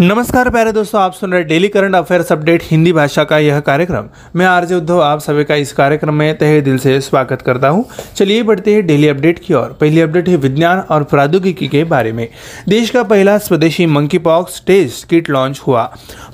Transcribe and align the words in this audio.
नमस्कार 0.00 0.48
प्यारे 0.48 0.70
दोस्तों, 0.72 1.00
आप 1.00 1.14
सुन 1.14 1.32
रहे 1.32 1.42
daily 1.42 1.68
current 1.68 1.94
affairs 1.96 2.30
update 2.32 2.60
Hindi 2.62 2.92
भाषा 2.92 3.24
का 3.24 3.38
यह 3.38 3.58
कार्यक्रम। 3.60 4.04
मैं 4.34 4.46
आरजे 4.46 4.74
उद्धव, 4.74 5.00
आप 5.00 5.18
सभी 5.18 5.44
का 5.44 5.54
इस 5.54 5.72
कार्यक्रम 5.72 6.14
में 6.14 6.34
तहे 6.40 6.60
दिल 6.60 6.76
से 6.78 7.00
स्वागत 7.00 7.42
करता 7.46 7.68
हूँ। 7.68 7.84
चलिए 8.16 8.42
बढ़ते 8.42 8.74
हैं 8.74 8.86
डेली 8.86 9.08
अपडेट 9.08 9.38
की 9.38 9.54
ओर। 9.54 9.72
पहली 9.80 10.00
अपडेट 10.00 10.28
है 10.28 10.36
विज्ञान 10.36 10.80
और 10.90 11.02
प्रौद्योगिकी 11.02 11.66
के 11.66 11.82
बारे 11.84 12.12
में। 12.12 12.26
देश 12.68 12.90
का 12.90 13.02
पहला 13.02 13.38
स्वदेशी 13.38 13.86
monkey 13.86 14.18
pox 14.18 14.62
test 14.66 15.08
kit 15.08 15.30
launch 15.30 15.60
हुआ। 15.60 15.84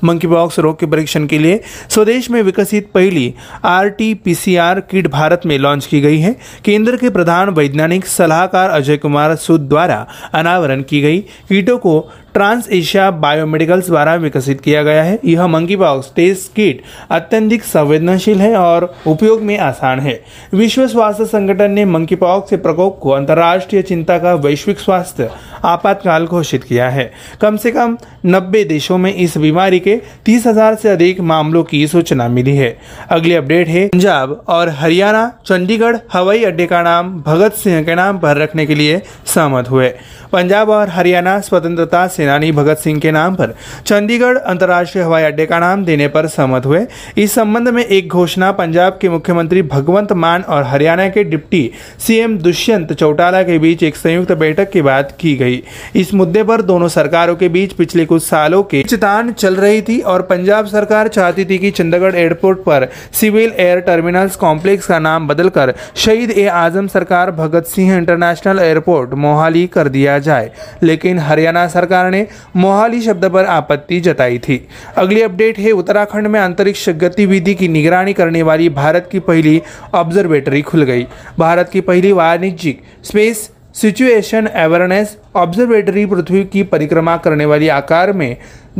मंकी 0.02 0.26
पॉक्स 0.26 0.58
रोग 0.58 0.74
के 0.80 0.86
परीक्षण 0.86 1.26
के 1.26 1.42
लिए 1.42 1.58
स्वदेश 1.90 2.30
में 2.30 2.42
विकसित 2.42 2.82
पहली 2.94 3.32
आर 3.64 4.80
किट 4.90 5.08
भारत 5.08 5.46
में 5.46 5.58
लॉन्च 5.58 5.86
की 5.86 6.00
गई 6.00 6.18
है। 6.18 6.32
केंद्र 6.64 6.96
के 6.96 7.08
प्रधान 7.08 7.48
वैज्ञानिक 7.48 8.04
सलाहकार 8.04 8.70
अजय 8.70 8.96
कुमार 8.96 9.34
सूद 9.36 9.60
द्वारा 9.60 10.02
अनावरण 10.32 10.82
की 10.82 11.00
गई। 11.00 11.20
कीटों 11.48 11.78
को 11.78 12.00
ट्रांस 12.37 12.66
एशिया 12.68 13.11
बायोमेडिकल्स 13.11 13.87
द्वारा 13.87 14.14
विकसित 14.14 14.57
किया 14.64 14.82
गया 14.82 15.03
है। 15.03 15.16
यह 15.25 15.46
मंकी 15.46 15.77
पॉक्स 15.77 16.11
टेस्ट 16.17 16.54
किट 16.57 16.81
अत्यधिक 17.11 17.63
संवेदनशील 17.64 18.40
है 18.40 18.54
और 18.54 18.86
उपयोग 19.07 19.40
में 19.40 19.57
आसान 19.58 20.00
है। 20.00 20.14
विश्व 20.53 20.86
स्वास्थ्य 20.86 21.25
संगठन 21.25 21.71
ने 21.71 21.85
मंकी 21.85 22.14
पॉक्स 22.14 22.50
के 22.50 22.57
प्रकोप 22.57 22.99
को 23.00 23.11
अंतर्राष्ट्रीय 23.11 23.82
चिंता 23.82 24.18
का 24.18 24.35
वैश्विक 24.35 24.79
स्वास्थ्य 24.79 25.29
आपातकाल 25.63 26.27
घोषित 26.27 26.64
किया 26.68 26.89
है। 26.89 27.04
कम 27.41 27.57
से 27.57 27.71
कम 27.71 27.94
90 28.25 28.64
देशों 28.64 28.99
में 28.99 29.13
इस 29.14 29.39
बीमारी 29.39 29.79
के 29.79 29.96
तीस 30.27 30.46
हज़ार 30.46 30.75
से 30.75 30.89
अधिक 30.89 31.21
मामलों 31.22 31.63
की 31.63 31.86
सूचना 31.86 32.28
मिली 32.28 32.56
है। 32.56 32.70
अगली 33.11 33.34
अपडेट 33.34 33.69
है 33.69 33.86
पंजाब 33.86 34.34
और 34.48 34.69
हरियाणा, 34.75 35.28
चंडीगढ़, 35.48 35.97
हवाई 36.12 36.44
अड्डे 36.44 36.66
का 36.66 36.83
नाम 36.83 37.16
भगत 37.27 37.55
सिंह 37.55 37.83
के 37.83 37.94
नाम 37.94 38.19
पर 38.19 38.36
रखने 38.36 38.66
के 38.66 38.78
लिए 38.78 38.98
सहमत 39.34 39.69
हुए। 39.69 39.89
पंजाब 40.33 40.70
और 40.70 40.89
हरियाणा 40.89 41.39
स्वतंत्रता 41.41 42.06
सेनानी 42.27 42.50
भगत 42.53 42.78
सिंह 42.78 42.98
के 43.00 43.11
नाम 43.12 43.34
पर 43.34 43.55
चंडीगढ़ 43.86 44.36
अंतर्राष्ट्रीय 44.36 45.05
हवाई 45.05 45.22
अड्डे 45.22 45.44
का 45.47 45.58
नाम 45.58 45.84
देने 45.84 46.06
पर 46.08 46.27
सहमत 46.27 46.64
हुए। 46.66 46.80
इस 47.16 47.34
संबंध 47.34 47.69
में 47.69 47.82
एक 47.84 48.08
घोषणा 48.08 48.50
पंजाब 48.52 48.98
के 49.00 49.08
मुख्यमंत्री 49.08 49.62
भगवंत 49.64 50.12
मान 50.14 50.42
और 50.42 50.64
हरियाणा 50.64 51.08
के 51.08 51.24
डिप्टी 51.24 51.70
सीएम 51.98 52.36
दुष्यंत 52.38 52.92
चौटाला 52.92 53.42
के 53.42 53.58
बीच 53.58 53.82
एक 53.82 53.97
संयुक्त 53.97 54.32
बैठक 54.32 54.70
के 54.70 54.82
बाद 54.82 55.12
की 55.20 55.34
गई। 55.36 55.62
इस 55.97 56.12
मुद्दे 56.14 56.42
पर 56.42 56.62
दोनों 56.62 56.88
सरकारों 56.88 57.36
के 57.36 57.48
बीच 57.48 57.72
पिछले 57.72 58.06
कुछ 58.06 58.22
सालों 58.22 58.62
के 58.64 58.82
चितान 58.82 59.32
चल 59.34 59.56
रही 59.56 59.82
थी 59.82 60.00
और 60.06 60.22
पंजाब 60.22 60.66
सरकार 60.66 61.08
चाहती 61.08 61.44
थी 61.44 61.58
कि 61.58 61.70
चंडीगढ़ 61.70 62.14
एयरपोर्ट 62.14 62.58
पर 62.60 62.88
सिविल 63.12 63.52
एयर 63.58 63.80
टर्मिनल्स 63.82 64.36
कॉम्प्लेक्स 64.36 64.86
का 64.86 64.98
नाम 64.98 65.28
बदलकर 65.28 65.74
शहीद 65.97 66.30
ए 66.30 66.47
आज़म 66.56 66.86
सरकार, 66.88 67.30
भगत 67.30 67.66
सिंह 67.66 67.97
इंटरनेशनल 67.97 68.58
एयरपोर्ट, 68.58 69.14
मोहाली 69.14 69.66
कर 69.69 69.88
दिया 69.88 70.19
जाए। 70.19 70.50
लेकिन 70.82 71.19
हरियाणा 71.19 71.66
सरकार 71.69 72.05
ने 72.10 72.24
मोहाली 72.54 73.00
शब्द 73.00 73.26
पर 73.26 73.44
आपत्ति 73.44 74.00
जताई 74.00 74.38
थी 74.38 74.58
अगली 74.96 75.22
अपडेट 75.22 75.58
है 75.58 75.70
उत्तराखंड 75.70 76.26
में 76.26 76.40
अंतरिक्ष 76.40 76.88
गतिविधि 76.88 77.54
की 77.54 77.68
निगरानी 77.68 78.12
करने 78.12 78.42
वाली 78.42 78.68
भारत 78.68 79.00
की 79.12 79.18
पहली 79.18 79.58
ऑब्जर्वेटरी 79.92 80.62
खुल 80.62 80.82
गई 80.82 81.04
भारत 81.38 81.64
की 81.72 81.80
पहली 81.80 82.12
वाणिज्यिक 82.12 82.80
स्पेस 83.04 83.48
सिचुएशन 83.74 84.46
अवेयरनेस 84.54 85.16
ऑब्जर्वेटरी 85.34 86.04
पृथ्वी 86.04 86.42
की 86.42 86.62
परिक्रमा 86.62 87.16
करने 87.16 87.44
वाली 87.44 87.68
आकार 87.68 88.12
में 88.12 88.34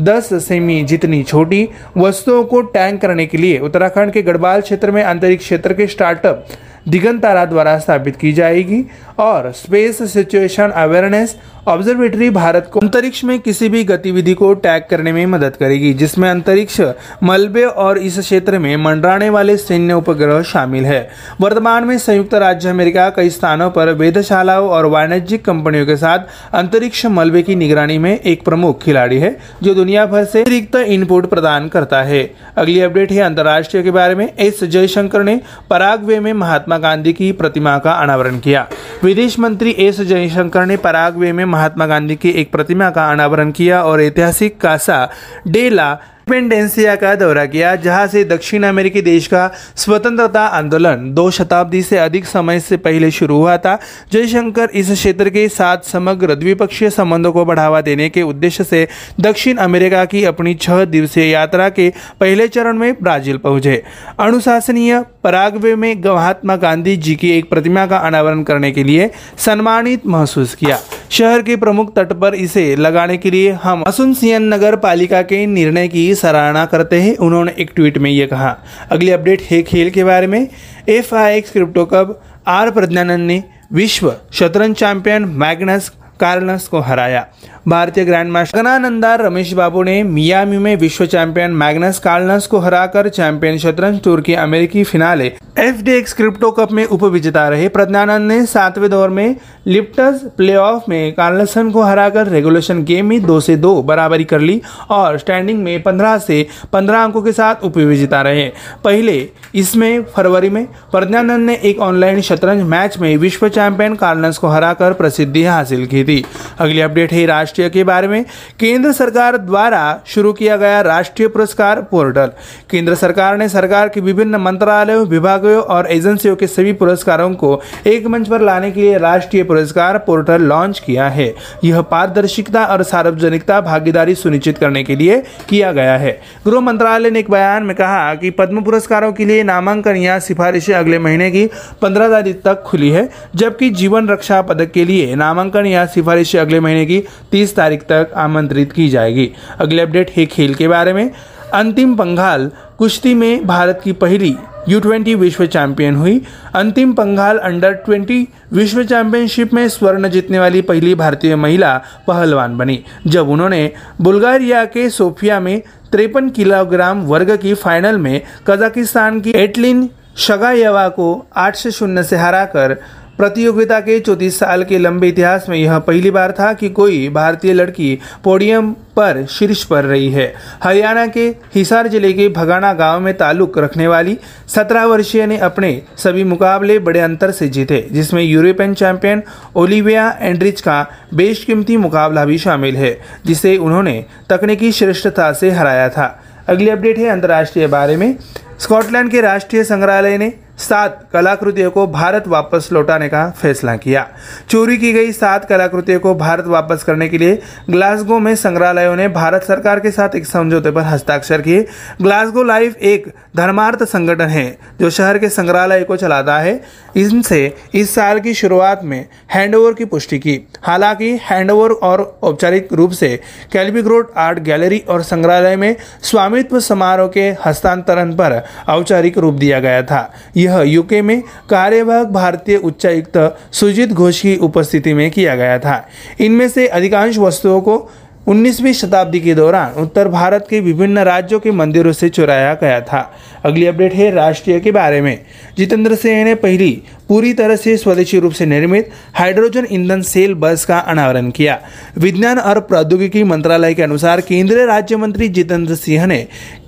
10 0.05 0.39
सेमी 0.39 0.83
जितनी 0.85 1.23
छोटी 1.23 1.65
वस्तुओं 1.97 2.43
को 2.45 2.61
टैंक 2.61 3.01
करने 3.03 3.27
के 3.27 3.41
लिए 3.41 3.59
उत्तराखंड 3.59 4.13
के 4.13 4.21
गढ़वाल 4.23 4.61
क्षेत्र 4.61 4.91
में 4.91 5.03
अंतरिक्ष 5.03 5.45
क्षेत्र 5.45 5.73
के 5.73 5.87
स्टार्टअप 5.87 6.45
दिगंतारा 6.87 7.45
द्वारा 7.45 7.79
स्थापित 7.79 8.13
की 8.21 8.33
जाएगी 8.33 8.83
और 9.19 9.51
space 9.55 10.03
situation 10.13 10.71
awareness 10.71 11.37
observatory 11.67 12.29
Bharat 12.31 12.63
को 12.73 12.81
अंतरिक्ष 12.81 13.25
में 13.25 13.39
किसी 13.39 13.69
भी 13.69 13.83
गतिविधि 13.83 14.33
को 14.35 14.53
टैग 14.55 14.83
करने 14.91 15.13
में 15.13 15.27
मदद 15.27 15.57
करेगी, 15.61 15.93
जिसमें 15.93 16.29
अंतरिक्ष 16.31 16.81
मलबे 17.23 17.65
और 17.77 17.97
इस 17.97 18.19
क्षेत्र 18.19 18.59
में 18.59 18.77
मंडराने 18.77 19.29
वाले 19.29 19.57
सैन्य 19.57 19.95
उपग्रह 19.95 20.43
शामिल 20.45 20.85
है। 20.85 21.01
वर्तमान 21.41 21.85
में 21.85 21.97
संयुक्त 21.99 22.35
राज्य 22.35 22.69
अमेरिका 22.69 23.09
कई 23.09 23.31
स्थानों 23.31 23.69
पर 23.71 23.89
वेधशालाओं 23.93 24.69
और 24.69 24.85
वाणिज्यिक 24.85 25.45
कंपनियों 25.47 25.87
के 25.87 25.97
साथ 25.97 26.19
अंतरिक्ष 26.53 27.05
मलबे 27.07 27.43
की 27.43 27.55
निगरानी 27.55 27.99
में 27.99 28.17
एक 28.25 28.45
प्रमुख 28.45 28.75
खिलाड़ी 28.85 29.19
है, 29.19 29.31
जो 29.65 29.75
दुनिया 29.75 30.05
भर 30.07 30.25
से 30.25 30.43
अतिरिक्त 30.43 30.77
इनपुट 30.87 31.27
प्रदान 31.27 31.69
करता 31.69 32.03
है। 32.03 32.23
अगली 32.57 32.81
अपडेट 32.81 33.13
है 33.13 33.21
अंतर्राष्ट्रीय 33.21 33.83
के 33.83 33.91
बारे 33.91 34.15
में। 34.15 34.27
एस 34.39 34.63
जयशंकर 34.65 35.23
ने 35.23 35.37
पराग्वे 35.71 36.19
में 36.19 36.33
महात्मा 36.35 36.79
गांधी 36.79 37.13
की 37.13 37.33
प्रतिमा 37.33 37.77
का 37.79 37.91
अनावरण 37.93 38.39
किया। 38.39 38.65
विदेश 39.03 39.39
मंत्री 39.39 39.75
एस 39.79 40.01
जयशंकर 40.01 40.65
ने 40.65 40.77
पराग्वे 40.77 41.33
में 41.33 41.45
महात्मा 41.57 41.87
गांधी 41.87 42.17
की 42.17 42.31
एक 42.33 42.51
प्रतिमा 42.53 42.91
का 42.91 43.11
अनावरण 43.11 43.51
किया 43.53 43.83
और 43.83 44.03
ऐतिहासिक 44.03 44.61
कासा 44.61 45.07
डेला 45.49 45.97
इंडिपेंडेंसिया 46.29 46.95
का 46.97 47.15
दौरा 47.15 47.45
किया, 47.47 47.75
जहाँ 47.77 48.07
से 48.07 48.23
दक्षिण 48.25 48.63
अमेरिकी 48.65 49.01
देश 49.03 49.27
का 49.27 49.47
स्वतंत्रता 49.77 50.41
आंदोलन 50.49 51.13
दो 51.15 51.31
शताब्दी 51.31 51.83
से 51.83 51.99
अधिक 51.99 52.25
समय 52.27 52.61
से 52.61 52.77
पहले 52.77 53.11
शुरू 53.11 53.37
हुआ 53.37 53.57
था। 53.57 53.79
जयशंकर 54.13 54.71
इस 54.75 54.91
क्षेत्र 54.91 55.31
के 55.31 55.49
साथ 55.49 55.87
समग्र 55.87 56.35
द्विपक्षीय 56.35 56.91
संबंधों 56.91 57.33
को 57.33 57.45
बढ़ावा 57.45 57.81
देने 57.81 58.09
के 58.09 58.23
उद्देश्य 58.25 58.65
से 58.65 58.87
दक्षिण 59.21 59.57
अमेरिका 59.59 60.05
की 60.05 60.25
अपनी 60.25 60.55
छह 60.57 60.85
दिवसीय 60.87 61.31
यात्रा 61.31 61.69
के 61.69 61.89
पहले 62.21 62.49
चरण 62.49 62.79
में 62.79 62.93
ब्राज़ील 63.03 63.37
पहुँचे। 63.39 63.83
अनुशासनीय 64.21 65.01
पराग्वे 65.25 65.77
में 65.77 65.95
महात्मा 66.05 66.57
गांधी 66.57 66.97
जी 66.97 67.15
की 67.15 67.31
एक 67.31 67.51
प्रतिमा 67.51 67.87
का 67.87 67.99
अनावरण 68.01 68.43
करने 68.43 68.73
के 68.73 68.85
लिए 68.85 69.11
सम्मानित 69.39 70.07
महसूस 70.07 70.55
किया। 70.55 70.79
शहर 71.11 71.41
के 71.41 71.55
प्रमुख 71.55 71.87
तट 71.97 72.13
पर 72.13 72.35
इसे 72.35 72.75
लगाने 72.79 73.17
के 73.17 73.31
लिए 73.31 73.55
हम 73.65 73.85
असुनसियन 73.87 74.43
नगर 74.43 74.75
पालिका 74.75 75.23
के 75.23 75.47
निर्णय 75.47 75.89
की 75.89 76.15
सराहना 76.15 76.65
करते 76.65 76.99
हैं 76.99 77.15
उन्होंने 77.21 77.53
एक 77.59 77.71
ट्वीट 77.77 77.99
में 77.99 78.11
ये 78.11 78.27
कहा। 78.27 78.55
अगली 78.91 79.11
अपडेट 79.11 79.39
है 79.51 79.63
खेल 79.63 79.91
के 79.91 80.05
बारे 80.05 80.27
में। 80.27 80.45
F 80.89 81.15
I 81.15 81.39
X 81.39 81.53
crypto 81.53 81.85
cup 81.85 82.17
R 82.47 82.71
Praggnanandhaa 82.71 83.27
ने 83.27 83.41
विश्व 83.71 84.11
शतरंज 84.33 84.75
चैंपियन 84.75 85.25
मैग्नस 85.25 85.91
कार्लस 86.21 86.69
को 86.69 86.81
हराया। 86.81 87.27
भारतीय 87.69 88.05
ग्रैंड 88.05 88.31
मास्टर 88.31 88.59
गनानंदार 88.59 89.23
रमेश 89.23 89.53
बाबू 89.53 89.83
ने 89.83 90.03
मियामी 90.03 90.59
में 90.59 90.75
विश्व 90.77 91.07
चैंपियन 91.07 91.51
मैग्नस 91.53 91.99
कार्लस 91.99 92.47
को 92.47 92.59
हराकर 92.59 93.09
चैंपियन 93.09 93.59
शतरंज 93.59 94.01
टूर 94.03 94.21
के 94.21 94.35
अमेरिकी 94.35 94.85
finale 94.85 95.33
F 95.59 95.83
D 95.83 95.93
X 95.93 96.13
crypto 96.13 96.51
cup 96.51 96.73
में 96.73 96.85
उपविजेता 96.85 97.49
रहे। 97.49 97.69
प्रज्ञानंद 97.69 98.29
ने 98.29 98.45
सातवें 98.47 98.89
दौर 98.91 99.11
में 99.11 99.37
लिप्टस 99.67 100.21
प्लेऑफ 100.37 100.89
में 100.89 101.13
कार्लसन 101.13 101.71
को 101.71 101.83
हराकर 101.83 102.27
रेगुलेशन 102.27 102.83
गेम 102.85 103.07
में 103.07 103.23
दो 103.23 103.39
से 103.41 103.57
दो 103.57 103.83
बराबरी 103.83 104.25
कर 104.25 104.41
ली 104.41 104.61
और 104.91 105.19
स्टैंडिंग 105.19 105.63
में 105.63 105.83
पंद्रह 105.83 106.17
से 106.19 106.47
पंद्रह 106.73 107.03
अंकों 107.05 107.23
के 107.23 107.33
साथ 107.33 107.65
उपविजेता 107.65 108.21
रहे। 108.23 108.49
पहले 108.85 109.17
इसमें 109.55 110.03
फरवरी 110.07 110.51
में 110.51 110.65
प्रज्ञानंद 110.93 111.47
ने 111.47 111.55
एक 111.65 111.81
ऑनलाइन 111.81 112.21
शतरंज 112.21 112.63
मैच 112.63 112.99
में 112.99 113.17
विश्व 113.17 113.49
चैंपियन 113.49 113.95
कार्लस 113.95 114.39
को 114.39 114.49
हराकर 114.49 114.93
प्रसिद्धि 114.93 115.45
हासिल 115.45 115.87
की 115.87 116.03
थी। 116.07 116.23
अगली 116.59 116.81
अपडेट 116.81 117.13
है 117.13 117.27
राष्ट्रीय 117.27 117.69
के 117.69 117.83
बारे 117.85 118.07
में। 118.07 118.23
केंद्र 118.61 118.93
सरकार 118.93 119.37
द्वारा 119.37 119.95
शुरू 120.07 120.33
किया 120.33 120.57
गया 120.57 120.83
राष्ट्रीय 120.83 121.29
पुरस्कार 121.29 121.81
पोर्टल। 121.81 122.29
केंद्र 122.71 122.95
सरकार 122.95 123.37
ने 123.37 123.49
सरकार 123.49 123.89
के 123.89 124.01
विभिन्न 124.01 124.35
मंत्रालयों, 124.35 125.07
विभागों 125.07 125.61
और 125.69 125.85
एजेंसियों 125.91 126.37
के 126.37 126.47
सभी 126.47 126.73
पुरस्कारों 126.73 127.33
को 127.33 127.57
एक 127.85 128.07
मंच 128.07 128.29
पर 128.29 128.41
लाने 128.41 128.71
के 128.71 128.81
लिए 128.81 128.99
राष्ट्रीय 128.99 129.43
पुरस्कार 129.43 129.97
पोर्टल 129.99 130.43
लॉन्च 130.43 130.81
किया 130.81 131.09
है। 131.09 131.29
यह 131.63 131.81
पारदर्शिता 131.81 132.65
और 132.75 132.83
सार्वजनिकता 132.83 133.61
भागीदारी 133.61 134.15
सुनिश्चित 134.15 134.55
करने 134.61 134.83
के 134.83 134.99
लिए 134.99 135.21
किया 135.49 135.73
गया 135.73 135.97
है। 135.97 136.11
गृह 136.47 136.61
मंत्रालय 136.61 137.11
ने 137.11 137.19
एक 137.19 137.31
बयान 137.31 137.63
में 137.63 137.75
कहा 137.77 138.15
कि 138.15 138.31
पद्म 138.31 138.63
पुरस्कारों 138.63 139.13
के 139.13 139.29
लिए 139.29 139.43
नामांकन 139.43 139.97
या 139.97 140.19
सिफारिशें 140.21 140.75
अगले 140.75 140.99
महीने 140.99 141.31
की 141.31 141.47
पंद्रह 141.83 142.11
तारीख 142.11 142.35
तक 142.45 142.65
खुली 142.65 142.91
है, 142.91 143.03
जबकि 143.37 143.69
जीवन 143.69 144.09
रक्षा 144.09 144.41
पदक 144.41 144.71
के 144.75 144.87
लिए 144.87 145.15
नामांकन 145.15 145.67
या 145.67 145.87
सिफारिशें 145.97 146.41
अगले 146.41 146.61
महीने 146.61 146.85
की 146.85 147.01
तीस 147.33 147.57
तारीख 147.57 147.89
तक 147.91 148.13
आमंत्रित 148.17 148.73
की 148.73 148.89
जाएगी। 148.89 149.31
अगले 149.59 149.83
अपडेट 149.83 150.11
है 150.17 150.27
खेल 150.27 150.55
के 150.55 150.69
बारे 150.69 150.93
में। 150.93 151.09
अंतिम 151.55 151.95
पंगाल 151.95 152.51
कुश्ती 152.79 153.15
में 153.15 153.47
भारत 153.47 153.81
की 153.85 153.93
पहली 153.93 154.35
यू 154.69 154.79
ट्वेंटी 154.81 155.15
विश्व 155.15 155.45
चैंपियन 155.47 155.97
हुई। 155.97 156.19
अंतिम 156.55 156.93
पंगाल 156.93 157.39
अंडर 157.39 157.73
ट्वेंटी 157.85 158.25
विश्व 158.53 158.83
चैंपियनशिप 158.83 159.55
में 159.55 159.69
स्वर्ण 159.69 160.09
जीतने 160.09 160.39
वाली 160.39 160.61
पहली 160.61 160.95
भारतीय 160.95 161.35
महिला 161.37 161.77
पहलवान 162.07 162.57
बनी, 162.57 162.79
जब 163.07 163.29
उन्होंने 163.29 163.69
बुल्गारिया 164.01 164.65
के 164.65 164.89
सोफिया 164.91 165.41
में 165.41 165.61
तिरपन 165.93 166.29
किलोग्राम 166.29 167.05
वर्ग 167.07 167.37
की 167.37 167.55
फाइनल 167.55 167.99
में 167.99 168.21
कजाकिस्तान 168.47 169.21
की 169.21 169.33
एटलिन 169.35 169.87
शगायवा 170.19 170.89
को 170.89 171.07
आठ 171.37 171.57
से 171.57 171.71
शून्य 171.71 172.03
से 172.03 172.17
हराकर 172.17 172.75
प्रतियोगिता 173.19 173.79
के 173.81 173.99
34 174.01 174.39
साल 174.39 174.63
के 174.63 174.83
लंबे 174.83 175.09
इतिहास 175.09 175.45
में 175.49 175.59
यह 175.59 175.79
पहली 175.79 176.11
बार 176.11 176.33
था 176.33 176.53
कि 176.53 176.69
कोई 176.69 177.09
भारतीय 177.09 177.53
लड़की 177.53 177.95
पोडियम 178.25 178.71
पर 178.97 179.25
शीर्ष 179.29 179.63
पर 179.65 179.85
रही 179.85 180.09
है। 180.09 180.27
हरियाणा 180.65 181.07
के 181.07 181.27
हिसार 181.55 181.89
ज़िले 181.89 182.13
के 182.13 182.29
भगाना 182.29 182.73
गाँव 182.73 183.01
में 183.01 183.13
ताल्लुक 183.15 183.59
रखने 183.59 183.87
वाली 183.87 184.17
17 184.49 184.85
वर्षीय 184.85 185.27
ने 185.27 185.37
अपने 185.39 185.73
सभी 185.99 186.25
मुकाबले 186.25 186.79
बड़े 186.79 187.01
अंतर 187.01 187.31
से 187.31 187.49
जीते, 187.49 187.81
जिसमें 187.93 188.23
यूरोपियन 188.23 188.75
चैंपियन 188.75 189.21
ओलिविया 189.55 190.11
एंड्रिच 190.21 190.61
का 190.61 190.83
बेशकीमती 191.15 191.77
मुकाबला 191.77 192.25
भी 192.25 192.39
शामिल 192.39 192.77
है, 192.77 192.93
जिसे 193.27 193.57
उन्होंने 193.57 194.01
तकनीकी 194.31 194.73
श्रेष्ठता 194.73 195.33
से 195.33 195.51
हराया 195.51 195.89
था। 195.89 196.07
अगली 196.49 196.71
अपडेट 196.71 196.99
है 196.99 197.09
अंतर्राष्ट्रीय 197.09 197.67
बारे 197.67 197.97
में। 197.97 198.13
स्कॉटलैंड 198.61 199.11
के 199.11 199.21
राष्ट्रीय 199.21 199.65
संग्रहालय 199.65 200.17
ने 200.17 200.31
सात 200.59 201.09
कलाकृतियों 201.13 201.71
को 201.71 201.87
भारत 201.87 202.29
वापस 202.29 202.69
लौटाने 202.73 203.09
का 203.09 203.31
फैसला 203.31 203.77
किया। 203.77 204.09
चोरी 204.51 204.77
की 204.79 204.93
गई 204.93 205.13
सात 205.13 205.45
कलाकृतियों 205.45 206.01
को 206.01 206.15
भारत 206.15 206.45
वापस 206.47 206.85
करने 206.85 207.09
के 207.09 207.19
लिए 207.19 207.43
ग्लासगो 207.71 208.19
में 208.19 208.37
संग्रहालयों 208.37 208.97
ने 208.97 209.09
भारत 209.09 209.43
सरकार 209.43 209.81
के 209.81 209.91
साथ 209.91 210.15
एक 210.17 210.27
समझौते 210.27 210.71
पर 210.71 210.81
हस्ताक्षर 210.81 211.41
किए। 211.41 211.67
ग्लासगो 212.03 212.43
लाइफ 212.43 212.77
एक 212.77 213.13
धर्मार्थ 213.37 213.85
संगठन 213.85 214.27
है, 214.27 214.59
जो 214.81 214.91
शहर 214.91 215.19
के 215.19 215.29
संग्रहालय 215.29 215.85
को 215.85 215.97
चलाता 215.97 216.39
है। 216.39 216.65
इनसे 216.97 217.57
इस 217.75 217.95
साल 217.95 218.21
की 218.21 218.35
शुरुआत 218.35 218.81
में 218.85 219.09
हैंडओवर 219.33 219.73
की 219.73 219.85
पुष्टि 219.85 220.19
की। 220.19 220.41
हालाँकि 220.63 221.19
हैंडओवर 221.23 221.71
और 221.71 222.19
औपचारिक 222.23 222.69
रूप 222.73 222.91
से 222.91 223.21
कैलबिक 223.53 223.87
रोड 223.87 224.11
आर्ट 224.17 224.39
गैलरी 224.39 224.79
और 224.79 225.03
संग्रहालय 225.03 225.57
में 225.57 225.77
स्वामित्व 226.03 226.61
समारोह 226.61 227.09
के 227.09 227.29
हस्तांतरण 227.45 228.13
पर 228.13 228.45
औपचारिक 228.69 229.19
रूप 229.19 229.35
दिया 229.35 229.61
गया 229.61 229.83
था। 229.83 230.13
यह 230.47 230.63
यूके 230.67 231.01
में 231.01 231.21
कार्यवाहक 231.51 232.07
भारतीय 232.07 232.59
उच्चायुक्त 232.65 233.19
सुजीत 233.53 233.89
घोष 233.89 234.21
की 234.21 234.37
उपस्थिति 234.41 234.93
में 234.93 235.11
किया 235.11 235.35
गया 235.35 235.59
था। 235.59 235.81
इनमें 236.19 236.49
से 236.49 236.67
अधिकांश 236.67 237.19
वस्तुओं 237.19 237.61
को 237.61 237.79
19वीं 238.27 238.73
शताब्दी 238.73 239.19
के 239.19 239.35
दौरान 239.35 239.81
उत्तर 239.81 240.09
भारत 240.09 240.41
के 240.51 240.61
विभिन्न 240.61 240.99
राज्यों 240.99 241.41
के 241.41 241.51
मंदिरों 241.51 241.93
से 241.93 242.09
चुराया 242.09 242.55
गया 242.55 242.81
था। 242.81 243.03
अगली 243.45 243.67
अपडेट 243.67 243.95
है 243.95 244.11
राष्ट्रीय 244.11 244.59
के 244.59 244.71
बारे 244.71 245.01
में। 245.01 245.17
जितेंद्र 245.59 245.95
सिंह 245.95 246.25
ने 246.25 246.35
पहली 246.35 246.73
पूरी 247.09 247.33
तरह 247.33 247.57
से 247.57 247.77
स्वदेशी 247.77 248.21
रूप 248.21 248.35
से 248.35 248.45
निर्मित 248.45 248.85
हाइड्रोजन 249.15 249.65
ईंधन 249.71 250.01
सेल 250.01 250.35
बस 250.35 250.65
का 250.65 250.83
अनावरण 250.87 251.31
किया। 251.35 251.57
विज्ञान 251.97 252.39
और 252.39 252.59
प्रौद्योगिकी 252.59 253.23
मंत्रालय 253.23 253.75
के 253.75 253.83
अनुसार 253.83 254.21
केंद्रीय 254.21 254.67
राज्य 254.67 254.97
मंत्री 254.97 255.29
जितेंद्र 255.29 255.75
सिंह 255.75 256.07
ने 256.07 256.19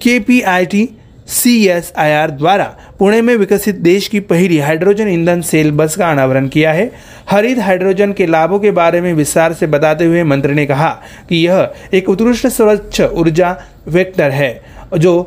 के 0.03 0.19
सीएसआईआर 1.29 2.31
द्वारा 2.31 2.67
पुणे 2.99 3.21
में 3.21 3.37
विकसित 3.37 3.75
देश 3.75 4.09
की 4.09 4.19
पहली 4.19 4.59
हाइड्रोजन 4.59 5.09
ईंधन 5.09 5.41
सेल 5.41 5.71
बस 5.71 5.95
का 5.95 6.11
अनावरण 6.11 6.49
किया 6.53 6.73
है। 6.73 6.89
हरित 7.27 7.59
हाइड्रोजन 7.59 8.13
के 8.13 8.31
लाभों 8.31 8.59
के 8.59 8.71
बारे 8.71 9.01
में 9.01 9.15
विस्तार 9.15 9.53
से 9.53 9.67
बताते 9.67 10.07
हुए 10.07 10.23
मंत्री 10.23 10.55
ने 10.55 10.65
कहा 10.65 10.91
कि 11.31 11.45
यह 11.45 11.65
एक 11.93 12.11
उत्कृष्ट 12.11 12.47
स्वच्छ 12.47 13.03
ऊर्जा 13.15 13.55
वेक्टर 13.87 14.29
है, 14.29 14.53
जो 15.01 15.23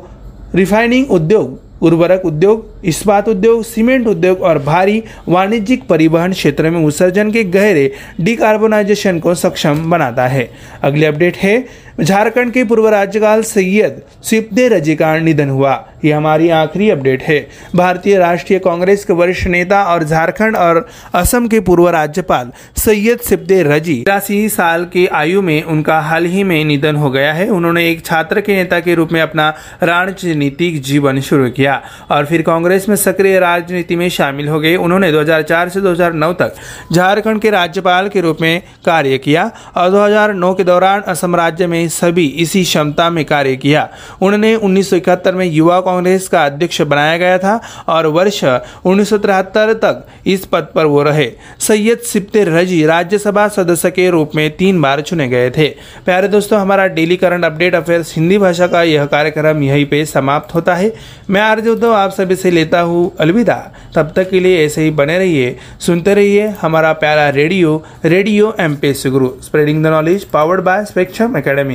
रिफाइनिंग 0.54 1.04
उद्योग, 1.10 1.56
उर्वरक 1.80 2.26
उद्योग, 2.26 2.60
इस्पात 2.84 3.28
उद्योग, 3.28 3.62
सीमेंट 3.62 4.06
उद्योग 4.06 4.40
और 4.40 4.58
भारी 4.58 5.00
वाणिज्यिक 5.26 5.82
परिवहन 5.82 6.30
क्षेत्र 6.30 6.70
में 6.70 6.84
उत्सर्जन 6.84 7.30
के 7.30 7.42
गहरे 7.42 7.88
डिकार्बोनाइजेशन 8.18 9.18
को 9.18 9.34
सक्षम 9.34 9.90
बनाता 9.90 10.26
है। 10.26 10.44
अगली 10.82 11.04
अपडेट 11.04 11.32
है 11.36 11.56
झारखंड 12.00 12.52
के 12.52 12.64
पूर्व 12.64 12.88
राज्यपाल 12.88 13.42
सैयद 13.42 14.00
सिपदे 14.24 14.68
रज़ी 14.68 14.94
का 14.96 15.16
निधन 15.18 15.50
हुआ। 15.50 15.72
ये 16.04 16.12
हमारी 16.12 16.48
आखिरी 16.50 16.88
अपडेट 16.90 17.22
है। 17.22 17.38
भारतीय 17.76 18.16
राष्ट्रीय 18.18 18.58
कांग्रेस 18.58 19.04
के 19.04 19.12
वरिष्ठ 19.12 19.46
नेता 19.46 19.82
और 19.84 20.04
झारखंड 20.04 20.56
और 20.56 20.86
असम 21.14 21.48
के 21.48 21.60
पूर्व 21.60 21.88
राज्यपाल 21.88 22.50
सैयद 22.76 23.18
सिपदे 23.18 23.62
रज़ी। 23.62 23.94
तिरासी 23.94 24.48
साल 24.48 24.84
की 24.84 25.06
आयु 25.06 25.42
में 25.42 25.62
उनका 25.62 25.98
हाल 26.00 26.24
ही 26.24 26.42
में 26.44 26.64
निधन 26.64 26.96
हो 26.96 27.10
गया 27.10 27.32
है। 27.32 27.48
उन्होंने 27.48 27.88
एक 27.90 28.04
छात्र 28.04 28.40
के 28.40 28.54
नेता 28.54 28.80
के 28.80 28.94
रूप 28.94 29.12
में 29.12 29.20
अपना 29.20 29.48
राजनीतिक 29.82 30.80
जीवन 30.82 31.20
शुरू 31.20 31.50
किया 31.50 31.80
और 32.10 32.26
फिर 32.26 32.42
कांग्रेस 32.42 32.88
में 32.88 32.96
सक्रिय 32.96 33.38
राजनीति 33.38 33.96
में 33.96 34.08
शामिल 34.08 34.48
हो 34.48 34.60
गए। 34.60 34.74
उन्होंने 34.76 35.12
2004 35.12 35.68
से 35.68 35.80
2009 35.80 36.32
तक 36.32 36.54
झारखंड 36.92 37.40
के 37.40 37.50
राज्यपाल 37.50 38.08
के 38.08 38.20
रूप 38.20 38.38
में 38.40 38.62
कार्य 38.86 39.18
किया 39.18 39.50
और 39.76 39.90
2009 39.90 40.54
के 40.54 40.64
दौरान 40.64 41.00
असम 41.00 41.36
राज्य 41.36 41.66
में 41.66 41.81
सभी 41.88 42.26
इसी 42.36 42.62
क्षमता 42.62 43.08
में 43.10 43.24
कार्य 43.24 43.54
किया। 43.54 43.86
उन्होंने 44.20 44.54
उन्नीस 44.54 44.94
में 45.26 45.46
युवा 45.52 45.80
कांग्रेस 45.80 46.28
का 46.28 46.44
अध्यक्ष 46.44 46.80
बनाया 46.82 47.16
गया 47.16 47.38
था 47.38 47.58
और 47.88 48.06
वर्ष 48.06 48.44
उन्नीस 48.84 49.12
तक 49.12 50.06
इस 50.26 50.46
पद 50.46 50.64
पर 50.74 50.84
वो 50.84 51.02
रहे। 51.04 51.30
सैयद 51.60 51.98
सिप्ते 51.98 52.44
रज़ी 52.44 52.86
राज्यसभा 52.86 53.48
सदस्य 53.48 53.90
के 53.90 54.10
रूप 54.10 54.36
में 54.36 54.48
तीन 54.60 54.80
बार 54.80 55.00
चुने 55.00 55.28
गए 55.28 55.50
थे। 55.50 55.68
प्यारे 56.04 56.28
दोस्तों, 56.28 56.58
हमारा 56.58 56.86
daily 56.86 57.16
current 57.16 57.44
update 57.44 57.74
affairs 57.74 58.12
Hindi 58.16 58.38
भाषा 58.38 58.66
का 58.66 58.82
यह 58.82 59.04
कार्यक्रम 59.04 59.62
यहीं 59.62 59.84
पे 59.86 60.04
समाप्त 60.06 60.54
होता 60.54 60.74
है। 60.74 60.88
मैं 61.28 61.42
आर्ज 61.42 61.68
उद्धव, 61.68 61.90
आप 61.90 62.10
सभी 62.10 62.36
से 62.36 62.54
लेता 62.54 62.80
हूँ 62.80 63.10
अलविदा। 63.18 63.58
तब 63.96 64.08
तक 64.16 64.30
के 64.30 64.42
लिए 64.42 64.64
ऐसे 64.64 64.82
ही 64.82 64.90
बने 64.90 65.18
रहिए, 65.18 65.52
सुनते 65.80 66.14
रहिए 66.14 66.48
हमारा 66.62 66.92
प्यारा 66.92 67.30
radio 67.32 67.78
radio 68.04 68.50
M 68.58 68.74
P 68.74 68.92
Guru 69.06 69.28
spreading 69.42 69.82
the 69.84 69.86
knowledge 69.86 70.24
powered 70.24 70.60
by 70.60 70.84
spectrum 70.84 71.36
academy 71.36 71.71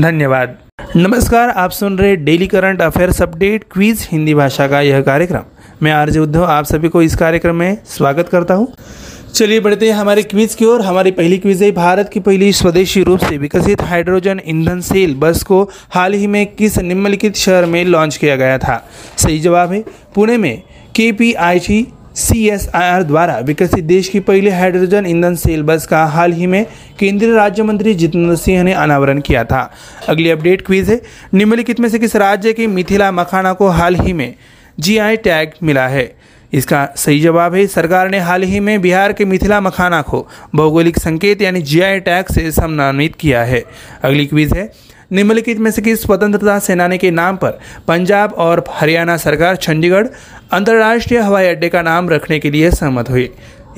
धन्यवाद। 0.00 0.48
नमस्कार, 0.94 1.48
आप 1.48 1.72
सुन 1.72 1.98
रहे 1.98 2.14
daily 2.14 2.46
current 2.46 2.82
affairs 2.82 3.22
update, 3.22 3.62
quiz 3.70 4.08
Hindi 4.12 4.34
भाषा 4.34 4.66
का 4.66 4.80
यह 4.80 5.00
कार्यक्रम। 5.00 5.40
मैं 5.82 5.92
आरजे 5.92 6.20
उद्धव, 6.20 6.42
आप 6.44 6.64
सभी 6.64 6.88
को 6.88 7.00
इस 7.00 7.16
कार्यक्रम 7.16 7.56
में 7.56 7.74
स्वागत 7.96 8.28
करता 8.32 8.54
हूँ। 8.54 8.66
चलिए 9.34 9.58
बढ़ते 9.58 9.86
हैं 9.86 9.94
हमारे 9.94 10.22
क्विज 10.22 10.54
की 10.54 10.64
ओर। 10.64 10.80
हमारी 10.80 11.10
पहली 11.10 11.36
क्विज 11.36 11.62
है, 11.62 11.70
भारत 11.70 12.04
की 12.12 12.20
पहली 12.20 12.52
स्वदेशी 12.52 13.04
रूप 13.04 13.24
से 13.24 13.36
विकसित 13.36 13.76
हाइड्रोजन 13.80 14.38
ईंधन 14.46 14.80
सेल 14.80 15.14
बस 15.14 15.44
को 15.44 15.64
हाल 15.94 16.12
ही 16.12 16.26
में 16.26 16.44
किस 16.58 16.78
निम्नलिखित 16.78 17.30
शहर 17.34 17.64
में 17.64 17.86
लॉन्च 17.86 18.18
किया 18.18 18.36
गया 18.36 18.58
था? 18.58 18.78
सही 19.18 19.38
जवाब 19.38 19.72
है, 19.72 19.80
पुणे 20.14 20.36
में। 20.36 20.56
के 20.94 21.10
पी 21.10 21.32
आई 21.32 21.82
सीएसआईआर 22.16 23.02
द्वारा 23.02 23.38
विकसित 23.46 23.82
देश 23.82 24.08
की 24.08 24.18
पहली 24.18 24.48
हाइड्रोजन 24.48 25.06
ईंधन 25.06 25.34
सेल 25.34 25.62
बस 25.62 25.86
का 25.86 26.04
हाल 26.04 26.32
ही 26.32 26.46
में 26.46 26.64
केंद्रीय 27.00 27.32
राज्य 27.32 27.62
मंत्री 27.62 27.94
जितेंद्र 27.94 28.34
सिंह 28.34 28.62
ने 28.62 28.72
अनावरण 28.72 29.20
किया 29.24 29.42
था। 29.42 29.66
अगली 30.08 30.30
अपडेट 30.30 30.62
क्विज 30.66 30.90
है। 30.90 30.96
निम्नलिखित 31.32 31.80
में 31.80 31.90
से 31.90 31.98
किस 31.98 32.16
राज्य 32.16 32.52
के 32.52 32.66
मिथिला 32.66 33.10
मखाना 33.10 33.52
को 33.52 33.68
हाल 33.68 33.94
ही 33.94 34.12
में 34.12 34.30
जीआई 34.82 35.16
टैग 35.16 35.48
मिला 35.62 35.88
है? 35.88 36.06
इसका 36.52 36.86
सही 36.96 37.20
जवाब 37.20 37.54
है, 37.54 37.66
सरकार 37.66 38.08
ने 38.08 38.18
हाल 38.18 38.42
ही 38.42 38.60
में 38.60 38.80
बिहार 38.80 39.12
के 39.12 39.24
मिथिला 39.24 39.60
मखाना 39.60 40.00
को 40.00 40.22
भौगोलिक 40.52 40.98
संकेत 40.98 41.42
यानी 41.42 41.60
जीआई 41.60 41.98
टैग 41.98 42.32
से 42.32 42.52
सम्मानित 42.52 43.10
किया 43.20 43.44
है। 43.44 43.60
अगली 44.02 44.24
क्विज 44.24 44.52
है। 44.52 44.66
निम्नलिखित 45.10 45.58
में 45.58 45.70
से 45.72 45.82
किस 45.82 46.02
स्वतंत्रता 46.02 46.58
सेनानी 46.58 46.96
के 46.96 47.10
नाम 47.10 47.36
पर 47.36 47.50
पंजाब 47.86 48.30
और 48.36 48.60
हरियाणा 48.70 49.16
सरकार, 49.16 49.54
चंडीगढ़ 49.54 50.06
अंतर्राष्ट्रीय 50.50 51.20
हवाई 51.20 51.46
अड्डे 51.46 51.68
का 51.68 51.80
नाम 51.82 52.08
रखने 52.08 52.38
के 52.38 52.50
लिए 52.50 52.70
सहमत 52.70 53.08
हुई। 53.10 53.28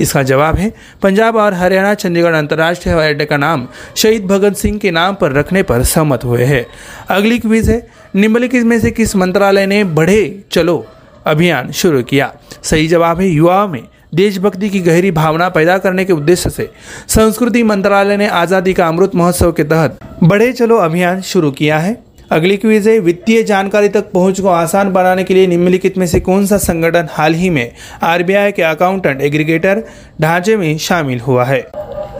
इसका 0.00 0.22
जवाब 0.22 0.56
है, 0.56 0.72
पंजाब 1.02 1.36
और 1.36 1.54
हरियाणा, 1.54 1.92
चंडीगढ़ 1.94 2.34
अंतर्राष्ट्रीय 2.34 2.94
हवाई 2.94 3.08
अड्डे 3.08 3.24
का 3.24 3.36
नाम 3.36 3.66
शहीद 3.96 4.26
भगत 4.26 4.56
सिंह 4.56 4.78
के 4.78 4.90
नाम 4.90 5.14
पर 5.14 5.32
रखने 5.32 5.62
पर 5.62 5.82
सहमत 5.84 6.24
हुए 6.24 6.44
हैं। 6.44 6.64
अगली 7.10 7.38
क्विज 7.38 7.70
है, 7.70 7.86
निम्नलिखित 8.16 8.64
में 8.64 8.78
से 8.80 8.90
किस 8.90 9.16
मंत्रालय 9.16 9.66
ने 9.66 9.82
बढ़े 9.84 10.42
चलो 10.52 10.84
अभियान 11.26 11.70
शुरू 11.72 12.02
किया? 12.02 12.32
सही 12.62 12.88
जवाब 12.88 13.20
है 13.20 13.28
युवाओं 13.28 13.68
में 13.68 13.82
देशभक्ति 14.14 14.68
की 14.68 14.80
गहरी 14.80 15.10
भावना 15.10 15.48
पैदा 15.48 15.78
करने 15.78 16.04
के 16.04 16.12
उद्देश्य 16.12 16.50
से। 16.50 16.70
संस्कृति 17.08 17.62
मंत्रालय 17.62 18.16
ने 18.16 18.28
आज़ादी 18.28 18.74
का 18.74 18.86
अमृत 18.88 19.14
महोत्सव 19.14 19.52
के 19.52 19.64
तहत 19.64 19.98
बढ़े 20.22 20.52
चलो 20.52 20.76
अभियान 20.76 21.20
शुरू 21.22 21.50
किया 21.50 21.78
है। 21.78 21.96
अगली 22.30 22.56
क्विज 22.56 22.88
है, 22.88 22.98
वित्तीय 22.98 23.42
जानकारी 23.42 23.88
तक 23.88 24.10
पहुँच 24.12 24.40
को 24.40 24.48
आसान 24.48 24.92
बनाने 24.92 25.24
के 25.24 25.34
लिए 25.34 25.46
निम्नलिखित 25.46 25.96
में 25.98 26.06
से 26.06 26.20
कौन 26.20 26.46
सा 26.46 26.56
संगठन 26.58 27.08
हाल 27.10 27.34
ही 27.34 27.50
में 27.50 27.72
आरबीआई 28.02 28.52
के 28.52 28.62
अकाउंटेंट 28.62 29.20
एग्रीगेटर 29.20 29.82
ढांचे 30.20 30.56
में 30.56 30.76
शामिल 30.78 31.20
हुआ 31.20 31.44
है? 31.44 31.60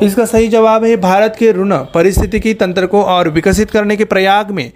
इसका 0.03 0.25
सही 0.25 0.49
जवाब 0.49 0.85
है, 0.85 0.97
भारत 0.97 1.37
के 1.39 1.53
ऋण 1.53 1.75
परिस्थिति 1.95 2.41
की 2.41 2.55
तंत्र 2.55 2.87
को 2.87 3.03
और 3.03 3.29
विकसित 3.29 3.71
करने 3.71 3.97
के 3.97 4.05
प्रयाग 4.05 4.51
में 4.51 4.71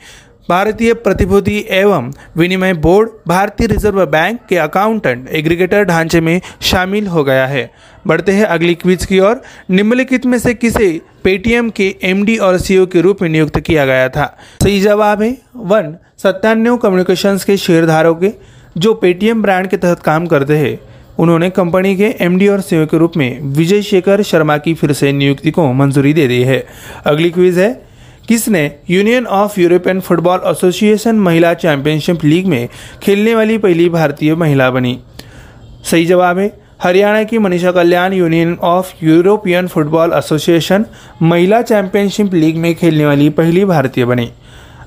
भारतीय 0.49 0.95
प्रतिभूति 0.95 1.65
एवं 1.71 2.13
विनिमय 2.37 2.73
बोर्ड 2.73 3.11
भारतीय 3.29 3.67
रिज़र्व 3.67 4.07
बैंक 4.07 4.41
के 4.49 4.57
अकाउंटेंट 4.57 5.29
एग्रीगेटर 5.29 5.85
ढांचे 5.85 6.21
में 6.21 6.41
शामिल 6.61 7.07
हो 7.07 7.25
गया 7.25 7.47
है। 7.47 7.71
बढ़ते 8.07 8.33
हैं 8.33 8.45
अगली 8.45 8.75
क्विज 8.75 9.05
की 9.05 9.21
ओर। 9.21 9.43
निम्नलिखित 9.71 10.27
में 10.27 10.39
से 10.39 10.55
किसे 10.55 11.01
पेटीएम 11.25 11.71
के 11.71 11.97
एमडी 12.03 12.37
और 12.37 12.59
सीईओ 12.59 12.87
के 12.87 13.01
रूप 13.01 13.23
में 13.23 13.29
नियुक्त 13.29 13.61
किया 13.61 13.87
गया 13.87 14.09
था? 14.09 14.39
सही 14.63 14.81
जवाब 14.81 15.23
है, 15.23 15.39
वन, 15.57 15.97
सत्तानवे 16.23 16.79
कम्युनिकेशंस 16.83 17.45
के 17.45 17.57
शेयरधारकों 17.57 18.15
के, 18.15 18.33
जो 18.79 18.95
पेटीएम 18.95 19.43
ब्रांड 19.43 19.67
के 19.67 19.77
तहत 19.77 20.01
काम 20.01 20.27
करते 20.27 20.59
हैं। 20.59 20.79
उन्होंने 21.19 21.51
कंपनी 21.51 21.97
के 21.97 22.15
एमडी 22.21 22.49
और 22.49 22.61
सीईओ 22.61 22.87
के 22.87 22.99
रूप 22.99 23.13
में 23.17 23.41
विजय 23.43 23.83
शेखर 23.83 24.23
शर्मा 24.23 24.57
की 24.57 24.75
फिर 24.75 24.93
से 24.93 25.13
नियुक्ति 25.13 25.51
को 25.51 25.73
मंजूरी 25.73 26.13
दे 26.13 26.29
दी 26.29 26.43
है। 26.43 26.67
अगली 27.07 27.31
क्विज 27.31 27.59
है 27.59 27.92
किसने 28.29 28.77
union 28.91 29.27
of 29.27 29.61
European 29.61 30.01
football 30.01 30.41
association 30.47 31.17
महिला 31.17 31.55
चैंपियनशिप 31.55 32.25
लीग 32.25 32.47
में 32.47 32.69
खेलने 33.03 33.35
वाली 33.35 33.59
पहली 33.59 33.89
भारतीय 33.89 34.35
महिला 34.35 34.71
बनी? 34.71 34.99
सही 35.91 36.07
जवाब 36.07 36.39
है, 36.39 36.61
हरियाणा 36.83 37.23
की 37.23 37.39
Manisha 37.39 37.73
Kalyan 37.73 38.13
union 38.13 38.57
of 38.63 39.05
European 39.05 39.67
football 39.67 40.13
association 40.13 40.85
महिला 41.23 41.63
चैंपियनशिप 41.63 42.35
लीग 42.35 42.57
में 42.57 42.75
खेलने 42.75 43.07
वाली 43.07 43.29
पहली 43.31 43.65
भारतीय 43.65 44.05
बनी। 44.05 44.31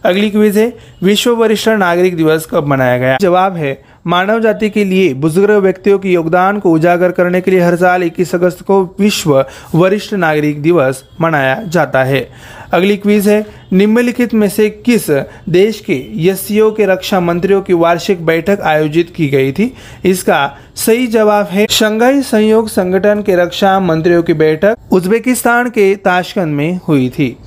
अगली 0.04 0.30
क्विज 0.30 0.58
है, 0.58 0.74
विश्व 1.04 1.36
वरिष्ठ 1.36 1.70
नागरिक 1.70 2.18
दिवस 2.18 2.48
कब 2.52 2.68
मनाया 2.68 2.98
गया? 2.98 3.18
जवाब 3.22 3.56
है 3.56 3.84
मानव 4.08 4.40
जाति 4.40 4.70
के 4.70 4.84
लिए 4.86 5.14
बुज़ुर्ग 5.14 5.52
व्यक्तियों 5.52 6.00
के 6.00 6.10
योगदान 6.10 6.60
को 6.60 6.72
उजागर 6.72 7.12
करने 7.12 7.42
के 7.42 7.52
लिए 7.52 7.60
हर 7.60 7.76
साल 7.76 8.04
21 8.04 8.36
अगस्त 8.36 8.62
को 8.62 8.96
विश्व 9.00 9.46
वरिष्ठ 9.76 10.14
नागरिक 10.14 10.62
दिवस 10.62 11.04
मनाया 11.22 11.64
जाता 11.68 12.04
है। 12.04 12.30
अगली 12.74 12.98
क्विज 12.98 13.28
है, 13.28 13.46
निम्नलिखित 13.74 14.34
में 14.34 14.50
से 14.50 14.70
किस 14.70 15.10
देश 15.50 15.80
के 15.80 16.28
एससीओ 16.28 16.72
के 16.72 16.86
रक्षा 16.86 17.20
मंत्रियों 17.20 17.62
की 17.62 17.74
वार्षिक 17.74 18.26
बैठक 18.26 18.60
आयोजित 18.62 19.14
की 19.16 19.28
गई 19.28 19.52
थी? 19.52 19.74
इसका 20.06 20.58
सही 20.76 21.08
जवाब 21.08 21.46
है, 21.46 21.68
शंघाई 21.70 22.22
सहयोग 22.22 22.68
संगठन 22.68 23.22
के 23.22 23.36
रक्षा 23.36 23.80
मंत्रियों 23.80 24.24
की 24.24 24.34
बैठक 24.34 24.78
उज्बेकिस्तान 24.92 25.70
के 25.70 25.96
ताशकंद 25.96 26.56
में 26.56 26.80
हुई 26.88 27.10
थी। 27.10 27.38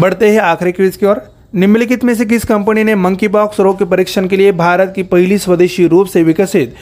बढ़ते 0.00 0.30
हैं 0.30 0.40
आखिरी 0.40 0.72
क्विज 0.72 0.96
की 0.96 1.06
ओर। 1.06 1.33
निम्नलिखित 1.54 2.04
में 2.04 2.14
से 2.14 2.24
किस 2.24 2.44
कंपनी 2.44 2.82
ने 2.84 2.94
मंकी 2.94 3.28
बॉक्स 3.28 3.60
रोग 3.60 3.78
के 3.78 3.84
परीक्षण 3.84 4.26
के 4.28 4.36
लिए 4.36 4.52
भारत 4.52 4.92
की 4.96 5.02
पहली 5.02 5.38
स्वदेशी 5.38 5.86
रूप 5.86 6.06
से 6.06 6.22
विकसित 6.22 6.74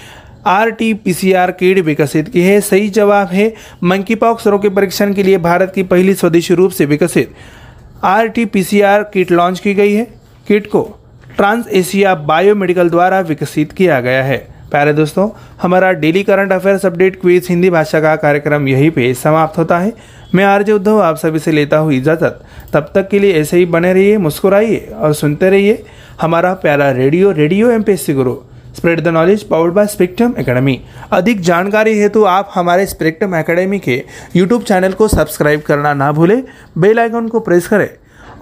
R 0.46 0.70
T 0.70 0.94
P 0.94 1.12
C 1.14 1.32
R 1.32 1.50
kit 1.50 1.78
विकसित 1.78 2.28
की 2.28 2.40
है? 2.40 2.60
सही 2.60 2.88
जवाब 2.88 3.28
है 3.28 3.54
मंकी 3.84 4.14
पॉक्स 4.14 4.46
रोग 4.46 4.62
के 4.62 4.68
परीक्षण 4.68 5.12
के 5.14 5.22
लिए 5.22 5.38
भारत 5.38 5.72
की 5.74 5.82
पहली 5.82 6.14
स्वदेशी 6.14 6.54
रूप 6.54 6.70
से 6.70 6.86
विकसित 6.86 7.34
R 8.02 8.28
T 8.28 8.44
P 8.44 8.62
C 8.62 8.80
R 8.80 9.02
kit 9.02 9.30
launch 9.30 9.60
की 9.60 9.74
गई 9.74 9.92
है। 9.92 10.04
किट 10.48 10.66
को 10.66 10.82
ट्रांस 11.36 11.68
एशिया 11.68 12.14
बायोमेडिकल 12.14 12.90
द्वारा 12.90 13.20
विकसित 13.20 13.72
किया 13.72 14.00
गया 14.00 14.24
है। 14.24 14.51
प्यारे 14.72 14.92
दोस्तों, 14.92 15.28
हमारा 15.62 15.90
daily 15.92 16.22
current 16.22 16.52
affairs 16.52 16.84
update 16.86 17.20
quiz 17.20 17.46
Hindi 17.48 17.70
भाषा 17.70 18.00
का 18.00 18.14
कार्यक्रम 18.16 18.68
यहीं 18.68 18.90
पे 18.90 19.12
समाप्त 19.14 19.58
होता 19.58 19.78
है। 19.78 19.90
मैं 20.34 20.44
आरजे 20.44 20.72
उद्धव, 20.72 20.98
आप 20.98 21.16
सभी 21.16 21.38
से 21.38 21.52
लेता 21.52 21.78
हूँ 21.78 21.92
इजाज़त। 21.92 22.40
तब 22.74 22.86
तक 22.94 23.08
के 23.10 23.18
लिए 23.18 23.40
ऐसे 23.40 23.56
ही 23.56 23.64
बने 23.66 23.92
रहिए, 23.92 24.16
मुस्कुराइए 24.18 24.78
और 24.94 25.12
सुनते 25.14 25.50
रहिए 25.50 25.76
हमारा 26.20 26.54
प्यारा 26.54 26.90
radio 26.92 27.32
radio 27.32 27.70
M 27.70 27.82
P 27.82 28.12
Guru. 28.12 28.34
Spread 28.76 29.00
the 29.00 29.08
knowledge 29.08 29.42
powered 29.44 29.72
by 29.74 29.86
spectrum 29.86 30.34
academy 30.38 30.78
अधिक 31.12 31.40
जानकारी 31.40 31.92
हेतु 31.92 32.22
आप 32.26 32.50
हमारे 32.54 32.86
स्पेक्ट्रम 32.86 33.34
एकेडमी 33.34 33.78
के 33.78 34.02
यूट्यूब 34.36 34.62
चैनल 34.62 34.92
को 34.92 35.08
सब्सक्राइब 35.08 35.60
करना 35.60 35.92
ना 35.94 36.10
भूलें। 36.12 36.42
बेल 36.78 36.98
आइकन 36.98 37.28
को 37.28 37.40
प्रेस 37.40 37.68
करें। 37.68 37.88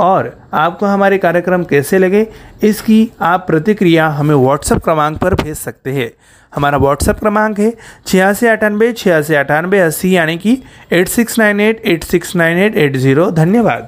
और 0.02 0.28
आपको 0.52 0.86
हमारे 0.86 1.16
कार्यक्रम 1.18 1.62
कैसे 1.62 2.00
लगे 2.00 2.24
इसकी 2.62 3.06
आप 3.20 3.46
प्रतिक्रिया 3.46 4.06
हमें 4.08 4.36
व्हाट्सएप 4.36 4.78
क्रमांक 4.84 5.16
पर 5.16 5.34
भेज 5.34 5.56
सकते 5.56 5.90
हैं। 5.90 6.08
हमारा 6.56 6.76
व्हाट्सएप 6.76 7.18
क्रमांक 7.20 7.60
है 7.60 7.70
छियासी 8.06 8.46
अठानबे 8.46 8.92
छियासी 8.96 9.34
अठानबे 9.34 9.78
अस्सी 9.78 10.12
यानी 10.12 10.36
कि 10.36 10.54
eight 10.90 11.08
six 11.08 11.34
nine 11.38 11.60
eight 11.60 11.76
eight 11.84 12.04
six 12.04 12.32
nine 12.34 12.58
eight 12.58 12.76
eight 12.76 12.96
zero. 12.96 13.30
धन्यवाद। 13.30 13.84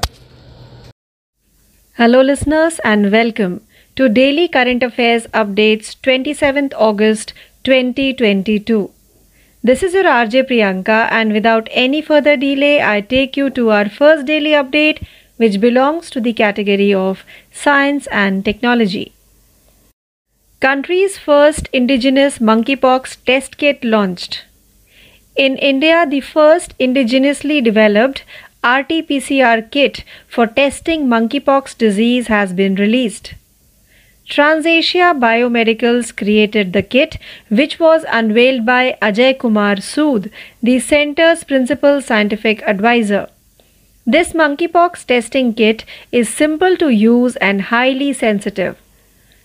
Hello 1.98 2.22
listeners 2.22 2.80
and 2.84 3.06
welcome 3.06 3.56
to 3.98 4.06
daily 4.06 4.46
current 4.46 4.84
affairs 4.84 5.26
updates 5.34 5.96
twenty 6.02 6.32
August 6.80 7.34
twenty 7.64 8.86
This 9.64 9.82
is 9.86 9.92
your 9.94 10.06
RJ 10.10 10.40
Priyanka, 10.46 10.94
and 11.16 11.34
without 11.34 11.68
any 11.80 11.98
further 12.06 12.32
delay, 12.36 12.70
I 12.86 12.94
take 13.10 13.36
you 13.40 13.50
to 13.58 13.66
our 13.74 13.90
first 13.98 14.24
daily 14.30 14.54
update 14.60 14.96
which 15.42 15.60
belongs 15.64 16.10
to 16.10 16.20
the 16.20 16.32
category 16.32 16.92
of 16.94 17.24
Science 17.64 18.06
and 18.24 18.44
Technology. 18.44 19.12
Country's 20.60 21.18
first 21.18 21.68
indigenous 21.72 22.38
monkeypox 22.38 23.16
test 23.26 23.58
kit 23.58 23.84
launched. 23.84 24.44
In 25.34 25.56
India, 25.56 26.06
the 26.08 26.20
first 26.20 26.78
indigenously 26.78 27.62
developed 27.64 28.24
RT 28.64 29.08
PCR 29.08 29.68
kit 29.72 30.04
for 30.28 30.46
testing 30.46 31.06
monkeypox 31.08 31.76
disease 31.76 32.28
has 32.28 32.52
been 32.52 32.76
released. 32.76 33.34
TransAsia 34.30 35.18
Biomedicals 35.18 36.16
created 36.16 36.72
the 36.72 36.82
kit, 36.82 37.18
which 37.48 37.80
was 37.80 38.04
unveiled 38.08 38.64
by 38.64 38.96
Ajay 39.02 39.36
Kumar 39.36 39.76
Sood, 39.76 40.30
the 40.62 40.78
center's 40.78 41.42
principal 41.42 42.00
scientific 42.00 42.62
advisor. 42.62 43.28
This 44.04 44.32
monkeypox 44.32 45.06
testing 45.06 45.54
kit 45.54 45.84
is 46.10 46.28
simple 46.28 46.76
to 46.78 46.88
use 46.88 47.36
and 47.36 47.62
highly 47.62 48.12
sensitive. 48.12 48.76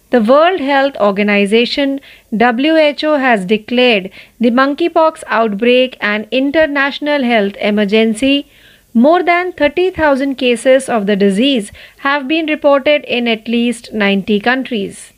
The 0.09 0.19
World 0.19 0.59
Health 0.59 0.95
Organization 0.99 1.99
WHO 2.31 3.19
has 3.19 3.45
declared 3.45 4.09
the 4.39 4.49
monkeypox 4.49 5.23
outbreak 5.27 5.95
an 6.01 6.27
international 6.31 7.23
health 7.23 7.55
emergency. 7.57 8.47
More 8.95 9.21
than 9.21 9.51
30,000 9.51 10.35
cases 10.35 10.89
of 10.89 11.05
the 11.05 11.15
disease 11.15 11.71
have 11.99 12.27
been 12.27 12.47
reported 12.47 13.03
in 13.03 13.27
at 13.27 13.47
least 13.47 13.93
90 13.93 14.39
countries. 14.39 15.13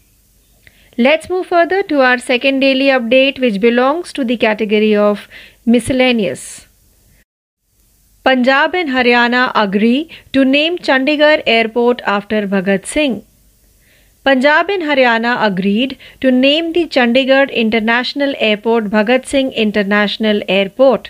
Let's 0.98 1.30
move 1.30 1.46
further 1.46 1.82
to 1.84 2.02
our 2.02 2.18
second 2.18 2.60
daily 2.60 2.88
update, 2.88 3.40
which 3.40 3.62
belongs 3.62 4.12
to 4.14 4.26
the 4.26 4.36
category 4.36 4.94
of 4.98 5.30
miscellaneous. 5.66 6.66
Punjab 8.30 8.76
and 8.76 8.90
Haryana 8.90 9.52
agree 9.56 10.08
to 10.34 10.46
name 10.46 10.78
Chandigarh 10.78 11.42
Airport 11.48 12.02
after 12.06 12.42
Bhagat 12.48 12.86
Singh. 12.86 13.24
Punjab 14.24 14.70
and 14.70 14.84
Haryana 14.84 15.32
agreed 15.44 15.98
to 16.22 16.30
name 16.30 16.74
the 16.74 16.86
Chandigarh 16.86 17.52
International 17.62 18.36
Airport 18.38 18.92
Bhagat 18.92 19.26
Singh 19.26 19.52
International 19.54 20.44
Airport. 20.48 21.10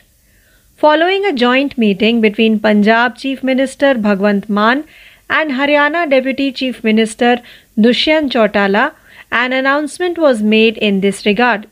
Following 0.78 1.26
a 1.26 1.34
joint 1.34 1.78
meeting 1.78 2.22
between 2.22 2.58
Punjab 2.58 3.18
Chief 3.18 3.44
Minister 3.44 3.96
Bhagwant 3.96 4.48
Mann 4.48 4.86
and 5.30 5.52
Haryana 5.60 6.10
Deputy 6.10 6.54
Chief 6.54 6.82
Minister 6.86 7.42
Dushyant 7.78 8.32
Chautala, 8.38 8.94
an 9.30 9.52
announcement 9.52 10.18
was 10.18 10.42
made 10.42 10.78
in 10.78 11.02
this 11.02 11.26
regard. 11.26 11.68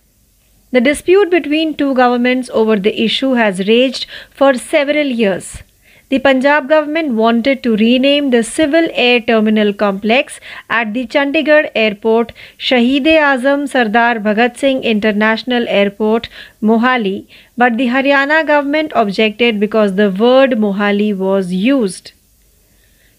The 0.69 0.81
dispute 0.81 1.29
between 1.29 1.75
two 1.75 1.93
governments 1.93 2.49
over 2.53 2.75
the 2.75 3.01
issue 3.01 3.33
has 3.33 3.67
raged 3.69 4.05
for 4.31 4.53
several 4.55 5.07
years. 5.07 5.63
The 6.09 6.19
Punjab 6.19 6.67
government 6.67 7.13
wanted 7.13 7.63
to 7.63 7.77
rename 7.77 8.31
the 8.31 8.43
Civil 8.43 8.89
Air 8.93 9.21
Terminal 9.21 9.71
Complex 9.73 10.41
at 10.69 10.93
the 10.93 11.07
Chandigarh 11.07 11.71
Airport 11.73 12.33
Shaheed 12.57 13.05
Azam 13.05 13.67
Sardar 13.69 14.15
Bhagat 14.19 14.57
Singh 14.57 14.83
International 14.83 15.65
Airport 15.69 16.27
Mohali, 16.61 17.27
but 17.57 17.77
the 17.77 17.87
Haryana 17.87 18.45
government 18.45 18.91
objected 18.93 19.61
because 19.61 19.95
the 19.95 20.11
word 20.11 20.51
Mohali 20.51 21.15
was 21.15 21.53
used. 21.53 22.11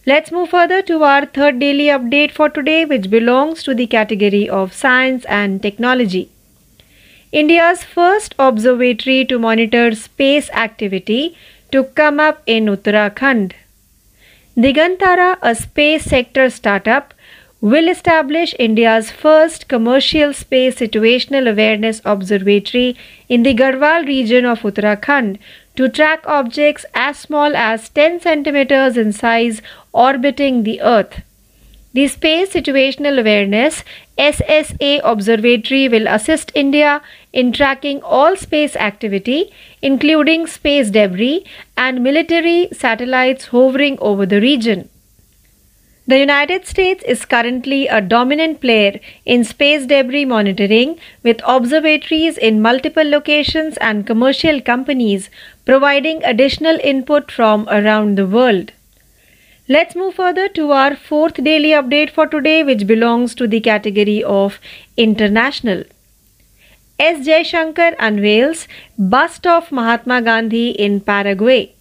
Let's 0.06 0.30
move 0.30 0.50
further 0.50 0.82
to 0.82 1.02
our 1.02 1.24
third 1.24 1.58
daily 1.58 1.86
update 1.86 2.30
for 2.30 2.50
today, 2.50 2.84
which 2.84 3.08
belongs 3.08 3.62
to 3.62 3.74
the 3.74 3.86
category 3.86 4.48
of 4.48 4.74
science 4.74 5.24
and 5.26 5.62
technology. 5.62 6.30
India's 7.30 7.84
first 7.84 8.34
observatory 8.38 9.22
to 9.26 9.38
monitor 9.38 9.94
space 9.94 10.48
activity 10.50 11.36
to 11.70 11.84
come 11.84 12.18
up 12.18 12.42
in 12.46 12.64
Uttarakhand. 12.66 13.52
Digantara, 14.56 15.36
a 15.42 15.54
space 15.54 16.04
sector 16.04 16.48
startup, 16.48 17.12
will 17.60 17.86
establish 17.88 18.54
India's 18.58 19.10
first 19.10 19.68
commercial 19.68 20.32
space 20.32 20.76
situational 20.76 21.50
awareness 21.50 22.00
observatory 22.06 22.96
in 23.28 23.42
the 23.42 23.54
Garhwal 23.54 24.06
region 24.06 24.46
of 24.46 24.60
Uttarakhand 24.62 25.38
to 25.76 25.88
track 25.88 26.26
objects 26.26 26.86
as 26.94 27.18
small 27.18 27.54
as 27.54 27.90
10 27.90 28.20
centimeters 28.20 28.96
in 28.96 29.12
size 29.12 29.60
orbiting 29.92 30.62
the 30.62 30.80
Earth. 30.80 31.20
The 31.92 32.06
Space 32.06 32.52
Situational 32.52 33.18
Awareness 33.18 33.82
SSA 34.18 35.00
Observatory 35.04 35.88
will 35.88 36.08
assist 36.08 36.50
India 36.54 37.00
in 37.32 37.52
tracking 37.52 38.02
all 38.02 38.36
space 38.36 38.74
activity, 38.74 39.52
including 39.80 40.46
space 40.46 40.90
debris 40.90 41.44
and 41.76 42.02
military 42.02 42.68
satellites 42.72 43.46
hovering 43.46 43.96
over 44.00 44.26
the 44.26 44.40
region. 44.40 44.88
The 46.08 46.18
United 46.18 46.66
States 46.66 47.04
is 47.04 47.26
currently 47.26 47.86
a 47.86 48.00
dominant 48.00 48.62
player 48.62 48.98
in 49.26 49.44
space 49.44 49.84
debris 49.84 50.24
monitoring, 50.24 50.98
with 51.22 51.42
observatories 51.46 52.38
in 52.38 52.62
multiple 52.62 53.08
locations 53.08 53.76
and 53.76 54.06
commercial 54.06 54.62
companies 54.62 55.28
providing 55.66 56.24
additional 56.24 56.78
input 56.82 57.30
from 57.30 57.68
around 57.68 58.16
the 58.16 58.26
world. 58.26 58.72
Let's 59.70 59.94
move 59.94 60.14
further 60.14 60.48
to 60.56 60.70
our 60.72 60.96
fourth 60.96 61.44
daily 61.44 61.72
update 61.78 62.08
for 62.08 62.26
today, 62.26 62.62
which 62.62 62.86
belongs 62.86 63.34
to 63.34 63.46
the 63.46 63.60
category 63.60 64.24
of 64.24 64.58
international. 64.96 65.84
S. 66.98 67.26
Shankar 67.46 67.94
unveils 67.98 68.66
bust 68.98 69.46
of 69.46 69.70
Mahatma 69.70 70.22
Gandhi 70.22 70.70
in 70.70 71.00
Paraguay. 71.02 71.74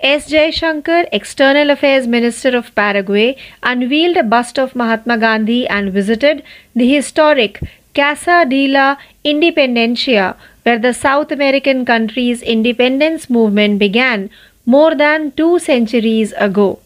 S. 0.00 0.30
Shankar, 0.30 1.04
External 1.12 1.68
Affairs 1.68 2.06
Minister 2.06 2.56
of 2.56 2.74
Paraguay, 2.74 3.36
unveiled 3.62 4.16
a 4.16 4.22
bust 4.22 4.58
of 4.58 4.74
Mahatma 4.74 5.18
Gandhi 5.18 5.68
and 5.68 5.92
visited 5.92 6.42
the 6.74 6.88
historic 6.90 7.60
Casa 7.94 8.46
de 8.48 8.68
la 8.68 8.96
Independencia, 9.22 10.34
where 10.62 10.78
the 10.78 10.94
South 10.94 11.30
American 11.30 11.84
country's 11.84 12.40
independence 12.40 13.28
movement 13.28 13.78
began 13.78 14.30
more 14.66 14.94
than 14.94 15.30
two 15.32 15.58
centuries 15.58 16.32
ago. 16.36 16.78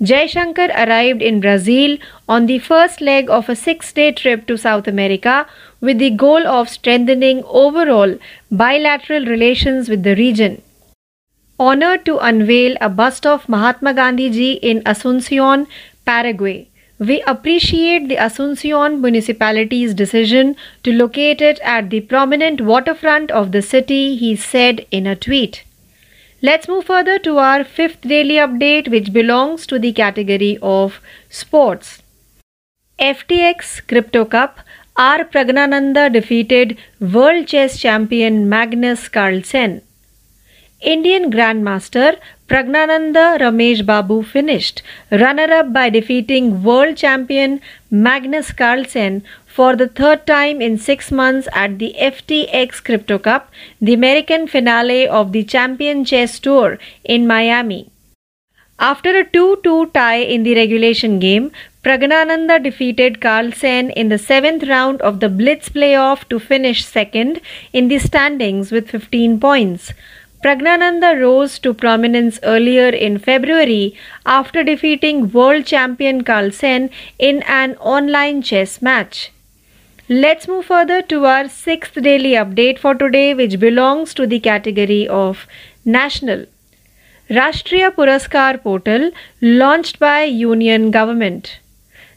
Jaishankar 0.00 0.68
arrived 0.86 1.22
in 1.22 1.40
Brazil 1.40 1.98
on 2.28 2.46
the 2.46 2.60
first 2.60 3.00
leg 3.00 3.28
of 3.28 3.48
a 3.48 3.56
six 3.56 3.92
day 3.92 4.12
trip 4.12 4.46
to 4.46 4.56
South 4.56 4.86
America 4.86 5.46
with 5.80 5.98
the 5.98 6.10
goal 6.10 6.46
of 6.46 6.68
strengthening 6.68 7.42
overall 7.46 8.16
bilateral 8.50 9.26
relations 9.26 9.88
with 9.88 10.04
the 10.04 10.14
region. 10.14 10.62
Honored 11.58 12.04
to 12.06 12.18
unveil 12.18 12.76
a 12.80 12.88
bust 12.88 13.26
of 13.26 13.48
Mahatma 13.48 13.92
Gandhi 13.92 14.30
ji 14.30 14.52
in 14.52 14.80
Asuncion, 14.82 15.66
Paraguay. 16.04 16.68
We 17.00 17.20
appreciate 17.22 18.08
the 18.08 18.16
Asuncion 18.16 19.00
municipality's 19.00 19.94
decision 19.94 20.54
to 20.84 20.92
locate 20.92 21.40
it 21.40 21.58
at 21.60 21.90
the 21.90 22.00
prominent 22.00 22.60
waterfront 22.60 23.32
of 23.32 23.50
the 23.50 23.62
city, 23.62 24.16
he 24.16 24.36
said 24.36 24.86
in 24.92 25.06
a 25.08 25.16
tweet. 25.16 25.64
Let's 26.40 26.68
move 26.68 26.84
further 26.84 27.18
to 27.20 27.38
our 27.38 27.64
fifth 27.64 28.02
daily 28.02 28.36
update, 28.36 28.88
which 28.88 29.12
belongs 29.12 29.66
to 29.66 29.78
the 29.78 29.92
category 29.92 30.56
of 30.62 31.00
sports. 31.28 32.00
FTX 33.00 33.84
Crypto 33.88 34.24
Cup 34.24 34.60
R. 34.96 35.24
Pragnananda 35.24 36.12
defeated 36.12 36.78
World 37.00 37.48
Chess 37.48 37.80
Champion 37.80 38.48
Magnus 38.48 39.08
Carlsen. 39.08 39.82
Indian 40.80 41.28
Grandmaster 41.32 42.20
Pragnananda 42.46 43.40
Ramesh 43.40 43.84
Babu 43.84 44.22
finished 44.22 44.82
runner 45.10 45.52
up 45.52 45.72
by 45.72 45.90
defeating 45.90 46.62
world 46.62 46.96
champion 46.96 47.60
Magnus 47.90 48.52
Carlsen 48.52 49.24
for 49.58 49.74
the 49.74 49.88
third 49.88 50.24
time 50.24 50.60
in 50.64 50.78
six 50.78 51.10
months 51.10 51.48
at 51.52 51.80
the 51.80 51.92
FTX 51.98 52.82
Crypto 52.84 53.18
Cup, 53.18 53.50
the 53.80 53.92
American 53.92 54.46
finale 54.46 55.08
of 55.20 55.32
the 55.32 55.42
Champion 55.42 56.04
Chess 56.04 56.38
Tour 56.38 56.78
in 57.02 57.26
Miami. 57.26 57.90
After 58.78 59.16
a 59.18 59.24
2 59.24 59.56
2 59.64 59.86
tie 59.94 60.20
in 60.34 60.44
the 60.44 60.54
regulation 60.54 61.18
game, 61.18 61.50
Pragnananda 61.82 62.62
defeated 62.62 63.20
Carlsen 63.20 63.90
in 64.02 64.10
the 64.10 64.18
seventh 64.26 64.62
round 64.68 65.00
of 65.00 65.18
the 65.18 65.28
Blitz 65.28 65.70
playoff 65.70 66.22
to 66.28 66.38
finish 66.38 66.84
second 66.84 67.40
in 67.72 67.88
the 67.88 67.98
standings 67.98 68.70
with 68.70 68.92
15 68.92 69.40
points. 69.40 69.92
Pragnananda 70.44 71.10
rose 71.20 71.58
to 71.66 71.74
prominence 71.74 72.38
earlier 72.44 72.90
in 72.90 73.18
February 73.18 73.96
after 74.24 74.62
defeating 74.62 75.32
world 75.32 75.66
champion 75.66 76.22
Carlsen 76.22 76.88
in 77.30 77.42
an 77.58 77.74
online 77.96 78.40
chess 78.50 78.80
match. 78.90 79.32
Let's 80.10 80.48
move 80.48 80.64
further 80.64 81.02
to 81.02 81.26
our 81.26 81.50
sixth 81.50 81.92
daily 81.92 82.30
update 82.30 82.78
for 82.78 82.94
today, 82.94 83.34
which 83.34 83.60
belongs 83.60 84.14
to 84.14 84.26
the 84.26 84.40
category 84.40 85.06
of 85.06 85.46
National. 85.84 86.46
Rashtriya 87.28 87.90
Puraskar 87.94 88.62
portal 88.62 89.10
launched 89.42 89.98
by 89.98 90.24
Union 90.24 90.90
Government. 90.90 91.58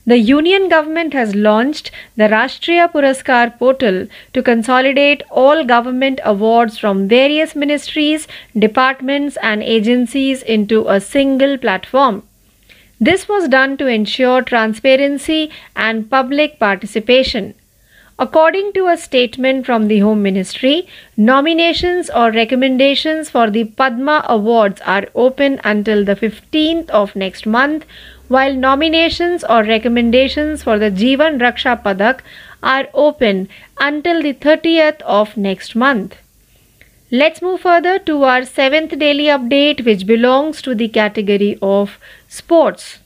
The 0.05 0.17
Union 0.19 0.69
government 0.69 1.11
has 1.11 1.35
launched 1.35 1.91
the 2.15 2.29
Rashtriya 2.29 2.93
Puraskar 2.93 3.59
portal 3.59 4.07
to 4.31 4.41
consolidate 4.41 5.21
all 5.29 5.65
government 5.65 6.21
awards 6.23 6.77
from 6.77 7.09
various 7.09 7.57
ministries, 7.57 8.25
departments, 8.57 9.35
and 9.43 9.61
agencies 9.61 10.41
into 10.43 10.87
a 10.87 11.01
single 11.01 11.57
platform. 11.57 12.23
This 13.01 13.27
was 13.27 13.49
done 13.49 13.75
to 13.75 13.87
ensure 13.87 14.41
transparency 14.41 15.51
and 15.75 16.09
public 16.09 16.57
participation. 16.57 17.55
According 18.23 18.73
to 18.73 18.85
a 18.85 18.97
statement 18.97 19.65
from 19.65 19.87
the 19.87 19.97
Home 19.97 20.21
Ministry, 20.21 20.87
nominations 21.17 22.07
or 22.07 22.31
recommendations 22.31 23.31
for 23.31 23.49
the 23.49 23.63
Padma 23.63 24.23
Awards 24.29 24.79
are 24.81 25.07
open 25.15 25.59
until 25.63 26.05
the 26.05 26.15
15th 26.15 26.91
of 26.91 27.15
next 27.15 27.47
month 27.47 27.83
while 28.27 28.53
nominations 28.53 29.43
or 29.43 29.63
recommendations 29.63 30.61
for 30.61 30.77
the 30.77 30.91
Jeevan 30.91 31.39
Raksha 31.39 31.81
Padak 31.81 32.19
are 32.61 32.87
open 32.93 33.49
until 33.79 34.21
the 34.21 34.35
30th 34.35 35.01
of 35.01 35.35
next 35.35 35.75
month. 35.75 36.15
Let's 37.09 37.41
move 37.41 37.61
further 37.61 37.97
to 37.97 38.23
our 38.23 38.45
seventh 38.45 38.99
daily 38.99 39.25
update, 39.39 39.83
which 39.83 40.05
belongs 40.05 40.61
to 40.61 40.75
the 40.75 40.89
category 40.89 41.57
of 41.59 41.97
sports. 42.27 43.00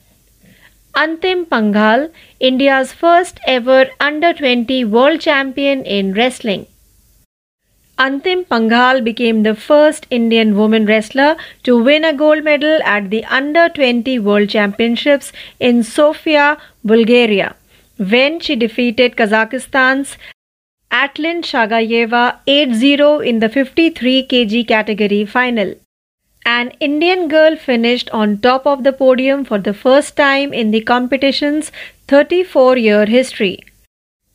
Antim 0.95 1.45
Panghal, 1.45 2.09
India's 2.39 2.93
first 2.93 3.41
ever 3.45 3.89
under 3.99 4.31
20 4.31 4.85
world 4.85 5.19
champion 5.19 5.83
in 5.83 6.13
wrestling. 6.13 6.67
Antim 7.99 8.45
Panghal 8.45 9.03
became 9.03 9.43
the 9.43 9.55
first 9.55 10.07
Indian 10.09 10.55
woman 10.55 10.85
wrestler 10.85 11.35
to 11.63 11.83
win 11.83 12.05
a 12.05 12.13
gold 12.13 12.45
medal 12.45 12.79
at 12.83 13.09
the 13.09 13.25
Under 13.25 13.67
20 13.67 14.19
World 14.19 14.47
Championships 14.47 15.33
in 15.59 15.83
Sofia, 15.83 16.57
Bulgaria, 16.85 17.55
when 17.97 18.39
she 18.39 18.55
defeated 18.55 19.17
Kazakhstan's 19.17 20.17
Atlin 20.91 21.41
Shagayeva 21.41 22.37
8-0 22.47 23.25
in 23.25 23.39
the 23.39 23.49
53 23.49 24.27
kg 24.27 24.65
category 24.65 25.25
final. 25.25 25.75
An 26.47 26.69
Indian 26.79 27.27
girl 27.27 27.55
finished 27.55 28.07
on 28.11 28.37
top 28.37 28.67
of 28.67 28.83
the 28.83 28.93
podium 28.93 29.45
for 29.45 29.57
the 29.57 29.73
first 29.73 30.15
time 30.15 30.53
in 30.53 30.69
the 30.69 30.81
competition's 30.81 31.71
34 32.07 32.77
year 32.77 33.07
history. 33.07 33.63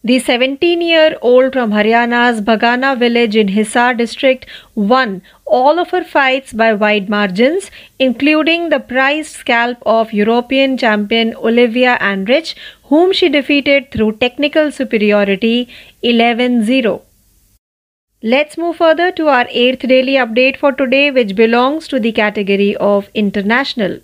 The 0.02 0.18
17 0.18 0.80
year 0.80 1.16
old 1.22 1.52
from 1.52 1.70
Haryana's 1.70 2.40
Bagana 2.40 2.98
village 2.98 3.36
in 3.36 3.46
Hisar 3.48 3.96
district 3.96 4.46
won 4.74 5.22
all 5.44 5.78
of 5.78 5.90
her 5.90 6.02
fights 6.02 6.52
by 6.52 6.72
wide 6.72 7.08
margins, 7.08 7.70
including 8.00 8.70
the 8.70 8.80
prized 8.80 9.36
scalp 9.36 9.78
of 9.86 10.12
European 10.12 10.76
champion 10.76 11.32
Olivia 11.36 11.96
Andrich, 12.00 12.56
whom 12.84 13.12
she 13.12 13.28
defeated 13.28 13.92
through 13.92 14.16
technical 14.16 14.72
superiority 14.72 15.68
11 16.02 16.64
0. 16.64 17.02
Let's 18.22 18.58
move 18.58 18.76
further 18.76 19.10
to 19.12 19.28
our 19.28 19.46
eighth 19.48 19.88
daily 19.88 20.12
update 20.12 20.58
for 20.58 20.72
today, 20.72 21.10
which 21.10 21.34
belongs 21.34 21.88
to 21.88 21.98
the 21.98 22.12
category 22.12 22.76
of 22.76 23.08
international. 23.14 24.00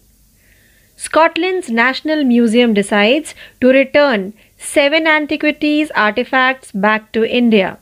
Scotland's 0.97 1.69
National 1.69 2.25
Museum 2.25 2.73
decides 2.73 3.35
to 3.61 3.69
return 3.69 4.33
seven 4.57 5.07
antiquities 5.07 5.91
artifacts 5.91 6.73
back 6.73 7.13
to 7.13 7.31
India. 7.31 7.79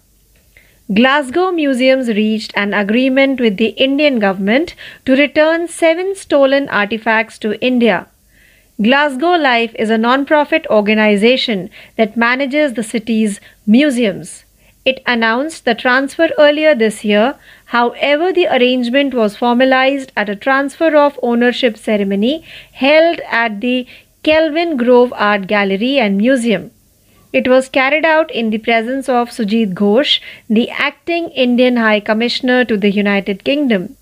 Glasgow 0.93 1.53
museums 1.53 2.09
reached 2.09 2.53
an 2.57 2.75
agreement 2.75 3.39
with 3.41 3.57
the 3.57 3.69
Indian 3.89 4.19
government 4.19 4.75
to 5.07 5.15
return 5.15 5.69
seven 5.69 6.17
stolen 6.17 6.69
artifacts 6.69 7.39
to 7.39 7.65
India. 7.65 8.09
Glasgow 8.83 9.37
Life 9.37 9.73
is 9.79 9.89
a 9.89 9.97
non 9.97 10.27
profit 10.27 10.67
organization 10.69 11.71
that 11.95 12.17
manages 12.17 12.75
the 12.75 12.83
city's 12.83 13.41
museums. 13.69 14.44
It 14.85 15.03
announced 15.07 15.65
the 15.65 15.75
transfer 15.75 16.29
earlier 16.39 16.75
this 16.75 17.05
year. 17.05 17.37
However, 17.67 18.33
the 18.33 18.47
arrangement 18.49 19.15
was 19.15 19.37
formalized 19.37 20.13
at 20.15 20.29
a 20.29 20.37
transfer 20.37 20.95
of 20.95 21.19
ownership 21.23 21.79
ceremony 21.79 22.45
held 22.73 23.21
at 23.31 23.61
the 23.63 23.87
Kelvin 24.23 24.77
Grove 24.77 25.13
Art 25.17 25.47
Gallery 25.47 25.99
and 25.99 26.19
Museum. 26.19 26.71
It 27.33 27.49
was 27.49 27.69
carried 27.69 28.05
out 28.05 28.31
in 28.31 28.51
the 28.51 28.59
presence 28.59 29.09
of 29.09 29.31
Sujit 29.31 29.75
Ghosh, 29.75 30.21
the 30.49 30.71
acting 30.71 31.31
Indian 31.31 31.77
High 31.77 32.01
Commissioner 32.01 32.65
to 32.67 32.77
the 32.77 32.91
United 32.91 33.43
Kingdom. 33.43 33.97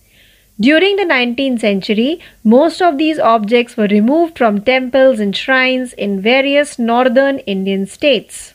During 0.61 0.97
the 0.97 1.05
19th 1.05 1.61
century, 1.61 2.21
most 2.45 2.83
of 2.83 2.99
these 2.99 3.18
objects 3.18 3.77
were 3.77 3.87
removed 3.87 4.37
from 4.37 4.61
temples 4.61 5.18
and 5.18 5.35
shrines 5.35 5.92
in 5.95 6.21
various 6.21 6.79
northern 6.79 7.38
Indian 7.38 7.87
states. 7.87 8.52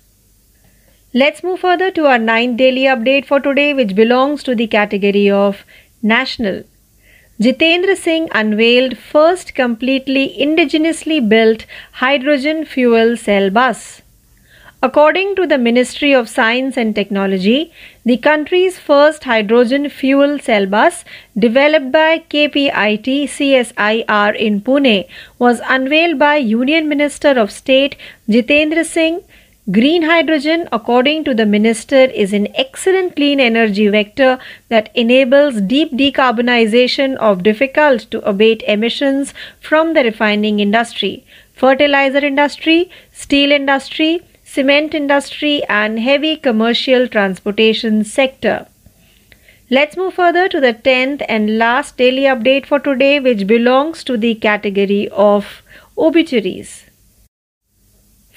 Let's 1.19 1.41
move 1.41 1.61
further 1.61 1.89
to 1.97 2.05
our 2.05 2.19
ninth 2.19 2.57
daily 2.57 2.81
update 2.93 3.25
for 3.25 3.39
today, 3.39 3.73
which 3.73 3.95
belongs 3.95 4.43
to 4.43 4.53
the 4.53 4.67
category 4.67 5.31
of 5.31 5.63
national. 6.03 6.57
Jitendra 7.41 7.95
Singh 7.97 8.27
unveiled 8.39 8.99
first 8.99 9.55
completely 9.55 10.25
indigenously 10.39 11.17
built 11.27 11.65
hydrogen 11.93 12.65
fuel 12.65 13.17
cell 13.17 13.49
bus. 13.49 14.03
According 14.83 15.35
to 15.37 15.47
the 15.47 15.57
Ministry 15.57 16.13
of 16.13 16.29
Science 16.29 16.77
and 16.77 16.93
Technology, 16.93 17.71
the 18.05 18.17
country's 18.17 18.77
first 18.77 19.23
hydrogen 19.23 19.89
fuel 19.89 20.37
cell 20.37 20.67
bus, 20.67 21.03
developed 21.47 21.91
by 21.91 22.19
KPIT 22.19 23.23
CSIR 23.37 24.35
in 24.35 24.61
Pune, 24.61 25.07
was 25.39 25.61
unveiled 25.77 26.19
by 26.19 26.35
Union 26.35 26.87
Minister 26.87 27.31
of 27.45 27.51
State 27.51 27.95
Jitendra 28.29 28.85
Singh 28.85 29.23
Green 29.69 30.03
hydrogen, 30.03 30.69
according 30.71 31.25
to 31.25 31.33
the 31.33 31.45
minister, 31.45 32.05
is 32.05 32.31
an 32.31 32.47
excellent 32.55 33.17
clean 33.17 33.41
energy 33.41 33.89
vector 33.89 34.39
that 34.69 34.89
enables 34.95 35.59
deep 35.59 35.91
decarbonization 35.91 37.17
of 37.17 37.43
difficult 37.43 38.09
to 38.09 38.21
abate 38.21 38.63
emissions 38.65 39.33
from 39.59 39.93
the 39.93 40.05
refining 40.05 40.61
industry, 40.61 41.25
fertilizer 41.53 42.19
industry, 42.19 42.89
steel 43.11 43.51
industry, 43.51 44.21
cement 44.45 44.93
industry, 44.93 45.61
and 45.65 45.99
heavy 45.99 46.37
commercial 46.37 47.05
transportation 47.05 48.05
sector. 48.05 48.67
Let's 49.69 49.97
move 49.97 50.13
further 50.13 50.47
to 50.47 50.61
the 50.61 50.75
10th 50.75 51.25
and 51.27 51.57
last 51.57 51.97
daily 51.97 52.21
update 52.21 52.65
for 52.65 52.79
today, 52.79 53.19
which 53.19 53.45
belongs 53.45 54.05
to 54.05 54.15
the 54.15 54.35
category 54.35 55.09
of 55.09 55.61
obituaries. 55.97 56.86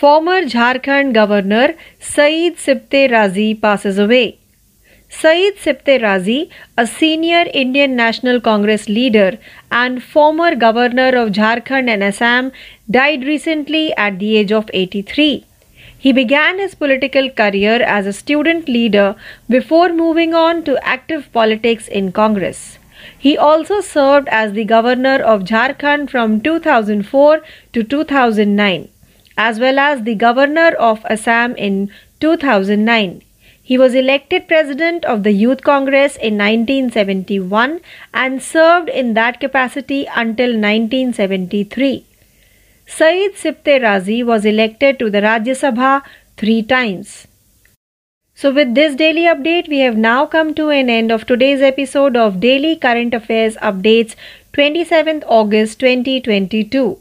Former 0.00 0.40
Jharkhand 0.52 1.12
Governor 1.12 1.74
Saeed 2.00 2.56
Sipte 2.56 3.10
Razi 3.10 3.60
passes 3.60 3.98
away. 3.98 4.38
Saeed 5.10 5.56
Sipte 5.56 6.00
Razi, 6.00 6.48
a 6.78 6.86
senior 6.86 7.44
Indian 7.52 7.96
National 7.96 8.40
Congress 8.40 8.88
leader 8.88 9.36
and 9.70 10.02
former 10.02 10.56
governor 10.56 11.08
of 11.22 11.32
Jharkhand 11.32 11.90
and 11.90 12.02
Assam, 12.02 12.50
died 12.90 13.24
recently 13.24 13.94
at 13.94 14.18
the 14.18 14.38
age 14.38 14.52
of 14.52 14.70
83. 14.72 15.44
He 15.98 16.14
began 16.14 16.58
his 16.58 16.74
political 16.74 17.28
career 17.28 17.82
as 17.82 18.06
a 18.06 18.14
student 18.14 18.70
leader 18.70 19.16
before 19.50 19.90
moving 19.90 20.32
on 20.32 20.64
to 20.64 20.78
active 20.82 21.30
politics 21.34 21.88
in 21.88 22.10
Congress. 22.10 22.78
He 23.18 23.36
also 23.36 23.82
served 23.82 24.28
as 24.28 24.54
the 24.54 24.64
governor 24.64 25.18
of 25.20 25.44
Jharkhand 25.44 26.08
from 26.08 26.40
2004 26.40 27.42
to 27.74 27.82
2009, 27.82 28.88
as 29.48 29.58
well 29.58 29.78
as 29.78 30.02
the 30.04 30.14
governor 30.14 30.70
of 30.90 31.04
Assam 31.16 31.56
in 31.66 31.76
2009. 32.20 33.22
He 33.70 33.78
was 33.78 33.94
elected 33.94 34.46
president 34.48 35.04
of 35.04 35.22
the 35.22 35.32
Youth 35.32 35.62
Congress 35.62 36.16
in 36.16 36.36
1971 36.36 37.80
and 38.12 38.42
served 38.42 38.90
in 38.90 39.14
that 39.14 39.40
capacity 39.40 40.00
until 40.22 40.54
1973. 40.60 42.04
Saeed 42.98 43.36
Sipte 43.42 43.74
Razi 43.86 44.22
was 44.30 44.44
elected 44.44 44.98
to 44.98 45.08
the 45.08 45.20
Rajya 45.26 45.56
Sabha 45.64 46.02
three 46.36 46.62
times. 46.62 47.26
So, 48.34 48.52
with 48.52 48.74
this 48.74 48.94
daily 48.94 49.26
update, 49.34 49.68
we 49.68 49.78
have 49.80 49.96
now 49.96 50.26
come 50.26 50.54
to 50.54 50.70
an 50.70 50.90
end 50.90 51.12
of 51.12 51.26
today's 51.26 51.62
episode 51.62 52.16
of 52.16 52.40
Daily 52.40 52.74
Current 52.76 53.14
Affairs 53.14 53.56
Updates 53.70 54.16
27th 54.54 55.24
August 55.26 55.80
2022. 55.80 56.98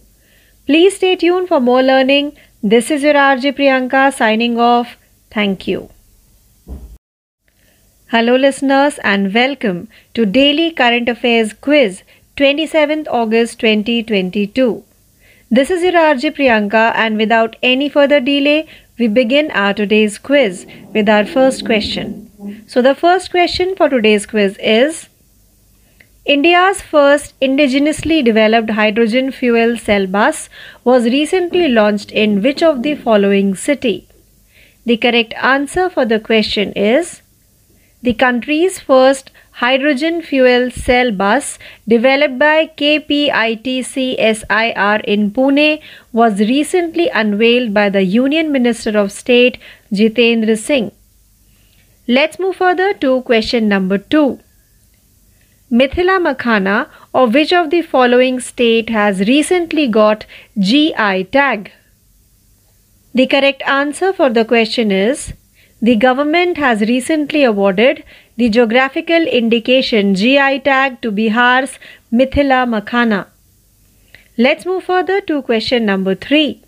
Please 0.69 0.97
stay 0.97 1.15
tuned 1.15 1.47
for 1.47 1.59
more 1.59 1.81
learning. 1.81 2.33
This 2.61 2.91
is 2.91 3.01
your 3.01 3.15
RJ 3.15 3.53
Priyanka 3.59 4.13
signing 4.13 4.59
off. 4.59 4.97
Thank 5.31 5.67
you. 5.67 5.89
Hello, 8.11 8.35
listeners, 8.35 8.99
and 9.03 9.33
welcome 9.33 9.87
to 10.13 10.27
Daily 10.27 10.69
Current 10.69 11.09
Affairs 11.09 11.53
Quiz 11.53 12.03
27th 12.37 13.07
August 13.07 13.59
2022. 13.61 14.83
This 15.49 15.71
is 15.71 15.81
your 15.81 15.93
RJ 15.93 16.35
Priyanka, 16.37 16.93
and 16.93 17.17
without 17.17 17.55
any 17.63 17.89
further 17.89 18.19
delay, 18.19 18.67
we 18.99 19.07
begin 19.07 19.49
our 19.49 19.73
today's 19.73 20.19
quiz 20.19 20.67
with 20.93 21.09
our 21.09 21.25
first 21.25 21.65
question. 21.65 22.65
So, 22.67 22.83
the 22.83 22.93
first 22.93 23.31
question 23.31 23.75
for 23.75 23.89
today's 23.89 24.27
quiz 24.27 24.55
is 24.59 25.08
India's 26.31 26.79
first 26.79 27.33
indigenously 27.41 28.23
developed 28.23 28.69
hydrogen 28.69 29.31
fuel 29.31 29.75
cell 29.75 30.05
bus 30.05 30.47
was 30.83 31.05
recently 31.05 31.67
launched 31.67 32.11
in 32.11 32.43
which 32.43 32.61
of 32.61 32.83
the 32.83 32.93
following 32.93 33.55
city? 33.55 34.07
The 34.85 34.97
correct 34.97 35.33
answer 35.41 35.89
for 35.89 36.05
the 36.05 36.19
question 36.19 36.71
is 36.73 37.23
the 38.03 38.13
country's 38.13 38.77
first 38.79 39.31
hydrogen 39.53 40.21
fuel 40.21 40.69
cell 40.69 41.11
bus 41.11 41.57
developed 41.87 42.37
by 42.37 42.67
KPITCSIR 42.77 43.33
in 45.05 45.31
Pune 45.31 45.81
was 46.13 46.39
recently 46.41 47.09
unveiled 47.09 47.73
by 47.73 47.89
the 47.89 48.03
Union 48.03 48.51
Minister 48.51 48.95
of 48.99 49.11
State 49.11 49.57
Jitendra 49.91 50.59
Singh. 50.59 50.91
Let's 52.07 52.37
move 52.37 52.57
further 52.57 52.93
to 53.05 53.23
question 53.23 53.67
number 53.67 53.97
2. 53.97 54.37
Mithila 55.71 56.17
Makhana 56.19 56.87
of 57.13 57.35
which 57.35 57.53
of 57.53 57.69
the 57.69 57.83
following 57.83 58.39
state 58.39 58.89
has 58.89 59.19
recently 59.27 59.87
got 59.87 60.25
GI 60.57 61.25
tag? 61.25 61.71
The 63.13 63.27
correct 63.27 63.61
answer 63.67 64.11
for 64.11 64.31
the 64.31 64.45
question 64.45 64.91
is 64.91 65.33
the 65.79 65.95
government 65.95 66.57
has 66.57 66.81
recently 66.81 67.43
awarded 67.43 68.03
the 68.35 68.49
geographical 68.49 69.27
indication 69.27 70.15
GI 70.15 70.61
tag 70.61 71.01
to 71.03 71.11
Bihar's 71.11 71.77
Mithila 72.11 72.65
Makhana. 72.67 73.27
Let's 74.39 74.65
move 74.65 74.85
further 74.85 75.21
to 75.21 75.43
question 75.43 75.85
number 75.85 76.15
3. 76.15 76.63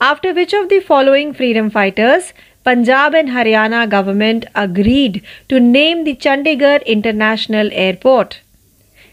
After 0.00 0.32
which 0.32 0.54
of 0.54 0.70
the 0.70 0.80
following 0.80 1.34
freedom 1.34 1.68
fighters 1.68 2.32
Punjab 2.68 3.14
and 3.14 3.30
Haryana 3.30 3.88
government 3.88 4.44
agreed 4.54 5.22
to 5.48 5.58
name 5.58 6.04
the 6.04 6.14
Chandigarh 6.14 6.84
International 6.84 7.70
Airport? 7.72 8.40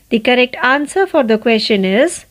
The 0.09 0.19
correct 0.19 0.57
answer 0.61 1.07
for 1.07 1.23
the 1.23 1.37
question 1.37 1.85
is 1.85 2.25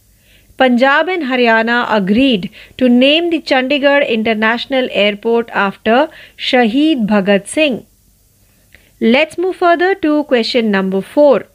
Punjab 0.59 1.09
and 1.09 1.23
Haryana 1.23 1.87
agreed 1.89 2.51
to 2.77 2.91
name 2.91 3.31
the 3.31 3.41
Chandigarh 3.41 4.07
International 4.07 4.87
Airport 4.91 5.49
after 5.65 6.11
Shahid 6.37 7.07
Bhagat 7.07 7.49
Singh. 7.49 7.87
Let's 9.01 9.39
move 9.39 9.57
further 9.57 9.95
to 10.07 10.25
question 10.25 10.71
number 10.71 11.01
4. 11.01 11.47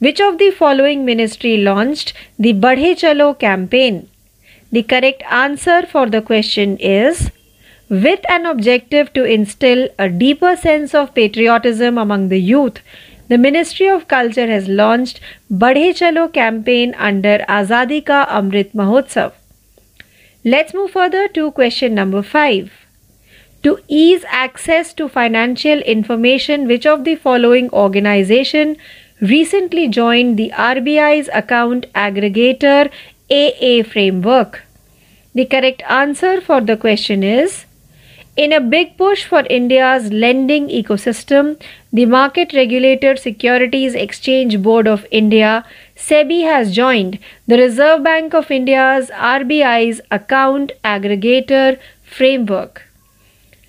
Which 0.00 0.20
of 0.20 0.36
the 0.36 0.50
following 0.50 1.06
ministry 1.06 1.56
launched 1.56 2.12
the 2.38 2.52
Badhe 2.52 2.96
Chalo 3.00 3.38
campaign? 3.38 4.10
The 4.70 4.82
correct 4.82 5.22
answer 5.30 5.86
for 5.86 6.10
the 6.10 6.20
question 6.20 6.76
is 6.76 7.30
with 7.92 8.24
an 8.30 8.46
objective 8.46 9.12
to 9.12 9.22
instill 9.22 9.86
a 9.98 10.08
deeper 10.08 10.56
sense 10.56 10.94
of 10.94 11.14
patriotism 11.14 11.98
among 11.98 12.30
the 12.30 12.40
youth, 12.40 12.78
the 13.28 13.36
Ministry 13.36 13.86
of 13.86 14.08
Culture 14.08 14.46
has 14.46 14.66
launched 14.66 15.20
Badhe 15.50 15.90
Chalo 15.98 16.32
campaign 16.32 16.94
under 16.94 17.44
Azadi 17.50 18.02
Ka 18.06 18.24
Amrit 18.30 18.72
Mahotsav. 18.72 19.32
Let's 20.42 20.72
move 20.72 20.92
further 20.92 21.28
to 21.28 21.50
question 21.50 21.94
number 21.94 22.22
5 22.22 22.70
to 23.62 23.78
ease 23.88 24.24
access 24.26 24.94
to 24.94 25.06
financial 25.06 25.80
information 25.80 26.66
which 26.66 26.86
of 26.86 27.04
the 27.04 27.16
following 27.16 27.68
organization 27.72 28.78
recently 29.20 29.86
joined 29.86 30.38
the 30.38 30.50
RBI's 30.56 31.28
account 31.34 31.84
aggregator 31.92 32.90
AA 33.30 33.82
framework 33.92 34.62
the 35.34 35.44
correct 35.44 35.82
answer 35.88 36.40
for 36.40 36.60
the 36.62 36.76
question 36.76 37.22
is 37.22 37.66
in 38.34 38.52
a 38.52 38.60
big 38.60 38.96
push 38.96 39.24
for 39.24 39.44
India's 39.50 40.10
lending 40.10 40.68
ecosystem, 40.68 41.60
the 41.92 42.06
market 42.06 42.54
regulator 42.54 43.14
Securities 43.14 43.94
Exchange 43.94 44.62
Board 44.62 44.88
of 44.88 45.06
India, 45.10 45.66
SEBI, 45.96 46.44
has 46.44 46.74
joined 46.74 47.18
the 47.46 47.58
Reserve 47.58 48.02
Bank 48.02 48.32
of 48.32 48.50
India's 48.50 49.10
RBI's 49.10 50.00
account 50.10 50.72
aggregator 50.82 51.78
framework. 52.02 52.82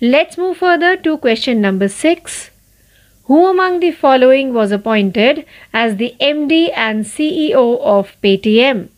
Let's 0.00 0.38
move 0.38 0.56
further 0.56 0.96
to 0.96 1.18
question 1.18 1.60
number 1.60 1.88
6. 1.88 2.50
Who 3.24 3.46
among 3.46 3.80
the 3.80 3.92
following 3.92 4.52
was 4.54 4.72
appointed 4.72 5.46
as 5.72 5.96
the 5.96 6.14
MD 6.20 6.70
and 6.74 7.04
CEO 7.04 7.80
of 7.80 8.16
Paytm? 8.22 8.88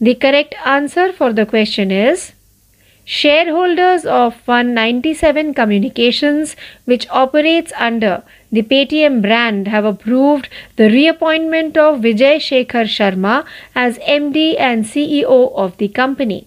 The 0.00 0.14
correct 0.14 0.54
answer 0.64 1.12
for 1.12 1.32
the 1.32 1.44
question 1.44 1.90
is 1.90 2.32
Shareholders 3.12 4.04
of 4.06 4.34
197 4.46 5.52
Communications, 5.52 6.54
which 6.84 7.08
operates 7.10 7.72
under 7.76 8.22
the 8.52 8.62
Paytm 8.62 9.20
brand, 9.20 9.66
have 9.66 9.84
approved 9.84 10.48
the 10.76 10.88
reappointment 10.88 11.76
of 11.76 12.02
Vijay 12.02 12.36
Shekhar 12.36 12.84
Sharma 12.96 13.44
as 13.74 13.98
MD 13.98 14.54
and 14.60 14.84
CEO 14.84 15.52
of 15.56 15.76
the 15.78 15.88
company. 15.88 16.46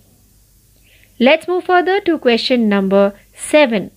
Let's 1.20 1.50
move 1.50 1.66
further 1.66 2.00
to 2.00 2.18
question 2.18 2.70
number 2.70 3.14
7. 3.36 3.92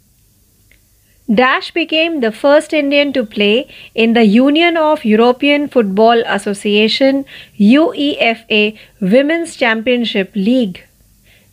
Dash 1.33 1.71
became 1.71 2.19
the 2.19 2.33
first 2.33 2.73
Indian 2.73 3.13
to 3.13 3.25
play 3.25 3.69
in 3.95 4.15
the 4.15 4.25
Union 4.25 4.77
of 4.77 5.05
European 5.05 5.69
Football 5.69 6.25
Association 6.27 7.25
UEFA 7.61 8.77
Women's 9.01 9.55
Championship 9.55 10.33
League. 10.35 10.83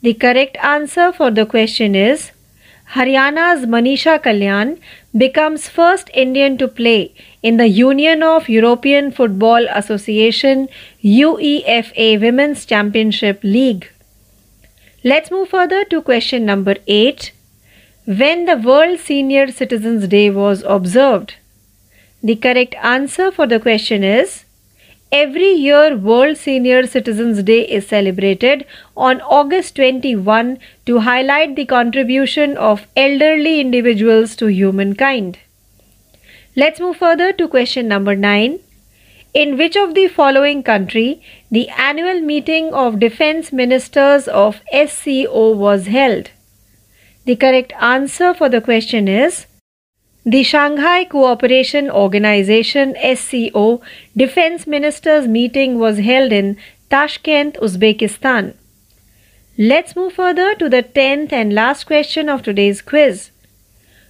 The 0.04 0.13
correct 0.13 0.58
answer 0.62 1.13
for 1.13 1.32
the 1.32 1.46
question 1.46 1.96
is 1.96 2.32
Haryana's 2.94 3.66
Manisha 3.66 4.22
Kalyan 4.22 4.80
becomes 5.18 5.70
first 5.70 6.10
Indian 6.13 6.58
to 6.58 6.68
play 6.68 7.13
in 7.42 7.56
the 7.56 7.70
Union 7.70 8.22
of 8.22 8.50
European 8.50 9.12
Football 9.12 9.66
Association 9.70 10.68
UEFA 11.02 12.20
Women's 12.20 12.66
Championship 12.66 13.39
League. 13.44 13.89
Let's 15.06 15.32
move 15.32 15.48
further 15.48 15.86
to 15.86 16.02
question 16.02 16.46
number 16.46 16.76
8 16.86 17.32
when 18.06 18.44
the 18.44 18.58
World 18.58 19.00
Senior 19.00 19.52
Citizens 19.54 20.10
Day 20.10 20.30
was 20.30 20.63
observed? 20.63 21.36
The 22.22 22.36
correct 22.36 22.76
answer 22.76 23.32
for 23.32 23.48
the 23.48 23.62
question 23.62 24.04
is 24.04 24.43
Every 25.15 25.52
year, 25.52 25.95
World 25.95 26.38
Senior 26.38 26.88
Citizens 26.88 27.43
Day 27.43 27.62
is 27.69 27.88
celebrated 27.88 28.65
on 28.97 29.21
August 29.21 29.76
21 29.76 30.58
to 30.88 31.02
highlight 31.02 31.56
the 31.56 31.65
contribution 31.65 32.58
of 32.58 32.88
elderly 32.97 33.60
individuals 33.60 34.36
to 34.38 34.47
humankind. 34.47 35.38
Let's 36.56 36.80
move 36.80 36.97
further 36.97 37.32
to 37.32 37.47
question 37.47 37.88
number 37.88 38.15
9. 38.15 38.60
In 39.36 39.56
which 39.56 39.78
of 39.78 39.93
the 39.93 40.08
following 40.08 40.63
country 40.63 41.21
the 41.52 41.69
annual 41.69 42.19
meeting 42.19 42.73
of 42.73 42.99
defense 42.99 43.54
ministers 43.54 44.28
of 44.28 44.62
SCO 44.71 45.52
was 45.52 45.86
held? 45.86 46.32
The 47.26 47.36
correct 47.36 47.71
answer 47.80 48.34
for 48.34 48.49
the 48.49 48.62
question 48.62 49.08
is 49.08 49.45
the 50.26 50.42
Shanghai 50.42 51.04
Cooperation 51.04 51.90
Organization 51.92 52.96
SCO 53.16 53.82
Defense 54.16 54.66
Ministers 54.66 55.28
meeting 55.28 55.78
was 55.80 55.98
held 55.98 56.32
in 56.32 56.56
Tashkent, 56.90 57.56
Uzbekistan. 57.56 58.54
Let's 59.58 59.98
move 59.98 60.14
further 60.14 60.56
to 60.56 60.70
the 60.70 60.82
10th 60.82 61.34
and 61.34 61.54
last 61.54 61.86
question 61.86 62.30
of 62.30 62.42
today's 62.42 62.82
quiz. 62.82 63.32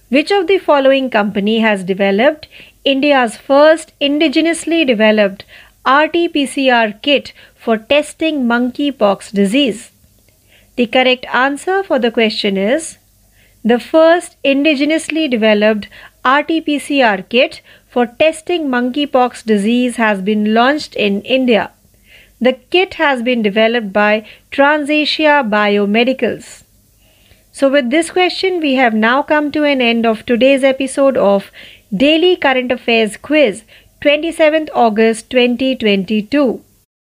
Which 0.08 0.30
of 0.30 0.46
the 0.46 0.58
following 0.58 1.10
company 1.10 1.58
has 1.58 1.82
developed 1.82 2.46
India's 2.84 3.36
first 3.36 3.92
indigenously 4.00 4.86
developed 4.86 5.44
RT-PCR 5.84 7.02
kit 7.02 7.32
for 7.56 7.76
testing 7.76 8.44
monkeypox 8.44 9.32
disease? 9.32 9.90
The 10.76 10.86
correct 10.86 11.26
answer 11.32 11.82
for 11.82 11.98
the 11.98 12.12
question 12.12 12.56
is 12.56 12.98
the 13.64 13.80
first 13.80 14.36
indigenously 14.44 15.30
developed 15.30 15.88
RT-PCR 16.24 17.28
kit 17.28 17.62
for 17.88 18.06
testing 18.06 18.68
monkeypox 18.68 19.44
disease 19.44 19.96
has 19.96 20.20
been 20.20 20.52
launched 20.52 20.94
in 20.94 21.22
India. 21.22 21.70
The 22.40 22.52
kit 22.52 22.94
has 22.94 23.22
been 23.22 23.40
developed 23.40 23.92
by 23.92 24.26
Transasia 24.50 25.48
Biomedicals. 25.48 26.64
So, 27.52 27.70
with 27.70 27.90
this 27.90 28.10
question, 28.10 28.60
we 28.60 28.74
have 28.74 28.92
now 28.92 29.22
come 29.22 29.50
to 29.52 29.62
an 29.64 29.80
end 29.80 30.04
of 30.04 30.26
today's 30.26 30.64
episode 30.64 31.16
of 31.16 31.50
Daily 31.96 32.36
Current 32.36 32.72
Affairs 32.72 33.16
Quiz 33.16 33.62
27th 34.02 34.68
August 34.74 35.30
2022. 35.30 36.62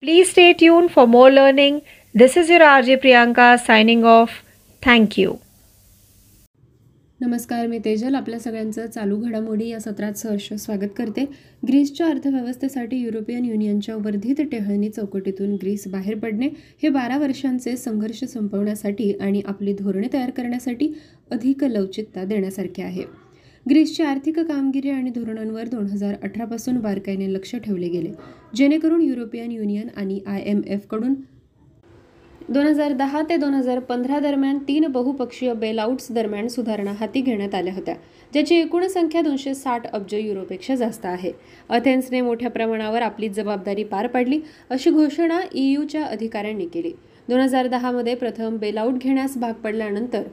Please 0.02 0.30
stay 0.30 0.54
tuned 0.54 0.92
for 0.92 1.08
more 1.08 1.32
learning. 1.32 1.82
This 2.14 2.38
is 2.38 2.50
your 2.50 2.62
RJ 2.62 3.02
Priyanka 3.02 3.60
signing 3.60 4.06
off. 4.06 4.44
Thank 4.82 5.18
you. 5.18 5.42
नमस्कार 7.22 7.68
मी 7.68 7.78
तेजल. 7.86 8.16
आपल्या 8.16 8.40
सगळ्यांचं 8.40 8.86
चालू 8.86 9.18
घडामोडी 9.20 9.68
या 9.68 9.80
सत्रात 9.80 10.14
सहर्ष 10.14 10.52
स्वागत 10.54 10.90
करते. 10.98 11.24
ग्रीसच्या 11.68 12.08
अर्थव्यवस्थेसाठी 12.08 12.98
युरोपियन 12.98 13.46
युनियनच्या 13.46 13.96
वर्धित 13.96 14.42
टेहळणी 14.52 14.90
चौकटीतून 14.90 15.54
ग्रीस 15.54 15.88
बाहेर 15.88 16.18
पडणे 16.18 16.50
हे 16.84 16.90
बारा 16.90 17.18
वर्षांचे 17.18 17.76
संघर्ष 17.78 18.24
संपवण्यासाठी 18.24 19.12
आणि 19.14 19.42
आपली 19.46 19.74
धोरणे 19.74 20.08
तयार 20.14 20.30
करण्यासाठी 20.30 20.94
अधिक 21.32 21.64
लवचिकता 21.64 22.24
देण्यासारखे 22.24 22.82
आहे. 22.82 23.04
ग्रीसची 23.70 24.04
आर्थिक 24.04 24.40
कामगिरी 24.40 24.90
आणि 24.90 25.10
धोरणांवर 25.10 25.68
दोन 25.68 25.86
हजार 25.86 26.16
अठरापासून 26.24 26.78
बारकाईने 26.80 27.34
लक्ष 27.34 27.56
ठेवले 27.56 27.90
गेले. 27.90 28.12
जेणेकरून 28.56 29.02
युरोपियन 29.02 29.52
युनियन 29.52 29.88
आणि 29.98 30.20
आय 30.28 30.42
एम 30.46 30.62
एफकडून 30.68 31.14
दोन 32.50 32.68
हजार 32.68 32.94
दहा 32.94 33.22
ते 33.22 33.36
दोन 33.38 33.54
हजार 33.54 33.80
पंधरा 33.80 34.20
दरम्यान 34.20 34.60
तीन 34.68 34.88
बहुपक्षीय 34.92 35.54
बेलआउट्स 35.54 36.12
दरम्यान 36.12 36.48
सुधारणा 36.48 36.92
हाती 37.00 37.22
घेण्यात 37.22 37.56
आल्या 37.56 37.74
होत्या 37.74 37.96
ज्याची 38.34 38.56
एकूण 38.56 38.86
संख्या 38.88 39.22
दोनशे 39.22 39.54
साठ 39.56 39.88
अब्ज 39.88 40.14
युरोपेक्षा 40.16 40.76
जास्त 40.76 41.06
आहे. 41.06 41.32
अथेन्सने 41.70 42.22
मोठ्या 42.22 42.50
प्रमाणावर 42.50 43.02
आपली 43.02 43.30
जबाबदारी 43.30 43.84
पार 43.84 44.08
पाडली 44.08 44.40
अशी 44.70 44.92
घोषणा 44.92 45.40
ईयूच्या 45.54 46.04
अधिकाऱ्यांनी 46.06 46.66
केली. 46.66 46.92
दोन 47.28 47.40
हजार 47.40 47.68
दहामध्ये 47.68 48.16
प्रथम 48.16 48.58
बेलआउट 48.58 49.04
घेण्यास 49.04 49.38
भाग 49.38 49.54
पडल्यानंतर 49.64 50.24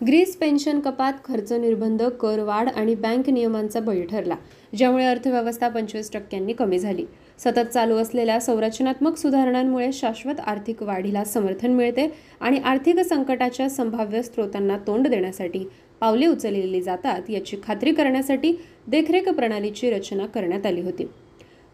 ग्रीस 0.00 0.36
पेन्शन 0.36 0.80
कपात 0.80 1.24
खर्च 1.24 1.52
निर्बंध 1.52 2.02
कर 2.20 2.40
वाढ 2.44 2.68
आणि 2.68 2.94
बँक 2.94 3.30
नियमांचा 3.30 3.80
बळी 3.80 4.02
ठरला 4.06 4.36
ज्यामुळे 4.72 5.04
अर्थव्यवस्था 5.04 5.68
पंचवीस 5.68 6.10
टक्क्यांनी 6.12 6.52
कमी 6.52 6.78
झाली. 6.78 7.04
सतत 7.38 7.70
चालू 7.74 7.96
असलेल्या 7.96 8.40
संरचनात्मक 8.40 9.16
सुधारणांमुळे 9.16 9.92
शाश्वत 9.92 10.40
आर्थिक 10.40 10.82
वाढीला 10.82 11.24
समर्थन 11.24 11.72
मिळते 11.72 12.06
आणि 12.40 12.58
आर्थिक 12.58 13.00
संकटाच्या 13.00 13.68
संभाव्य 13.68 14.22
स्रोतांना 14.22 14.76
तोंड 14.86 15.08
देण्यासाठी 15.08 15.64
पावले 16.00 16.26
उचललेली 16.26 16.82
जातात 16.82 17.30
याची 17.30 17.56
खात्री 17.62 17.92
करण्यासाठी 17.92 18.54
देखरेख 18.86 19.28
प्रणालीची 19.28 19.90
रचना 19.90 20.26
करण्यात 20.26 20.66
आली 20.66 20.80
होती. 20.80 21.06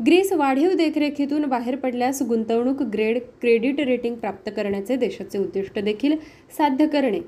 ग्रीस 0.07 0.33
वाढीव 0.33 0.73
देखरेखीतून 0.73 1.45
बाहेर 1.45 1.77
पडल्यास 1.77 2.23
गुंतवणूक 2.23 2.83
ग्रेड 2.83 3.19
क्रेडिट 3.41 3.81
रेटिंग 3.81 4.15
प्राप्त 4.15 4.51
करण्याचे 4.57 4.97
देशाचे 4.97 5.39
उद्दिष्ट 5.39 5.79
देखील 5.79 6.17
साध्य 6.59 6.87
करणे 6.87 7.21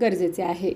गरजेचे 0.00 0.42
आहे. 0.42 0.72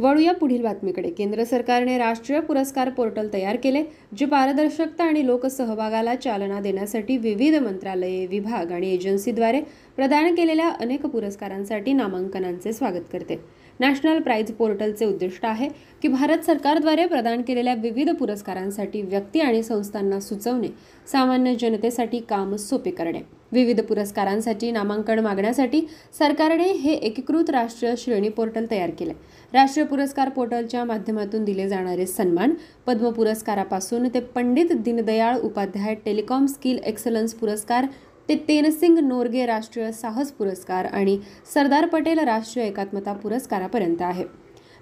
वळूया 0.00 0.32
पुढील 0.32 0.62
बातमीकडे. 0.62 1.10
केंद्र 1.10 1.44
सरकारने 1.44 1.96
राष्ट्रीय 1.98 2.40
पुरस्कार 2.40 2.88
पोर्टल 2.90 3.28
तयार 3.32 3.56
केले 3.56 3.82
जे 4.16 4.26
पारदर्शकता 4.26 5.04
आणि 5.04 5.26
लोकसहभागाला 5.26 6.14
चालना 6.14 6.60
देण्यासाठी 6.60 7.16
विविध 7.16 7.54
मंत्रालये 7.54 8.26
विभाग 8.26 8.72
आणि 8.72 8.92
एजन्सीद्वारे 8.94 9.60
प्रदान 9.96 10.34
केलेल्या 10.34 10.68
अनेक 10.68 11.06
पुरस्कारांसाठी 11.06 11.92
नामांकनांचे 11.92 12.72
स्वागत 12.72 13.04
करते. 13.12 13.36
नॅशनल 13.80 14.20
प्राईज 14.20 14.52
पोर्टलचे 14.52 15.04
उद्दिष्ट 15.04 15.44
आहे 15.46 15.68
की 16.02 16.08
भारत 16.08 16.38
सरकारद्वारे 16.38 17.06
प्रदान 17.06 17.42
केलेल्या 17.42 17.74
विविध 17.74 18.10
पुरस्कारांसाठी 18.10 19.02
व्यक्ती 19.02 19.40
आणि 19.40 19.62
संस्थांना 19.62 20.20
सुचवणे 20.20 20.68
सामान्य 21.12 21.54
जनतेसाठी 21.54 22.18
काम 22.18 22.56
सोपे 22.56 22.90
करणे. 22.90 23.39
विविध 23.52 23.80
पुरस्कारांसाठी 23.80 24.70
नामांकन 24.70 25.18
मागण्यासाठी 25.18 25.80
सरकारने 26.18 26.70
हे 26.72 26.92
एकीकृत 26.92 27.50
राष्ट्रीय 27.50 27.94
श्रेणी 27.98 28.28
पोर्टल 28.28 28.66
तयार 28.70 28.90
केले. 28.90 29.12
राष्ट्रीय 29.52 29.86
पुरस्कार 29.86 30.28
पोर्टलच्या 30.28 30.84
माध्यमातून 30.84 31.44
दिले 31.44 31.68
जाणारे 31.68 32.06
सन्मान 32.06 32.54
पद्म 32.86 33.10
पुरस्कारापासून 33.10 34.08
ते 34.14 34.20
Pandit 34.34 34.72
Deendayal 34.74 35.38
Upadhyay 35.38 35.94
telecom 36.04 36.46
skill 36.46 36.78
excellence 36.84 37.34
पुरस्कार 37.34 37.86
ते 38.28 38.34
तेनसिंग 38.48 38.98
नोर्गे 38.98 39.46
राष्ट्रीय 39.46 39.90
साहस 39.92 40.30
पुरस्कार 40.32 40.84
आणि 40.86 41.18
सरदार 41.54 41.86
पटेल 41.86 42.18
राष्ट्रीय 42.18 42.66
एकात्मता 42.66 43.12
पुरस्कारापर्यंत 43.12 44.02
आहे. 44.02 44.24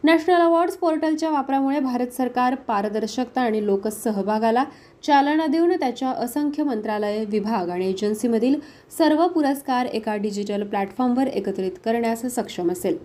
नॅशनल 0.04 0.40
अवॉर्ड्स 0.40 0.76
पोर्टलच्या 0.76 1.30
वापरामुळे 1.30 1.80
भारत 1.80 2.06
सरकार 2.06 2.54
पारदर्शकता 2.54 3.40
आणि 3.40 3.66
लोकसहभागाला 3.66 4.64
चालना 5.02 5.46
देऊन 5.46 5.72
त्याच्या 5.72 6.08
असंख्य 6.08 6.62
मंत्रालय 6.62 7.24
विभाग 7.24 7.68
आणि 7.68 7.88
एजन्सीमधील 7.88 8.60
सर्व 8.98 9.26
पुरस्कार 9.28 9.86
एका 9.86 10.16
डिजिटल 10.16 10.62
प्लॅटफॉर्मवर 10.62 11.26
एकत्रित 11.26 11.72
करण्यास 11.84 12.22
सक्षम 12.22 12.70
असेल. 12.72 12.98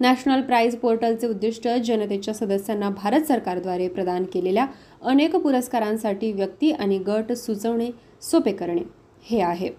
नॅशनल 0.00 0.42
प्राईज 0.42 0.76
पोर्टलचे 0.76 1.26
उद्दिष्ट 1.26 1.68
जनतेच्या 1.68 2.34
सदस्यांना 2.34 2.90
भारत 2.90 3.22
सरकारद्वारे 3.22 3.88
प्रदान 3.88 4.24
केलेल्या 4.24 4.66
अनेक 5.02 5.36
पुरस्कारांसाठी 5.36 6.32
व्यक्ती 6.32 6.72
आणि 6.72 6.98
गट 6.98 7.32
सुचवणे 7.32 7.90
सोपे 8.22 8.52
करणे. 8.52 8.82
हे 9.22 9.40
आहे. 9.40 9.70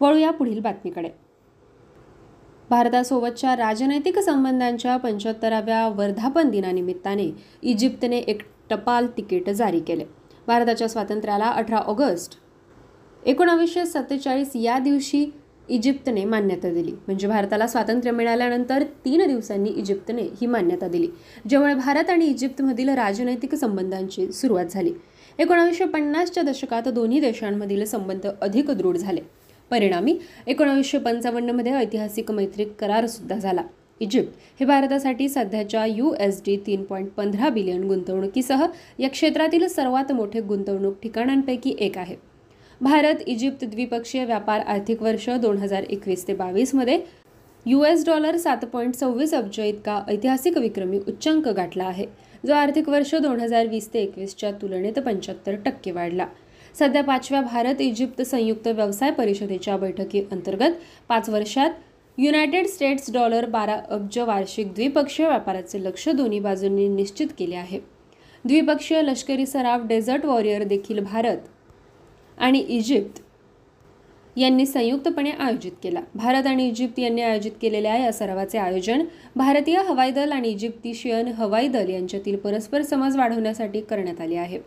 वळूया 0.00 0.30
पुढील 0.30 0.60
बातमीकडे. 0.60 1.08
भारतासोबतच्या 2.72 3.54
राजनैतिक 3.56 4.18
संबंधांच्या 4.18 4.96
पंच्याहत्तराव्या 4.96 5.88
वर्धापन 5.88 6.50
दिनानिमित्ताने 6.50 7.28
इजिप्तने 7.62 8.18
एक 8.18 8.40
टपाल 8.70 9.06
तिकीट 9.16 9.50
जारी 9.50 9.80
केले. 9.80 10.04
भारताच्या 10.46 10.88
स्वातंत्र्याला 10.88 11.46
अठरा 11.46 11.76
ऑगस्ट 11.76 12.38
एकोणावीसशे 13.26 13.84
सत्तेचाळीस 13.86 14.50
या 14.54 14.78
दिवशी 14.78 15.24
इजिप्तने 15.68 16.24
मान्यता 16.24 16.72
दिली. 16.72 16.92
म्हणजे 16.92 17.28
भारताला 17.28 17.66
स्वातंत्र्य 17.66 18.10
मिळाल्यानंतर 18.10 18.82
तीन 19.04 19.26
दिवसांनी 19.26 19.70
इजिप्तने 19.70 20.22
ही 20.40 20.46
मान्यता 20.46 20.88
दिली. 20.88 21.08
ज्यामुळे 21.48 21.74
भारत 21.74 22.10
आणि 22.10 22.26
इजिप्तमधील 22.26 22.88
राजनैतिक 22.88 23.54
संबंधांची 23.54 24.30
सुरुवात 24.32 24.66
झाली. 24.70 24.92
एकोणावीसशे 25.38 25.84
पन्नासच्या 25.84 26.42
दशकात 26.42 26.88
दोन्ही 26.88 27.20
देशांमधील 27.20 27.84
संबंध 27.84 28.26
अधिक 28.42 28.70
दृढ 28.70 28.96
झाले. 28.96 29.20
परिणामी 29.70 30.16
एकोणावीसशे 30.46 30.98
पंचावन्नमध्ये 30.98 31.72
ऐतिहासिक 31.72 32.30
मैत्री 32.30 32.64
करारसुद्धा 32.80 33.36
झाला. 33.36 33.62
इजिप्त 34.00 34.60
हे 34.60 34.66
भारतासाठी 34.66 35.28
सध्याच्या 35.28 35.84
यू 35.86 36.12
एस 36.20 36.40
डी 36.46 36.56
तीन 36.66 36.82
पॉईंट 36.84 37.08
पंधरा 37.16 37.48
बिलियन 37.48 37.82
गुंतवणुकीसह 37.88 38.64
या 38.98 39.08
क्षेत्रातील 39.10 39.66
सर्वात 39.68 40.12
मोठे 40.12 40.40
गुंतवणूक 40.40 40.94
ठिकाणांपैकी 41.02 41.74
एक 41.78 41.98
आहे. 41.98 42.16
भारत 42.80 43.22
इजिप्त 43.26 43.64
द्विपक्षीय 43.64 44.24
व्यापार 44.24 44.60
आर्थिक 44.60 45.02
वर्ष 45.02 45.28
दोन 45.40 45.58
हजार 45.58 45.82
एकवीस 45.82 46.26
ते 46.28 46.34
बावीसमध्ये 46.34 46.98
यू 47.66 47.82
एस 47.84 48.04
डॉलर 48.06 48.36
सात 48.36 48.64
पॉईंट 48.72 48.94
सव्वीस 48.96 49.34
अब्ज 49.34 49.60
इतका 49.60 50.00
ऐतिहासिक 50.08 50.56
विक्रमी 50.58 50.98
उच्चांक 50.98 51.48
गाठला 51.48 51.84
आहे 51.84 52.06
जो 52.46 52.54
आर्थिक 52.54 52.88
वर्ष 52.88 53.14
दोन 53.14 53.40
हजार 53.40 53.66
वीस 53.66 53.92
ते 53.94 53.98
एकवीसच्या 53.98 54.50
तुलनेत 54.52 54.98
पंच्याहत्तर 54.98 55.56
टक्के 55.64 55.90
वाढला. 55.92 56.26
सध्या 56.78 57.02
पाचव्या 57.04 57.40
भारत 57.42 57.80
इजिप्त 57.80 58.22
संयुक्त 58.22 58.66
व्यवसाय 58.66 59.10
परिषदेच्या 59.10 59.76
बैठकी 59.76 60.22
अंतर्गत 60.32 60.76
पाच 61.08 61.28
वर्षात 61.30 61.70
युनायटेड 62.18 62.66
स्टेट्स 62.66 63.12
डॉलर 63.12 63.44
बारा 63.46 63.76
अब्ज 63.90 64.18
वार्षिक 64.18 64.72
द्विपक्षीय 64.74 65.26
व्यापाराचे 65.26 65.82
लक्ष 65.84 66.08
दोन्ही 66.08 66.38
बाजूंनी 66.40 66.88
निश्चित 66.88 67.28
केले 67.38 67.56
आहे. 67.56 67.78
द्विपक्षीय 68.44 69.02
लष्करी 69.02 69.46
सराव 69.46 69.86
डेझर्ट 69.86 70.24
वॉरियर 70.26 70.62
देखील 70.64 71.00
भारत 71.00 71.38
आणि 72.38 72.58
इजिप्त 72.58 73.20
यांनी 74.36 74.66
संयुक्तपणे 74.66 75.30
आयोजित 75.30 75.72
केला. 75.82 76.00
भारत 76.14 76.46
आणि 76.46 76.66
इजिप्त 76.68 76.98
यांनी 76.98 77.22
आयोजित 77.22 77.52
केलेल्या 77.62 77.96
या 77.96 78.12
सरावाचे 78.12 78.58
आयोजन 78.58 79.04
भारतीय 79.36 79.80
हवाई 79.88 80.10
दल 80.10 80.32
आणि 80.32 80.48
इजिप्तिशियन 80.48 81.28
हवाई 81.28 81.68
दल 81.68 81.90
यांच्यातील 81.90 82.36
परस्पर 82.36 82.82
समज 82.82 83.16
वाढवण्यासाठी 83.16 83.80
करण्यात 83.80 84.20
आले 84.20 84.36
आहे. 84.36 84.58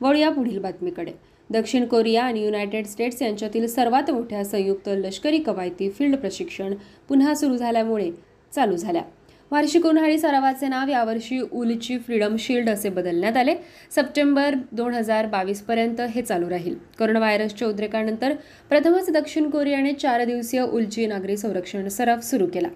वळूया 0.00 0.30
पुढील 0.30 0.58
बातमीकडे. 0.58 1.12
दक्षिण 1.50 1.86
कोरिया 1.86 2.24
आणि 2.24 2.44
युनायटेड 2.44 2.86
स्टेट्स 2.86 3.22
यांच्यातील 3.22 3.66
सर्वात 3.66 4.10
मोठ्या 4.10 4.44
संयुक्त 4.44 4.88
लष्करी 4.88 5.38
कवायती 5.38 5.90
फील्ड 5.90 6.16
प्रशिक्षण 6.16 6.74
पुन्हा 7.08 7.34
सुरू 7.34 7.56
झाल्यामुळे 7.56 8.10
चालू 8.54 8.76
झाल्या. 8.76 9.02
वार्षिक 9.50 9.86
उन्हाळी 9.86 10.18
सरावाचे 10.18 10.68
नाव 10.68 10.88
यावर्षी 10.88 11.40
उलची 11.52 11.98
फ्रीडम 11.98 12.36
शिल्ड 12.38 12.68
असे 12.68 12.88
बदलण्यात 12.88 13.36
आले. 13.36 13.54
सप्टेंबर 13.90 14.54
दोन 14.72 14.94
हजार 14.94 15.26
बावीसपर्यंत 15.26 16.00
हे 16.00 16.22
चालू 16.22 16.50
राहील. 16.50 16.74
कोरोना 16.98 17.18
व्हायरसच्या 17.18 17.68
उद्रेकानंतर 17.68 18.34
प्रथमच 18.68 19.10
दक्षिण 19.10 19.50
कोरियाने 19.50 19.92
चार 19.92 20.24
दिवसीय 20.24 20.60
उलची 20.60 21.06
नागरी 21.06 21.36
संरक्षण 21.36 21.88
सराव 21.88 22.20
सुरू 22.20 22.46
केला. 22.46 22.68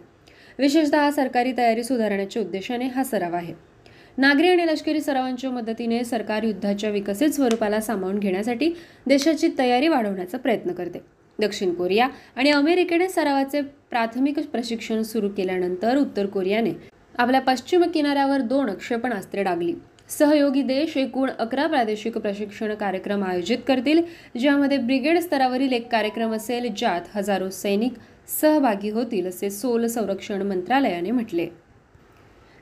विशेषतः 0.58 1.10
सरकारी 1.10 1.52
तयारी 1.56 1.84
सुधारण्याच्या 1.84 2.42
उद्देशाने 2.42 2.86
हा 2.86 3.04
सराव 3.04 3.34
आहे. 3.34 3.73
नागरी 4.18 4.48
आणि 4.48 4.66
लष्करी 4.66 5.00
सरावांच्या 5.00 5.50
मदतीने 5.50 6.02
सरकार 6.04 6.42
युद्धाच्या 6.42 6.90
विकसित 6.90 7.30
स्वरूपाला 7.30 7.80
सामावून 7.80 8.18
घेण्यासाठी 8.18 8.70
देशाची 9.06 9.48
तयारी 9.58 9.88
वाढवण्याचा 9.88 10.38
प्रयत्न 10.38 10.72
करते. 10.72 10.98
दक्षिण 11.38 11.72
कोरिया 11.74 12.08
आणि 12.36 12.50
अमेरिकेने 12.50 13.08
सरावाचे 13.08 13.60
प्राथमिक 13.90 14.38
प्रशिक्षण 14.52 15.02
सुरू 15.02 15.28
केल्यानंतर 15.28 15.96
उत्तर 15.96 16.26
कोरियाने 16.26 16.70
आपल्या 17.18 17.40
पश्चिम 17.40 17.82
किनाऱ्यावर 17.94 18.40
दोन 18.40 18.70
क्षेपणास्त्रे 18.74 19.42
डागली. 19.42 19.74
सहयोगी 20.08 20.62
देश 20.62 20.96
एकूण 20.96 21.30
अकरा 21.38 21.66
प्रादेशिक 21.66 22.18
प्रशिक्षण 22.18 22.74
कार्यक्रम 22.74 23.24
आयोजित 23.24 23.58
करतील 23.68 24.02
ज्यामध्ये 24.40 24.78
ब्रिगेड 24.78 25.18
स्तरावरील 25.18 25.72
एक 25.72 25.90
कार्यक्रम 25.92 26.34
असेल 26.34 26.68
ज्यात 26.76 27.16
हजारो 27.16 27.50
सैनिक 27.50 27.98
सहभागी 28.40 28.90
होतील 28.90 29.26
असे 29.26 29.50
सोल 29.50 29.86
संरक्षण 29.86 30.42
मंत्रालयाने 30.42 31.10
म्हटले. 31.10 31.46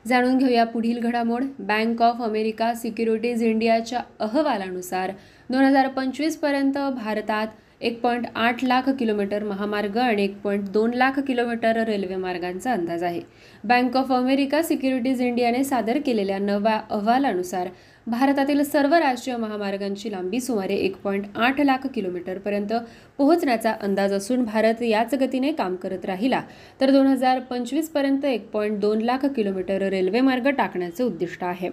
जाणून 0.08 0.38
घेऊया 0.38 0.64
पुढील 0.64 0.98
घडामोड. 1.00 1.44
बँक 1.58 2.02
ऑफ 2.02 2.22
अमेरिका 2.22 2.72
सिक्युरिटीज 2.74 3.42
इंडियाच्या 3.42 4.00
अहवालानुसार 4.20 5.10
दोन 5.50 5.64
हजार 5.64 5.88
पंचवीसपर्यंत 5.88 6.78
भारतात 6.96 7.46
एक 7.80 8.00
पॉईंट 8.00 8.26
आठ 8.34 8.62
लाख 8.64 8.88
किलोमीटर 8.98 9.42
महामार्ग 9.44 9.96
आणि 9.98 10.24
एक 10.24 10.36
पॉईंट 10.40 10.68
दोन 10.68 10.92
लाख 10.94 11.18
किलोमीटर 11.20 11.82
रेल्वे 11.84 12.16
मार्गांचा 12.16 12.72
अंदाज 12.72 13.02
आहे. 13.02 13.20
बँक 13.64 13.96
ऑफ 13.96 14.12
अमेरिका 14.12 14.62
सिक्युरिटीज 14.62 15.22
इंडियाने 15.22 15.64
सादर 15.64 15.98
केलेल्या 16.06 16.38
नव्या 16.38 16.80
अहवालानुसार 16.90 17.68
भारतातील 18.06 18.62
सर्व 18.64 18.94
राष्ट्रीय 18.94 19.36
महामार्गांची 19.36 20.10
लांबी 20.12 20.40
सुमारे 20.40 20.74
एक 20.76 20.96
पॉईंट 21.02 21.26
आठ 21.36 21.60
लाख 21.60 21.86
किलोमीटरपर्यंत 21.94 22.72
पोहोचण्याचा 23.18 23.72
अंदाज 23.82 24.12
असून 24.12 24.42
भारत 24.44 24.82
याच 24.82 25.14
गतीने 25.14 25.52
काम 25.52 25.76
करत 25.76 26.04
राहिला. 26.04 26.40
तर 26.80 26.90
दोन 26.90 27.06
हजार 27.06 27.40
पंचवीसपर्यंत 27.50 28.24
एक 28.24 28.50
पॉईंट 28.50 28.78
दोन 28.80 29.02
लाख 29.02 29.26
किलोमीटर 29.36 29.88
रेल्वे 29.90 30.20
मार्ग 30.20 30.48
टाकण्याचे 30.48 31.04
उद्दिष्ट 31.04 31.44
आहे. 31.44 31.70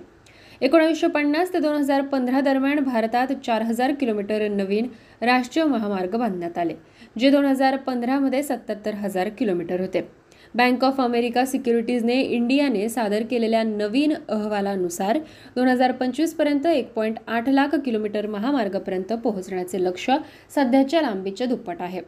एकोणीसशे 0.62 1.08
पन्नास 1.08 1.54
ते 1.54 1.60
दोन 1.60 1.76
हजार 1.76 2.02
पंधरा 2.02 2.42
दरम्यान 2.42 2.80
भारतात 2.84 3.28
चार 3.46 3.62
हजार 3.62 3.94
किलोमीटर 4.00 4.48
नवीन 4.50 4.88
राष्ट्रीय 5.22 5.66
महामार्ग 5.66 6.16
बांधण्यात 6.16 6.58
आले 6.58 6.74
जे 7.16 7.30
दोन 7.32 7.46
हजार 7.46 7.78
पंधरामध्ये 7.78 8.44
सत्याहत्तर 8.44 8.94
हजार 8.96 9.30
किलोमीटर 9.30 9.82
होते. 9.82 10.08
बँक 10.54 10.84
ऑफ 10.84 11.00
अमेरिका 11.02 11.44
सिक्युरिटीजने 11.46 12.20
इंडियाने 12.22 12.88
सादर 12.90 13.24
केलेल्या 13.24 13.62
नवीन 13.64 14.14
अहवालानुसार 14.14 15.18
दोन 15.56 15.68
हजार 15.68 15.92
पंचवीसपर्यंत 15.92 16.66
एक 16.66 16.92
पॉईंट 16.94 17.18
आठ 17.28 17.50
लाख 17.50 17.76
किलोमीटर 17.86 18.28
महामार्गापर्यंत 18.28 19.14
पोहोचण्याचे 19.14 19.84
लक्ष 19.84 20.10
सध्याच्या 20.56 21.02
लांबीच्या 21.02 21.48
दुप्पट 21.48 21.82
आहे. 21.82 22.02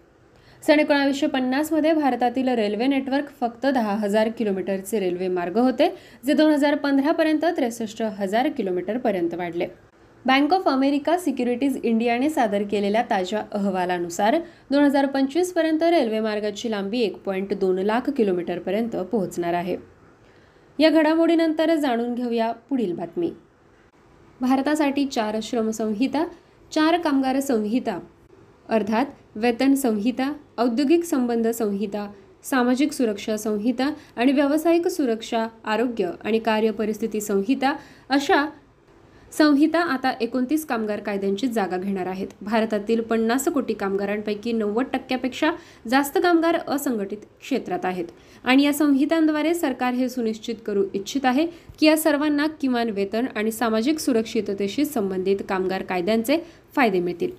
सन 0.64 0.80
एकोणावीसशे 0.80 1.28
पन्नासमध्ये 1.28 1.94
भारतातील 1.94 2.50
रेल्वे 2.50 2.88
नेटवर्क 2.88 3.30
फक्त 3.42 3.66
दहा 3.66 3.96
हजार 3.96 4.30
किलोमीटरचे 4.38 5.00
रेल्वे 5.00 5.28
मार्ग 5.28 5.58
होते 5.58 5.90
जे 6.26 6.34
दोन 6.34 6.52
हजार 6.52 6.76
पंधरापर्यंत 6.76 7.46
त्रेसष्ट 7.58 8.02
हजार 8.18 8.50
किलोमीटरपर्यंत 8.50 9.34
वाढले. 9.34 9.68
बँक 10.26 10.52
ऑफ 10.54 10.68
अमेरिका 10.68 11.16
सिक्युरिटीज 11.18 11.78
इंडियाने 11.84 12.30
सादर 12.30 12.64
केलेल्या 12.72 13.02
ताज्या 13.10 13.40
अहवालानुसार 13.52 14.38
दोन 14.72 14.84
हजार 14.84 15.06
पंचवीसपर्यंत 15.06 15.84
रेल्वे 15.84 16.20
मार्गाची 16.20 16.72
लांबी 16.72 17.00
एक 17.02 17.16
पॉईंट 17.24 17.54
दोन 17.60 17.80
लाख 17.80 18.10
किलोमीटरपर्यंत 18.10 18.96
पोहोचणार 19.12 19.54
आहे. 19.54 19.76
या 20.80 20.90
घडामोडीनंतर 20.90 21.76
जाणून 21.76 22.14
घेऊया 22.14 22.52
पुढील 22.70 22.94
बातमी. 22.96 23.32
भारतासाठी 24.42 25.06
चार 25.06 25.40
श्रमसंहिता 25.44 26.24
चार 26.72 26.98
कामगार 26.98 27.40
संहिता 27.40 28.00
अर्थात 28.70 29.06
वेतन 29.36 29.76
संहिता 29.76 30.32
औद्योगिक 30.58 31.04
संबंध 31.06 31.48
संहिता 31.48 32.08
सामाजिक 32.44 32.94
सुरक्षा 32.94 33.36
संहिता 33.38 33.92
आणि 34.16 34.32
व्यावसायिक 34.32 34.88
सुरक्षा 34.88 35.46
आरोग्य 35.66 36.12
आणि 36.24 36.40
कार्यपरिस्थिती 36.40 37.22
संहिता 37.22 37.74
अशा 38.10 38.46
संहिता 39.38 39.80
आता 39.80 40.12
एकोणतीस 40.22 40.66
कामगार 40.66 41.00
कायद्यांची 41.00 41.48
जागा 41.48 41.78
घेणार 41.78 42.06
आहेत. 42.06 42.28
भारतातील 42.42 43.02
पन्नास 43.02 43.48
कोटी 43.48 43.74
कामगारांपैकी 43.74 44.52
नव्वद 44.52 44.86
टक्क्यापेक्षा 44.94 45.52
जास्त 45.90 46.18
कामगार 46.24 46.58
असंघटित 46.68 47.18
क्षेत्रात 47.42 47.86
आहेत. 47.86 48.06
आणि 48.44 48.64
या 48.64 48.74
संहितांद्वारे 48.74 49.54
सरकार 49.54 49.94
हे 49.94 50.10
सुनिश्चित 50.10 50.56
करू 50.66 50.84
इच्छित 50.94 51.26
आहे 51.26 51.46
की 51.80 51.86
या 51.86 51.98
सर्वांना 51.98 52.48
किमान 52.62 52.90
वेतन 52.90 53.26
आणि 53.36 53.52
सामाजिक 53.52 54.00
सुरक्षिततेशी 54.00 54.86
संबंधित 54.86 55.38
कामगार 55.50 55.84
कायद्यांचे 55.84 56.38
फायदे 56.76 57.00
मिळतील. 57.00 57.32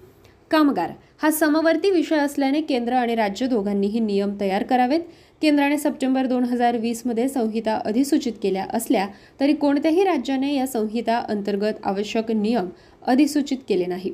कामगार 0.50 0.90
हा 1.22 1.30
समवर्ती 1.30 1.90
विषय 1.90 2.18
असल्याने 2.18 2.60
केंद्र 2.60 2.92
आणि 2.92 3.14
राज्य 3.14 3.46
दोघांनीही 3.46 4.00
नियम 4.00 4.34
तयार 4.40 4.62
करावेत. 4.62 5.00
केंद्राने 5.42 5.78
सप्टेंबर 5.78 6.26
दोन 6.26 6.44
हजार 6.44 6.76
वीसमध्ये 6.76 7.28
संहिता 7.28 7.74
अधिसूचित 7.84 8.32
केल्या 8.42 8.66
असल्या 8.72 9.06
तरी 9.40 9.52
कोणत्याही 9.52 10.04
राज्याने 10.04 10.54
या 10.54 10.66
संहिता 10.66 11.16
अंतर्गत 11.18 11.80
आवश्यक 11.84 12.30
नियम 12.30 12.68
अधिसूचित 13.06 13.58
केले 13.68 13.86
नाही. 13.86 14.12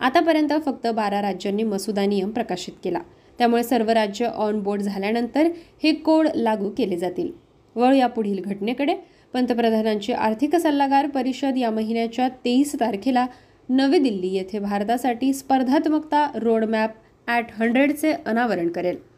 आतापर्यंत 0.00 0.52
फक्त 0.66 0.86
बारा 0.86 1.20
राज्यांनी 1.22 1.62
मसुदा 1.62 2.06
नियम 2.06 2.30
प्रकाशित 2.30 2.74
केला. 2.84 2.98
त्यामुळे 3.38 3.62
सर्व 3.62 3.90
राज्य 3.90 4.26
ऑन 4.26 4.60
बोर्ड 4.60 4.82
झाल्यानंतर 4.82 5.48
हे 5.82 5.92
कोड 5.92 6.28
लागू 6.34 6.70
केले 6.70 6.96
जातील. 6.96 7.30
वळ 7.76 7.94
या 7.94 8.06
पुढील 8.06 8.40
घटनेकडे. 8.44 8.94
पंतप्रधानांची 9.32 10.12
आर्थिक 10.12 10.56
सल्लागार 10.56 11.06
परिषद 11.06 11.58
या 11.58 11.70
महिन्याच्या 11.70 12.28
तेवीस 12.44 12.74
तारखेला 12.80 13.26
नवी 13.68 13.98
दिल्ली 13.98 14.34
येथे 14.34 14.58
भारतासाठी 14.58 15.32
स्पर्धात्मकता 15.34 16.26
रोडमॅप 16.34 16.94
ॲट 17.28 17.44
हंड्रेडचे 17.60 18.12
अनावरण 18.26 18.68
करेल. 18.68 19.11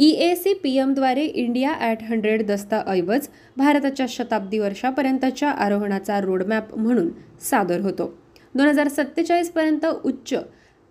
ई 0.00 0.08
ए 0.24 0.34
सी 0.34 0.52
पी 0.54 0.70
एमद्वारे 0.78 1.24
इंडिया 1.24 1.72
ॲट 1.80 2.02
हंड्रेड 2.02 2.42
दस्ताऐवज 2.46 3.26
भारताच्या 3.56 4.04
शताब्दी 4.08 4.58
वर्षापर्यंतच्या 4.58 5.48
आरोहणाचा 5.64 6.20
रोडमॅप 6.20 6.74
म्हणून 6.76 7.08
सादर 7.40 7.80
होतो. 7.80 8.06
दोन 8.54 8.66
हजार 8.66 8.88
सत्तेचाळीसपर्यंत 8.88 9.84
उच्च 9.86 10.34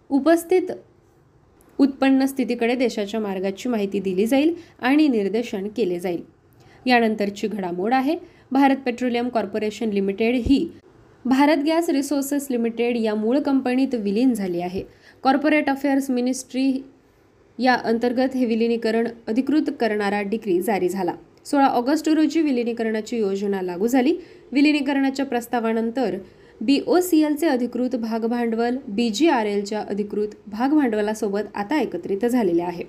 उपस्थित 0.10 0.72
उत्पन्न 1.80 2.26
स्थितीकडे 2.26 2.76
देशाच्या 2.76 3.20
मार्गाची 3.20 3.70
माहिती 3.70 4.00
दिली 4.00 4.26
जाईल 4.28 4.54
आणि 4.80 5.08
निर्देशन 5.08 5.68
केले 5.78 6.00
जाईल. 6.00 6.22
यानंतरची 6.86 7.48
घडामोड 7.48 7.94
आहे. 7.94 8.16
भारत 8.52 8.78
पेट्रोलियम 8.86 9.30
कॉर्पोरेशन 9.30 9.90
लिमिटेड 9.90 10.36
ही 10.46 10.68
भारत 11.26 11.64
गॅस 11.66 11.90
रिसोर्सेस 11.90 12.48
लिमिटेड 12.52 12.98
या 12.98 13.16
मूळ 13.16 13.40
कंपनीत 13.40 13.96
विलीन 13.96 14.34
झाली 14.34 14.62
आहे. 14.62 14.84
कॉर्पोरेट 15.24 15.70
अफेअर्स 15.70 16.10
मिनिस्ट्री 16.12 16.72
या 17.60 17.74
अंतर्गत 17.74 18.36
हे 18.36 18.46
विलिनीकरण 18.46 19.08
अधिकृत 19.28 19.70
करणारा 19.80 20.22
डिक्री 20.22 20.62
जारी 20.62 20.90
झाला. 20.90 21.14
सोळा 21.46 21.66
ऑगस्ट 21.66 22.10
रोजी 22.10 22.42
विलिनीकरणाची 22.42 23.18
योजना 23.18 23.62
लागू 23.62 23.88
झाली. 23.88 24.18
विलिनीकरणाच्या 24.52 25.26
प्रस्तावानंतर 25.26 26.18
बी 26.62 26.80
ओ 26.88 27.00
सी 27.00 27.24
एलचे 27.24 27.48
अधिकृत 27.48 27.96
भागभांडवल 27.96 28.78
बी 28.88 29.10
जी 29.10 29.30
आर 29.30 29.46
एलच्या 29.46 29.80
अधिकृत 29.80 30.28
भागभांडवलासोबत 30.48 31.40
आता 31.56 31.82
एकत्रित 31.82 32.26
झालेले 32.26 32.62
आहे. 32.62 32.84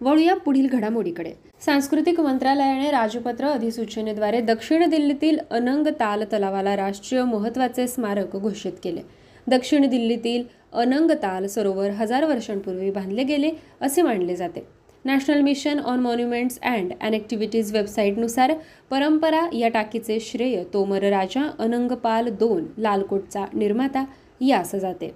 वळूया 0.00 0.34
पुढील 0.34 0.66
घडामोडीकडे. 0.66 1.32
सांस्कृतिक 1.60 2.20
मंत्रालयाने 2.20 2.90
राजपत्र 2.90 3.46
अधिसूचनेद्वारे 3.46 4.40
दक्षिण 4.40 4.90
दिल्लीतील 4.90 5.38
अनंग 5.50 5.86
ताल 5.86 6.22
तलावाला 6.22 6.76
राष्ट्रीय 6.76 7.24
महत्त्वाचे 7.24 7.88
स्मारक 7.88 8.36
घोषित 8.36 8.72
केले. 8.84 9.00
दक्षिण 9.46 9.88
दिल्लीतील 9.88 10.42
अनंगताल 10.76 11.46
सरोवर 11.46 11.90
हजार 11.90 12.24
वर्षांपूर्वी 12.24 12.90
बांधले 12.90 13.22
गेले 13.24 13.50
असे 13.80 14.02
मानले 14.02 14.36
जाते. 14.36 14.66
National 15.04 15.40
mission 15.40 15.78
on 15.78 16.00
monuments 16.00 16.58
and 16.62 16.92
antiquities 17.00 17.72
वेबसाईटनुसार 17.72 18.52
परंपरा 18.90 19.46
या 19.52 19.68
टाकीचे 19.68 20.18
श्रेय 20.20 20.62
तोमर 20.72 21.04
राजा 21.10 21.48
अनंगपाल 21.58 22.28
दोन 22.30 22.66
लालकोटचा 22.78 23.44
निर्माता 23.52 24.04
यास 24.40 24.74
जाते. 24.74 25.12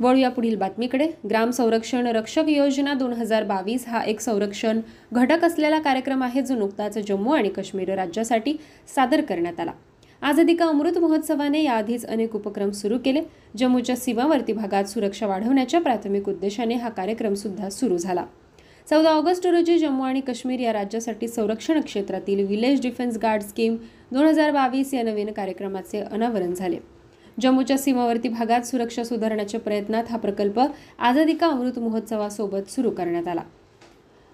वळूया 0.00 0.28
पुढील 0.30 0.56
बातमीकडे. 0.56 1.06
ग्राम 1.30 1.50
संरक्षण 1.50 2.06
रक्षक 2.06 2.48
योजना 2.48 2.94
दोन 2.94 3.12
हजार 3.12 3.44
बावीस 3.44 3.86
हा 3.88 4.02
एक 4.04 4.20
संरक्षण 4.20 4.80
घटक 5.12 5.44
असलेला 5.44 5.78
कार्यक्रम 5.78 6.22
आहे 6.22 6.42
जो 6.42 6.54
नुकताच 6.54 6.98
जम्मू 7.08 7.32
आणि 7.32 7.48
काश्मीर 7.48 7.94
राज्यासाठी 7.94 8.56
सादर 8.94 9.20
करण्यात 9.20 9.60
आला. 9.60 9.72
आझादी 10.22 10.54
का 10.54 10.66
अमृत 10.66 10.98
महोत्सवाने 10.98 11.62
याआधीच 11.62 12.04
अनेक 12.06 12.34
उपक्रम 12.34 12.70
सुरू 12.70 12.98
केले. 13.04 13.20
जम्मूच्या 13.56 13.96
सीमावर्ती 13.96 14.52
भागात 14.52 14.84
सुरक्षा 14.84 15.26
वाढवण्याच्या 15.26 15.80
प्राथमिक 15.80 16.28
उद्देशाने 16.28 16.74
हा 16.74 16.88
कार्यक्रम 16.88 17.34
सुद्धा 17.34 17.68
सुरू 17.68 17.96
झाला. 17.96 18.24
चौदा 18.90 19.10
ऑगस्ट 19.10 19.46
रोजी 19.46 19.78
जम्मू 19.78 20.02
आणि 20.02 20.20
काश्मीर 20.20 20.60
या 20.60 20.72
राज्यासाठी 20.72 21.28
संरक्षण 21.28 21.80
क्षेत्रातील 21.80 22.46
विलेज 22.46 22.80
डिफेन्स 22.82 23.18
गार्ड 23.18 23.42
स्कीम 23.42 23.76
दोन 24.12 24.24
हजार 24.24 24.50
बावीस 24.50 24.94
या 24.94 25.02
नवीन 25.02 25.32
कार्यक्रमाचे 25.32 26.00
अनावरण 26.00 26.54
झाले. 26.54 26.78
जम्मूच्या 27.42 27.78
सीमावर्ती 27.78 28.28
भागात 28.28 28.60
सुरक्षा 28.60 29.04
सुधारण्याच्या 29.04 29.60
प्रयत्नात 29.60 30.04
हा 30.10 30.18
प्रकल्प 30.18 30.60
आझादी 30.98 31.34
का 31.34 31.46
अमृत 31.46 31.78
महोत्सवासोबत 31.78 32.70
सुरू 32.70 32.90
करण्यात 32.90 33.28
आला. 33.28 33.42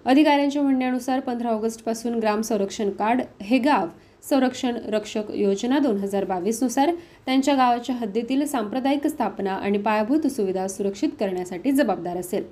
अधिकाऱ्यांच्या 0.05 0.61
म्हणण्यानुसार 0.61 1.19
पंधरा 1.19 1.49
ऑगस्टपासून 1.49 2.13
ग्राम 2.13 2.41
संरक्षण 2.41 2.89
कार्ड 2.89 3.21
हे 3.41 3.57
गाव 3.57 3.87
संरक्षण 4.23 4.75
रक्षक 4.87 5.23
योजना 5.33 5.79
दोन 5.79 5.97
हजार 5.97 6.25
बावीसनुसार 6.25 6.91
त्यांच्या 7.25 7.55
गावाच्या 7.55 7.95
हद्दीतील 7.95 8.45
सांप्रदायिक 8.45 9.07
स्थापना 9.07 9.53
आणि 9.53 9.77
पायाभूत 9.77 10.27
सुविधा 10.27 10.67
सुरक्षित 10.67 11.09
करण्यासाठी 11.19 11.71
जबाबदार 11.71 12.17
असेल. 12.17 12.43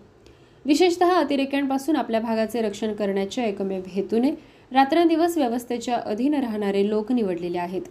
विशेषतः 0.65 1.13
अतिरेक्यांपासून 1.13 1.95
आपल्या 1.95 2.19
भागाचे 2.19 2.61
रक्षण 2.61 2.93
करण्याच्या 2.93 3.45
एकमेव 3.45 3.81
हेतूने 3.87 4.31
रात्रंदिवस 4.71 5.37
व्यवस्थेच्या 5.37 5.95
अधीन 5.95 6.33
राहणारे 6.33 6.89
लोक 6.89 7.11
निवडलेले 7.11 7.57
आहेत. 7.57 7.81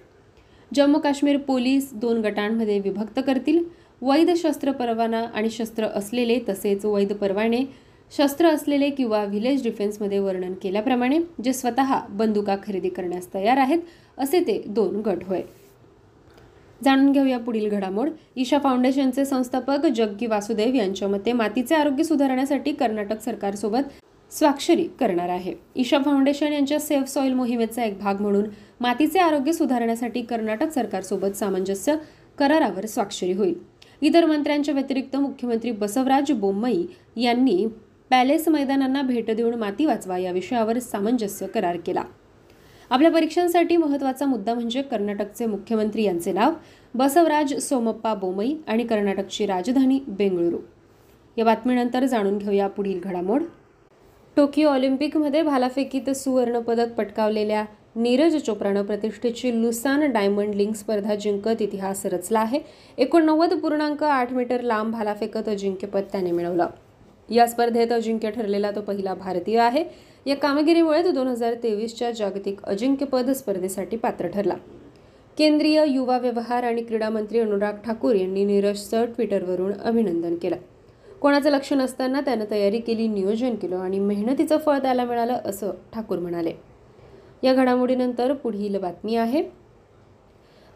जम्मू 0.75 0.99
काश्मीर 0.99 1.37
पोलीस 1.37 1.95
दोन 1.95 2.21
गटांमध्ये 2.21 2.79
विभक्त 2.79 3.21
करतील. 3.27 3.65
वैध 4.03 4.31
शस्त्र 4.37 4.73
परवाना 4.73 5.25
आणि 5.35 5.51
शस्त्र 5.51 5.85
असलेले 5.85 6.39
तसेच 6.49 6.85
वैध 6.85 7.13
परवाने 7.13 7.84
शस्त्र 8.13 8.47
असलेले 8.47 8.89
किंवा 8.91 9.25
व्हिलेज 9.25 9.63
डिफेन्समध्ये 9.63 10.19
वर्णन 10.19 10.53
केल्याप्रमाणे 10.63 11.19
जे 11.45 11.53
स्वतः 11.53 11.99
बंदुका 12.09 12.57
खरेदी 12.67 12.89
करण्यास 12.89 13.29
तयार 13.35 13.57
आहेत 13.57 13.79
असे 14.19 14.41
ते 14.41 14.63
दोन 14.67 15.01
गट 15.01 15.25
होय. 15.27 15.43
जाणून 16.85 17.11
घेऊया 17.13 17.39
पुढील 17.39 17.69
घडामोड. 17.69 18.09
ईशा 18.37 18.59
फाउंडेशनचे 18.59 19.25
संस्थापक 19.25 19.87
जग्गी 19.87 20.27
वासुदेव 20.27 20.75
यांच्या 20.75 21.09
मते 21.09 21.33
मातीचे 21.33 21.75
आरोग्य 21.75 22.05
सुधारण्यासाठी 22.05 22.73
कर्नाटक 22.73 23.21
सरकारसोबत 23.21 23.91
स्वाक्षरी 24.33 24.85
करणार 25.01 25.29
आहे. 25.29 25.55
ईशा 25.77 25.99
फाउंडेशन 26.05 26.53
यांच्या 26.53 26.79
सेफ 26.81 27.09
सॉइल 27.09 27.33
मोहिमेचा 27.35 27.85
एक 27.85 27.99
भाग 27.99 28.21
म्हणून 28.21 28.45
मातीचे 28.81 29.19
आरोग्य 29.19 29.53
सुधारण्यासाठी 29.53 30.23
कर्नाटक 30.23 30.73
सरकारसोबत 30.73 31.37
सामंजस्य 31.37 31.95
करारावर 32.39 32.87
स्वाक्षरी 32.87 33.33
होईल. 33.33 33.55
इतर 34.03 34.25
मंत्र्यांच्या 34.27 34.75
व्यतिरिक्त 34.75 35.17
मुख्यमंत्री 35.17 35.71
बसवराज 35.71 36.33
बोम्मई 36.33 36.85
यांनी 37.17 37.67
पॅलेस 38.15 38.49
मैदानांना 38.49 39.03
भेट 39.03 39.31
देऊन 39.31 39.55
माती 39.55 39.85
वाचवा 39.85 40.19
या 40.19 40.33
विषयावर 40.33 40.79
सामंजस्य 40.79 41.47
करार 41.47 41.77
केला. 41.77 42.03
आपल्या 42.91 43.11
परीक्षांसाठी 43.11 43.77
महत्त्वाचा 43.77 44.27
मुद्दा 44.27 44.55
म्हणजे 44.55 44.83
कर्नाटकचे 44.83 45.47
मुख्यमंत्री 45.47 46.03
यांचे 46.03 46.33
नाव 46.33 46.53
बसवराज 46.95 47.55
सोमप्पा 47.55 48.15
बोमई 48.15 48.55
आणि 48.67 48.85
कर्नाटकची 48.85 49.47
राजधानी 49.47 49.99
बेंगळुरू. 50.09 50.59
या 51.37 51.45
बातमीनंतर 51.45 52.05
जाणून 52.05 52.39
घेऊया 52.39 52.69
पुढील 52.69 53.01
घडामोड. 53.05 53.43
टोकियो 54.37 54.69
ऑलिम्पिकमध्ये 54.69 55.43
भालाफेकीत 55.43 56.11
सुवर्णपदक 56.11 56.93
पटकावलेल्या 56.93 57.65
नीरज 57.97 58.37
चोप्रानं 58.37 58.83
प्रतिष्ठेची 58.83 59.63
लुसान 59.63 60.13
डायमंड 60.13 60.55
लिंग 60.55 60.73
स्पर्धा 60.73 61.15
जिंकत 61.15 61.63
इतिहास 61.63 62.07
रचला 62.07 62.41
आहे. 62.41 62.61
एकोणनव्वद 62.99 63.55
पूर्णांक 63.55 64.03
आठ 64.03 64.33
मीटर 64.33 64.61
लांब 64.61 64.93
भालाफेकत 64.93 65.49
अजिंक्यपद 65.49 66.03
त्याने 66.13 66.33
मिळवलं. 66.33 66.67
या 67.31 67.47
स्पर्धेत 67.47 67.93
अजिंक्य 67.93 68.31
ठरलेला 68.31 68.71
तो 68.71 68.81
पहिला 68.81 69.15
भारतीय 69.15 69.59
आहे. 69.59 69.85
या 70.27 70.37
कामगिरीमुळे 70.37 71.05
तो 71.05 71.11
दोन 71.11 71.27
हजार 71.27 71.55
तेवीसच्या 71.55 72.11
जागतिक 72.11 72.63
अजिंक्यपद 72.63 73.31
स्पर्धेसाठी 73.31 73.97
पात्र 73.97 74.27
ठरला. 74.27 74.55
केंद्रीय 75.39 75.85
युवा 75.87 76.19
व्यवहार 76.19 76.63
आणि 76.63 76.83
क्रीडा 76.83 77.09
मंत्री 77.09 77.39
अनुराग 77.39 77.73
ठाकूर 77.73 78.15
यांनी 78.15 78.45
नीरजचं 78.45 79.05
ट्विटरवरून 79.05 79.73
अभिनंदन 79.73 80.35
केलं. 80.35 80.57
कोणाचं 81.21 81.51
लक्ष 81.51 81.73
नसताना 81.73 82.21
त्यानं 82.21 82.45
तयारी 82.51 82.79
केली 82.79 83.09
नियोजन 83.09 83.55
केलं 83.55 83.77
आणि 83.77 83.99
मेहनतीचं 83.99 84.59
फळ 84.59 84.79
त्याला 84.79 85.05
मिळालं 85.05 85.37
असं 85.45 85.71
ठाकूर 85.93 86.19
म्हणाले. 86.19 86.53
या 87.43 87.55
घडामोडीनंतर 87.55 88.33
पुढील 88.33 88.79
बातमी 88.79 89.17
आहे. 89.17 89.64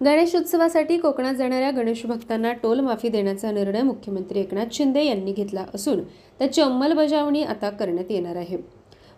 गणेश 0.00 0.34
उत्सवासाठी 0.36 0.96
कोकणात 0.98 1.34
जाणाऱ्या 1.34 1.70
गणेश 1.70 2.04
भक्तांना 2.06 2.52
टोल 2.52 2.80
माफी 2.80 3.08
देण्याचा 3.08 3.50
निर्णय 3.50 3.82
मुख्यमंत्री 3.82 4.40
एकनाथ 4.40 4.72
शिंदे 4.72 5.04
यांनी 5.04 5.32
घेतला 5.32 5.64
असून 5.74 6.02
त्याची 6.38 6.60
अंमलबजावणी 6.62 7.42
आता 7.42 7.70
करण्यात 7.70 8.10
येणार 8.10 8.36
आहे. 8.36 8.56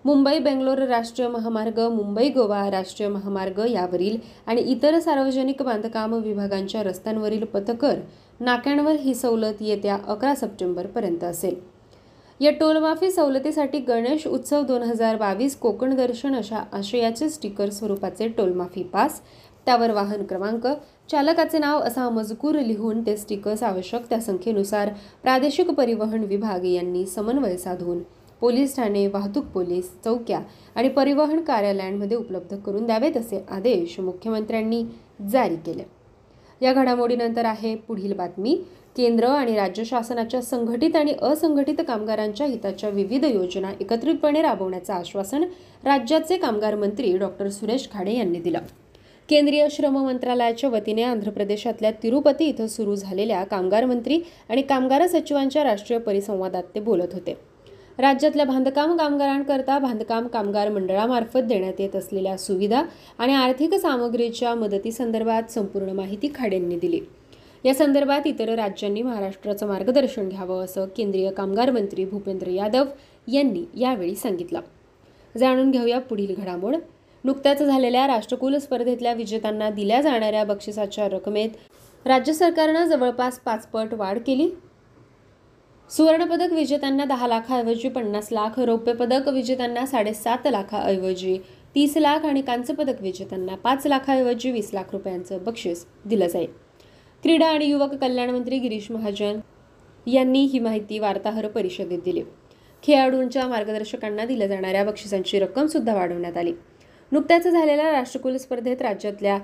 मुंबई 0.05 0.39
बेंगलोर 0.39 0.79
राष्ट्रीय 0.79 1.29
महामार्ग 1.29 1.81
मुंबई 1.93 2.29
गोवा 2.29 2.71
राष्ट्रीय 2.71 3.09
महामार्ग 3.09 3.61
यावरील 3.71 4.17
आणि 4.47 4.61
इतर 4.63 4.99
सार्वजनिक 4.99 5.63
बांधकाम 5.63 6.15
विभागांच्या 6.15 6.83
रस्त्यांवरील 6.83 7.45
पथकर 7.45 7.99
नाक्यांवर 8.41 8.97
ही 9.01 9.15
सवलत 9.15 9.61
येत्या 9.61 9.99
अकरा 10.09 10.35
सप्टेंबरपर्यंत 10.35 11.25
असेल. 11.25 11.55
या 12.41 12.51
टोलमाफी 12.51 13.11
सवलतीसाठी 13.11 13.79
गणेश 13.79 14.27
उत्सव 14.27 14.63
दोन 14.63 14.83
हजार 14.83 15.17
बावीस 15.17 15.57
कोकण 15.57 15.95
दर्शन 15.97 16.35
अशा 16.35 16.63
आशयाचे 16.73 17.29
स्टिकर 17.29 17.71
स्वरूपाचे 17.71 18.29
टोलमाफी 18.29 18.83
पास 18.83 19.21
त्यावर 19.67 19.91
वाहन 19.91 20.25
क्रमांक 20.27 20.67
चालकाचे 21.11 21.59
नाव 21.59 21.81
असा 21.81 22.09
मजकूर 22.09 22.55
लिहून 22.55 23.07
ते 23.07 23.17
स्टिकर्स 23.17 23.63
आवश्यक 23.63 24.09
त्या 24.11 24.21
संख्येनुसार 24.21 24.89
प्रादेशिक 25.23 25.71
परिवहन 25.71 26.25
विभाग 26.25 26.65
यांनी 26.65 27.07
समन्वय 27.07 27.57
साधून 27.57 28.03
पोलीस 28.41 28.77
ठाणे 28.77 29.07
वाहतूक 29.07 29.45
पोलीस 29.45 29.91
चौक्या 30.05 30.41
आणि 30.75 30.89
परिवहन 30.89 31.41
कार्यालयांमध्ये 31.41 32.17
उपलब्ध 32.17 32.57
करून 32.57 32.87
द्यावेत 32.87 33.17
असे 33.17 33.45
आदेश 33.51 33.99
मुख्यमंत्र्यांनी 34.01 34.83
जारी 35.31 35.57
केले. 35.57 35.83
या 36.61 36.73
घडामोडीनंतर 36.73 37.45
आहे 37.45 37.75
पुढील 37.77 38.13
बातमी. 38.13 38.57
केंद्र 38.97 39.27
आणि 39.27 39.55
राज्य 39.57 39.85
शासनाच्या 39.85 40.41
संघटित 40.43 40.97
आणि 40.97 41.15
असंघटित 41.23 41.81
कामगारांच्या 41.89 42.47
हिताच्या 42.47 42.91
विविध 42.91 43.25
योजना 43.25 43.71
एकत्रितपणे 43.81 44.43
राबवण्याचं 44.43 44.93
आश्वासन 44.93 45.45
राज्याचे 45.85 46.37
कामगार 46.37 46.75
मंत्री 46.75 47.17
डॉक्टर 47.19 47.49
सुरेश 47.49 47.89
खाडे 47.93 48.15
यांनी 48.15 48.41
दिलं. 48.41 48.59
केंद्रीय 49.31 49.67
श्रम 49.71 49.99
मंत्रालयाच्या 49.99 50.71
वतीने 50.71 51.03
आंध्र 51.03 51.31
प्रदेशातल्या 51.31 51.91
तिरुपती 51.91 52.45
इथं 52.45 52.67
सुरू 52.67 52.95
झालेल्या 52.95 53.45
कामगार 53.45 53.85
मंत्री 53.85 54.21
आणि 54.49 54.63
कामगार 54.63 55.07
सचिवांच्या 55.07 55.65
राष्ट्रीय 55.65 55.99
परिसंवादात 55.99 56.63
ते 56.75 56.81
बोलत 56.81 57.13
होते. 57.13 57.35
राज्यातल्या 57.99 58.47
बांधकाम 58.47 58.97
कामगारांकरता 58.97 59.79
बांधकाम 59.79 60.27
कामगार 60.27 60.69
मंडळामार्फत 60.69 61.39
देण्यात 61.39 61.81
येत 61.81 61.97
असलेल्या 61.97 62.37
सुविधा 62.37 62.83
आणि 63.19 63.35
आर्थिक 63.35 63.75
सामग्रीच्या 63.75 64.55
मदतीसंदर्भात 64.55 65.51
संपूर्ण 65.51 65.91
माहिती 65.91 66.29
खाडेंनी 66.35 66.79
दिली. 66.79 67.01
या 67.65 67.75
संदर्भात 67.75 68.27
इतर 68.27 68.55
राज्यांनी 68.55 69.03
महाराष्ट्राचं 69.03 69.67
मार्गदर्शन 69.67 70.29
घ्यावं 70.29 70.65
असं 70.65 70.87
केंद्रीय 70.97 71.31
कामगार 71.31 71.71
मंत्री 71.71 72.05
भूपेंद्र 72.05 72.49
यादव 72.49 72.85
यांनी 73.33 73.65
यावेळी 73.81 74.15
सांगितलं. 74.15 74.61
जाणून 75.37 75.71
घेऊया 75.71 75.99
पुढील 75.99 76.35
घडामोड. 76.39 76.77
नुकत्याच 77.25 77.63
झालेल्या 77.63 78.07
राष्ट्रकुल 78.07 78.57
स्पर्धेतल्या 78.57 79.13
विजेत्यांना 79.13 79.71
दिल्या 79.71 80.01
जाणाऱ्या 80.01 80.45
बक्षिसाच्या 80.45 81.09
रकमेत 81.09 81.51
राज्य 82.07 82.33
सरकारनं 82.33 82.85
जवळपास 82.85 83.39
पाचपट 83.39 83.95
वाढ 83.95 84.19
केली. 84.19 84.51
सुवर्णपदक 85.91 86.53
विजेत्यांना 86.53 87.05
दहा 87.05 87.27
लाखाऐवजी 87.29 87.89
पन्नास 87.89 88.29
लाख 88.33 88.59
रौप्य 88.61 88.93
पदक 88.93 89.29
विजेत्यांना 89.29 89.87
साडेसात 89.87 90.47
लाखाऐवजी 90.47 91.39
तीस 91.75 91.97
लाख 91.97 92.25
आणि 92.25 92.43
कांस्य 92.43 92.75
पदक 92.75 93.03
विजेत्यांना 93.03 93.55
पाच 93.55 93.87
लाखाऐवजी 93.87 94.51
वीस 94.51 94.71
लाख 94.75 94.93
रुपयांचं 94.93 95.45
बक्षीस 95.45 95.87
दिलं 96.05 96.27
जाईल. 96.27 96.49
क्रीडा 97.23 97.47
आणि 97.47 97.65
युवक 97.65 97.95
कल्याण 97.95 98.31
मंत्री 98.31 98.59
गिरीश 98.59 98.91
महाजन 98.91 99.41
यांनी 100.07 100.45
ही 100.45 100.59
माहिती 100.59 100.99
वार्ताहर 100.99 101.49
परिषदेत 101.49 101.99
दिली. 102.05 102.23
खेळाडूंच्या 102.83 103.47
मार्गदर्शकांना 103.47 104.25
दिल्या 104.25 104.47
जाणाऱ्या 104.47 104.85
बक्षिसांची 104.85 105.39
रक्कम 105.39 105.67
सुद्धा 105.67 105.95
वाढवण्यात 105.95 106.37
आली. 106.37 106.53
नुकत्याच 107.13 107.47
झालेल्या 107.49 107.91
राष्ट्रकुल 107.93 108.37
स्पर्धेत 108.37 108.83
राज्यातल्या 108.83 109.39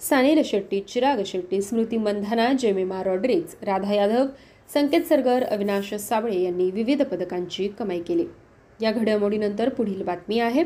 सानिल 0.00 0.42
शेट्टी 0.44 0.80
चिराग 0.80 1.22
शेट्टी 1.26 1.62
स्मृती 1.62 1.96
मंधाना 1.96 2.52
जेमिमा 2.52 3.02
रॉड्रिक्स 3.02 3.56
राधा 3.62 3.94
यादव 3.94 4.26
संकेत 4.74 5.02
सरगर 5.02 5.42
अविनाश 5.42 5.94
साबळे 5.94 6.40
यांनी 6.40 6.70
विविध 6.70 7.02
पदकांची 7.02 7.68
कमाई 7.68 8.00
केली. 8.00 8.24
या 8.82 8.92
घडामोडीनंतर 8.92 9.68
पुढील 9.68 10.02
बातमी 10.02 10.40
आहे. 10.40 10.64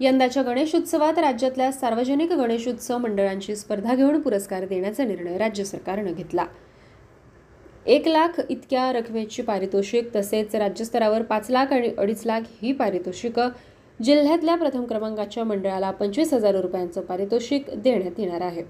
यंदाच्या 0.00 0.42
गणेशोत्सवात 0.42 1.18
राज्यातल्या 1.18 1.72
सार्वजनिक 1.72 2.32
गणेशोत्सव 2.32 2.98
मंडळांची 2.98 3.56
स्पर्धा 3.56 3.94
घेऊन 3.94 4.20
पुरस्कार 4.20 4.64
देण्याचा 4.66 5.04
निर्णय 5.04 5.38
राज्य 5.38 5.64
सरकारनं 5.64 6.12
घेतला. 6.12 6.44
एक 7.86 8.08
लाख 8.08 8.40
इतक्या 8.48 8.92
रकमेची 8.92 9.42
पारितोषिक 9.42 10.16
तसेच 10.16 10.54
राज्यस्तरावर 10.54 11.22
पाच 11.22 11.50
लाख 11.50 11.72
आणि 11.72 11.90
अडीच 11.98 12.26
लाख 12.26 12.40
ही 12.62 12.72
पारितोषिकं 12.72 13.48
जिल्ह्यातल्या 14.02 14.54
प्रथम 14.54 14.84
क्रमांकाच्या 14.84 15.44
मंडळाला 15.44 15.90
पंचवीस 15.90 16.34
हजार 16.34 16.54
रुपयांचं 16.54 17.00
पारितोषिक 17.00 17.64
देण्यात 17.76 18.20
येणार 18.20 18.40
आहे. 18.40 18.62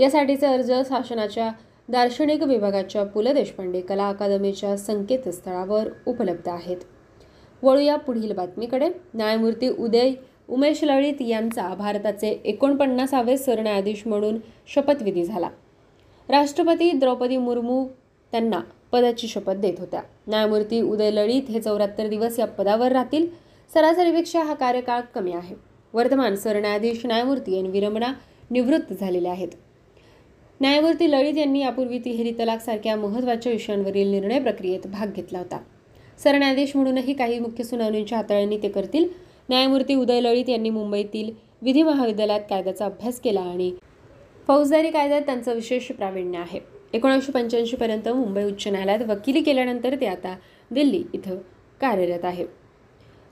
यासाठीचे 0.00 0.46
अर्ज 0.46 0.72
शासनाच्या 0.88 1.50
दार्शनिक 1.88 2.42
विभागाच्या 2.42 3.04
पु 3.04 3.22
ल 3.22 3.32
देशपांडे 3.32 3.80
कला 3.80 4.08
अकादमीच्या 4.08 4.76
संकेतस्थळावर 4.76 5.88
उपलब्ध 6.06 6.48
आहेत. 6.48 6.76
वळूया 7.62 7.96
पुढील 7.96 8.32
बातमीकडे. 8.32 8.88
न्यायमूर्ती 9.14 9.68
उदय 9.68 10.10
उमेश 10.48 10.84
लळित 10.84 11.22
यांचा 11.22 11.74
भारताचे 11.74 12.28
एकोणपन्नासावे 12.44 13.36
सरन्यायाधीश 13.36 14.02
म्हणून 14.06 14.38
शपथविधी 14.74 15.24
झाला. 15.24 15.48
राष्ट्रपती 16.28 16.92
द्रौपदी 16.92 17.36
मुर्मू 17.36 17.86
त्यांना 18.32 18.60
पदाची 18.92 19.28
शपथ 19.28 19.54
देत 19.54 19.74
होत्या. 19.78 20.00
न्यायमूर्ती 20.28 20.80
उदय 20.80 21.10
लळित 21.10 21.50
हे 21.50 21.60
चौऱ्याहत्तर 21.60 22.06
दिवस 22.06 22.38
या 22.38 22.46
पदावर 22.46 22.92
राहतील. 22.92 23.45
सरासरीपेक्षा 23.74 24.42
हा 24.42 24.54
कार्यकाळ 24.54 25.00
कमी 25.14 25.32
आहे. 25.32 25.54
वर्तमान 25.94 26.36
सरन्यायाधीश 26.36 27.06
न्यायमूर्ती 27.06 27.58
एन 27.58 27.66
विरमणा 27.66 28.12
निवृत्त 28.50 28.92
झालेले 28.92 29.28
आहेत. 29.28 29.48
न्यायमूर्ती 30.60 31.10
लळित 31.10 31.38
यांनी 31.38 31.60
यापूर्वी 31.60 31.98
तिहेरी 31.98 32.32
तलाक 32.32 32.60
सारख्या 32.60 32.96
महत्त्वाच्या 32.96 33.52
विषयांवरील 33.52 34.10
निर्णय 34.10 34.38
प्रक्रियेत 34.38 34.86
भाग 34.86 35.12
घेतला 35.12 35.38
होता. 35.38 35.58
सरन्यायाधीश 36.18 36.76
म्हणूनही 36.76 37.14
काही 37.14 37.38
मुख्य 37.38 37.64
सुनावणींच्या 37.64 38.18
हाताळणी 38.18 38.58
ते 38.62 38.68
करतील. 38.68 39.08
न्यायमूर्ती 39.48 39.94
उदय 39.94 40.20
लळित 40.20 40.48
यांनी 40.48 40.70
मुंबईतील 40.70 41.30
विधी 41.62 41.82
महाविद्यालयात 41.82 42.40
कायद्याचा 42.50 42.84
अभ्यास 42.84 43.20
केला 43.20 43.40
आणि 43.40 43.72
फौजदारी 44.46 44.90
कायद्यात 44.90 45.22
त्यांचं 45.22 45.54
विशेष 45.54 45.90
प्रावीण्य 45.92 46.38
आहे. 46.38 46.60
एकोणीसशे 46.92 47.32
पंच्याऐंशी 47.32 47.76
पर्यंत 47.76 48.08
मुंबई 48.08 48.44
उच्च 48.44 48.68
न्यायालयात 48.68 49.02
वकिली 49.08 49.42
केल्यानंतर 49.42 49.94
ते 50.00 50.06
आता 50.06 50.36
दिल्ली 50.70 51.02
इथं 51.14 51.36
कार्यरत 51.80 52.24
आहे. 52.24 52.44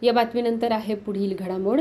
या 0.04 0.12
बातमीनंतर 0.12 0.72
आहे 0.72 0.94
पुढील 0.94 1.36
घडामोड. 1.38 1.80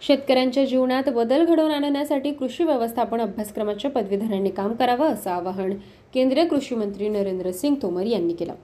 शेतकऱ्यांच्या 0.00 0.64
जीवनात 0.64 1.08
बदल 1.08 1.44
घडवून 1.44 1.70
आणण्यासाठी 1.70 2.32
कृषी 2.32 2.64
व्यवस्थापन 2.64 3.20
अभ्यासक्रमाच्या 3.20 3.90
पदवीधरांनी 3.90 4.50
काम 4.50 4.72
करावं 4.72 5.08
असं 5.08 5.30
आवाहन 5.30 5.72
केंद्रीय 6.14 6.44
कृषी 6.44 6.74
मंत्री 6.74 7.08
नरेंद्र 7.08 7.50
सिंग 7.50 7.74
तोमर 7.82 8.02
यांनी 8.02 8.34
केलं. 8.34 8.54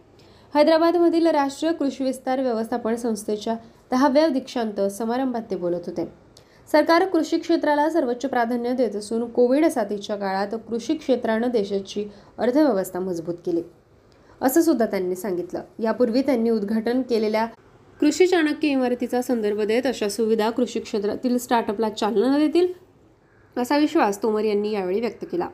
हैदराबादमधील 0.54 1.26
राष्ट्रीय 1.26 1.72
कृषी 1.72 2.04
विस्तार 2.04 2.40
व्यवस्थापन 2.40 2.94
संस्थेच्या 2.94 3.54
दहाव्या 3.90 4.28
दीक्षांत 4.28 4.80
समारंभात 4.80 5.42
ते 5.50 5.56
बोलत 5.56 5.86
होते. 5.86 6.04
सरकार 6.72 7.04
कृषी 7.04 7.38
क्षेत्राला 7.38 7.90
सर्वोच्च 7.90 8.30
प्राधान्य 8.30 8.72
देत 8.72 8.96
असून 8.96 9.28
कोविड 9.28 9.66
साथीच्या 9.66 10.16
काळात 10.16 10.54
कृषी 10.68 10.94
क्षेत्रानं 10.94 11.48
देशाची 11.48 12.04
अर्थव्यवस्था 12.38 13.00
मजबूत 13.00 13.34
केली. 13.46 13.62
असं 14.42 14.62
सुद्धा 14.62 14.86
त्यांनी 14.86 15.16
सांगितलं. 15.16 15.60
यापूर्वी 15.78 16.22
त्यांनी 16.22 16.50
उद्घाटन 16.50 17.02
केलेल्या 17.02 17.46
कृषी 18.00 18.26
चाणक्य 18.26 18.68
इमारतीचा 18.68 19.22
संदर्भ 19.22 19.60
देत 19.60 19.86
अशा 19.86 20.08
सुविधा 20.08 20.50
कृषी 20.50 20.80
क्षेत्रातील 20.80 21.38
स्टार्टअपला 21.38 21.88
चालना 21.88 22.38
देतील 22.38 22.66
असा 23.56 23.78
विश्वास 23.78 24.22
तोमर 24.22 24.44
यांनी 24.44 24.72
यावेळी 24.72 25.00
व्यक्त 25.00 25.24
केला. 25.32 25.48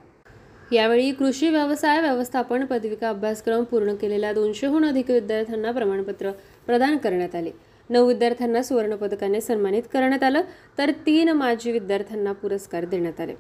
यावेळी 0.73 1.13
कृषी 1.13 1.49
व्यवसाय 1.49 2.01
व्यवस्थापन 2.01 2.65
पदविका 2.65 3.09
अभ्यासक्रम 3.09 3.65
पूर्ण 3.65 3.95
केलेल्या 3.95 4.33
दोनशेहून 4.33 4.85
अधिक 4.85 5.11
विद्यार्थ्यांना 5.11 5.71
प्रमाणपत्र 5.71 6.31
प्रदान 6.67 6.97
करण्यात 6.97 7.35
आले. 7.35 7.51
नऊ 7.91 8.07
विद्यार्थ्यांना 8.07 8.63
सुवर्णपदकाने 8.63 9.41
सन्मानित 9.41 9.83
करण्यात 9.93 10.23
आलं 10.23 10.41
तर 10.79 10.91
तीन 10.91 11.29
माजी 11.29 11.73
विद्यार्थ्यांना 11.73 12.33
पुरस्कार 12.33 12.85
देण्यात 12.85 13.21
आले. 13.21 13.35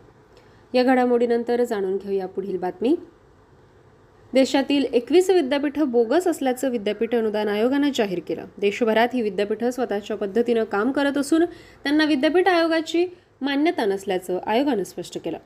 या 0.75 0.83
घडामोडीनंतर 0.83 1.65
जाणून 1.65 1.97
घेऊया 1.97 2.27
पुढील 2.27 2.59
बातमी. 2.59 2.97
देशातील 4.37 4.85
एकवीस 4.93 5.29
विद्यापीठं 5.31 5.91
बोगस 5.91 6.27
असल्याचं 6.29 6.71
विद्यापीठ 6.71 7.15
अनुदान 7.15 7.49
आयोगानं 7.49 7.91
जाहीर 7.95 8.19
केलं. 8.29 8.45
देशभरात 8.59 9.15
ही 9.15 9.23
विद्यापीठं 9.23 9.71
स्वतःच्या 9.71 10.17
पद्धतीनं 10.17 10.65
काम 10.65 10.91
करत 10.93 11.19
असून 11.19 11.45
त्यांना 11.85 12.05
विद्यापीठ 12.05 12.49
आयोगाची 12.49 13.07
मान्यता 13.41 13.85
नसल्याचं 13.85 14.39
आयोगानं 14.47 14.83
स्पष्ट 14.83 15.19
केलं. 15.25 15.39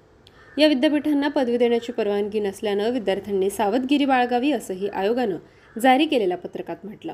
या 0.59 0.68
विद्यापीठांना 0.68 1.28
पदवी 1.28 1.57
देण्याची 1.57 1.93
परवानगी 1.93 2.41
नसल्यानं 2.41 2.91
विद्यार्थ्यांनी 2.91 3.51
सावधगिरी 3.51 4.05
बाळगावी 4.05 4.53
असंही 4.53 4.88
आयोगानं 4.88 5.80
जारी 5.80 6.07
केलेल्या 6.07 6.38
पत्रकात 6.38 6.84
म्हटलं. 6.84 7.12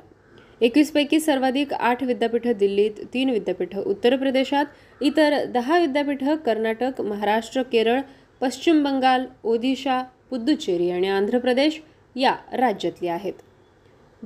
एकवीसपैकी 0.60 1.20
सर्वाधिक 1.20 1.74
आठ 1.74 2.02
विद्यापीठं 2.02 2.52
दिल्लीत 2.58 3.04
तीन 3.14 3.30
विद्यापीठं 3.30 3.82
उत्तर 3.82 4.16
प्रदेशात 4.16 5.02
इतर 5.02 5.44
दहा 5.44 5.78
विद्यापीठं 5.78 6.36
कर्नाटक 6.36 7.00
महाराष्ट्र 7.00 7.62
केरळ 7.62 8.00
पश्चिम 8.40 8.84
बंगाल 8.84 9.24
ओदिशा 9.44 10.02
पुद्दुचेरी 10.30 10.90
आणि 10.90 11.08
आंध्र 11.08 11.38
प्रदेश 11.38 11.82
या 12.16 12.34
राज्यातली 12.52 13.08
आहेत. 13.08 13.32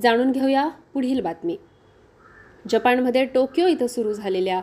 जाणून 0.03 0.33
घेऊया 0.33 0.69
पुढील 0.69 1.21
बातमी. 1.21 1.57
जपानमध्ये 2.69 3.25
टोकियो 3.25 3.67
इथं 3.67 3.87
सुरू 3.87 4.13
झालेल्या 4.13 4.61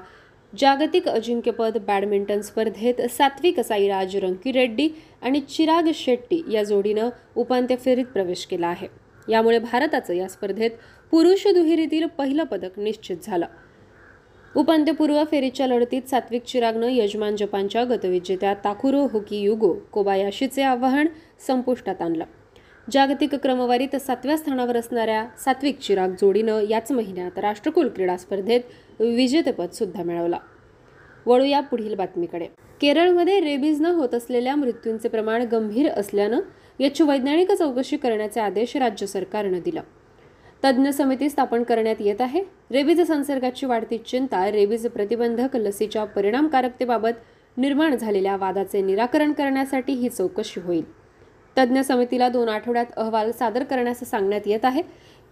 जागतिक 0.59 1.07
अजिंक्यपद 1.07 1.77
बॅडमिंटन 1.77 2.41
स्पर्धेत 2.41 3.01
सात्विक 3.01 3.59
साईराज 3.59 4.15
रंकीरेड्डी 4.17 4.89
आणि 5.21 5.39
चिराग 5.39 5.83
शेट्टी 5.93 6.43
या 6.51 6.63
जोडीनं 6.63 7.09
उपांत्य 7.35 7.75
फेरीत 7.75 8.05
प्रवेश 8.05 8.45
केला 8.45 8.67
आहे. 8.67 8.87
यामुळे 9.29 9.59
भारताचं 9.59 10.13
या 10.13 10.27
स्पर्धेत 10.27 10.71
पुरुष 11.11 11.47
दुहेरीतील 11.47 12.05
पहिलं 12.05 12.43
पदक 12.43 12.79
निश्चित 12.79 13.17
झालं. 13.23 13.45
उपांत्यपूर्व 14.55 15.23
फेरीच्या 15.31 15.67
लढतीत 15.67 16.01
सात्विक 16.09 16.43
चिरागनं 16.43 16.87
यजमान 16.89 17.35
जपानच्या 17.35 17.83
गतविजेत्या 17.83 18.53
ताकुरो 18.53 19.07
होकी 19.11 19.37
युगो 19.37 19.73
कोबायाशीचे 19.91 20.61
आव्हान 20.61 21.07
संपुष्टात 21.47 22.01
आणलं. 22.01 22.23
जागतिक 22.91 23.35
क्रमवारीत 23.35 23.95
सातव्या 23.95 24.37
स्थानावर 24.37 24.77
असणाऱ्या 24.77 25.25
सात्विक 25.45 25.79
चिराग 25.79 26.09
जोडीनं 26.09 26.61
याच 26.69 26.91
महिन्यात 26.91 27.39
राष्ट्रकुल 27.39 27.87
क्रीडा 27.87 28.17
स्पर्धेत 28.17 28.61
विजेतेपद 28.99 29.69
सुद्धा 29.69 30.03
मिळवलं. 30.03 30.37
वळूया 31.25 31.59
पुढील 31.59 31.95
बातमीकडे. 31.95 32.47
केरळमध्ये 32.81 33.39
रेबीजनं 33.39 33.89
होत 33.89 34.13
असलेल्या 34.13 34.55
मृत्यूंचे 34.55 35.07
प्रमाण 35.07 35.41
गंभीर 35.41 35.89
असल्यानं 35.89 36.39
याची 36.79 37.03
वैज्ञानिक 37.03 37.51
चौकशी 37.51 37.97
करण्याचे 37.97 38.39
आदेश 38.39 38.77
राज्य 38.77 39.05
सरकारनं 39.05 39.59
दिला. 39.65 39.81
तज्ज्ञ 40.63 40.89
समिती 40.89 41.29
स्थापन 41.29 41.63
करण्यात 41.63 41.95
येत 41.99 42.21
आहे. 42.21 42.43
रेबीज 42.71 43.01
संसर्गाची 43.01 43.65
वाढती 43.65 43.97
चिंता 43.97 44.51
रेबीज 44.51 44.87
प्रतिबंधक 44.87 45.55
लसीच्या 45.55 46.05
परिणामकारकतेबाबत 46.05 47.57
निर्माण 47.57 47.95
झालेल्या 47.95 48.35
वादाचे 48.37 48.81
निराकरण 48.81 49.33
करण्यासाठी 49.33 49.93
ही 49.93 50.09
चौकशी 50.09 50.59
होईल. 50.59 50.83
तज्ज्ञ 51.57 51.81
समितीला 51.81 52.29
दोन 52.29 52.49
आठवड्यात 52.49 52.85
अहवाल 52.97 53.31
सादर 53.31 53.63
करण्यास 53.63 53.99
सांगण्यात 53.99 54.41
येत 54.45 54.65
आहे. 54.65 54.81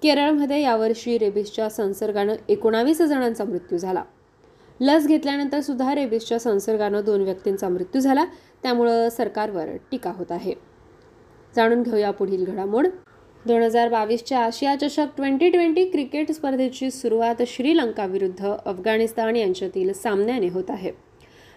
केरळमध्ये 0.03 0.61
यावर्षी 0.61 1.17
रेबीजच्या 1.17 1.69
संसर्गानं 1.69 2.35
एकोणावीस 2.49 3.01
जणांचा 3.01 3.43
मृत्यू 3.43 3.77
झाला. 3.77 4.03
लस 4.81 5.07
घेतल्यानंतर 5.07 5.59
सुद्धा 5.59 5.95
रेबीजच्या 5.95 6.39
संसर्गानं 6.39 7.01
दोन 7.05 7.21
व्यक्तींचा 7.21 7.69
मृत्यू 7.69 8.01
झाला. 8.01 8.25
त्यामुळं 8.63 9.09
सरकारवर 9.09 9.65
टीका 9.91 10.11
होत 10.11 10.31
आहे. 10.31 10.53
जाणून 11.55 11.83
घेऊया 11.83 12.11
पुढील 12.11 12.45
घडामोड. 12.45 12.87
दोन 13.47 13.61
हजार 13.61 13.89
बावीसच्या 13.89 14.39
आशिया 14.39 14.75
चषक 14.75 15.07
ट्वेंटी 15.17 15.49
ट्वेंटी 15.49 15.85
क्रिकेट 15.85 16.31
स्पर्धेची 16.31 16.91
सुरुवात 16.91 17.41
श्रीलंका 17.47 18.05
विरुद्ध 18.05 18.45
अफगाणिस्तान 18.65 19.35
यांच्यातील 19.35 19.93
सामन्याने 19.93 20.47
होत 20.47 20.63
आहे. 20.69 20.91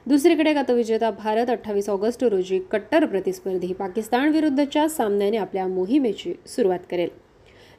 दुसरीकडे 0.06 0.52
गतविजेता 0.52 1.10
भारत 1.10 1.50
अठ्ठावीस 1.50 1.88
ऑगस्ट 1.88 2.24
रोजी 2.24 2.58
कट्टर 2.58 3.04
प्रतिस्पर्धी 3.04 3.72
पाकिस्तान 3.72 4.28
विरुद्धच्या 4.28 4.88
सामन्याने 4.88 5.36
आपल्या 5.36 5.66
मोहिमेची 5.66 6.34
सुरुवात 6.46 6.78
करेल. 6.90 7.08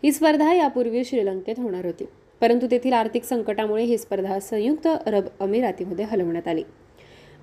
ही 0.04 0.12
स्पर्धा 0.12 0.54
यापूर्वी 0.54 1.04
श्रीलंकेत 1.06 1.60
होणार 1.60 1.86
होती. 1.86 2.06
परंतु 2.42 2.68
तेथील 2.72 2.94
आर्थिक 2.94 3.24
संकटामुळे 3.24 3.84
ही 3.84 3.98
स्पर्धा 3.98 4.40
संयुक्त 4.40 4.88
अरब 4.88 5.24
अमिरातीमध्ये 5.40 6.06
हलवण्यात 6.06 6.48
आली. 6.48 6.64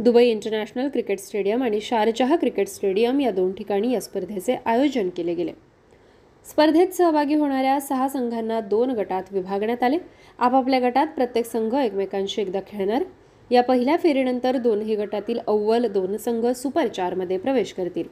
दुबई 0.01 0.27
इंटरनॅशनल 0.29 0.89
क्रिकेट 0.89 1.19
स्टेडियम 1.19 1.63
आणि 1.63 1.81
शारजहा 1.81 2.37
क्रिकेट 2.37 2.69
स्टेडियम 2.69 3.21
या 3.21 3.31
दोन 3.31 3.53
ठिकाणी 3.53 3.93
या 3.93 4.01
स्पर्धेचे 4.01 4.57
आयोजन 4.65 5.09
केले 5.09 5.35
गेले. 5.35 5.53
स्पर्धेत 6.51 6.89
सहभागी 6.89 7.35
होणाऱ्या 7.35 7.81
सहा 7.81 8.09
संघांना 8.09 8.61
दोन 8.61 8.91
गटात 8.91 9.23
विभागण्यात 9.31 9.83
आले. 9.83 9.99
आपापल्या 10.39 10.81
गटात 10.81 11.07
प्रत्येक 11.07 11.47
संघ 11.47 11.75
एकमेकांशी 11.75 12.43
एकदा 12.43 12.61
खेळणार. 12.67 13.05
या 13.51 13.63
पहिल्या 13.63 13.97
फेरीनंतर 13.97 14.57
दोन्ही 14.57 14.97
गटातील 14.97 15.39
अव्वल 15.47 15.87
दोन 15.87 16.17
संघ 16.17 16.47
सुपर 16.47 16.87
चारमध्ये 16.87 17.39
प्रवेश 17.39 17.73
करतील. 17.73 18.05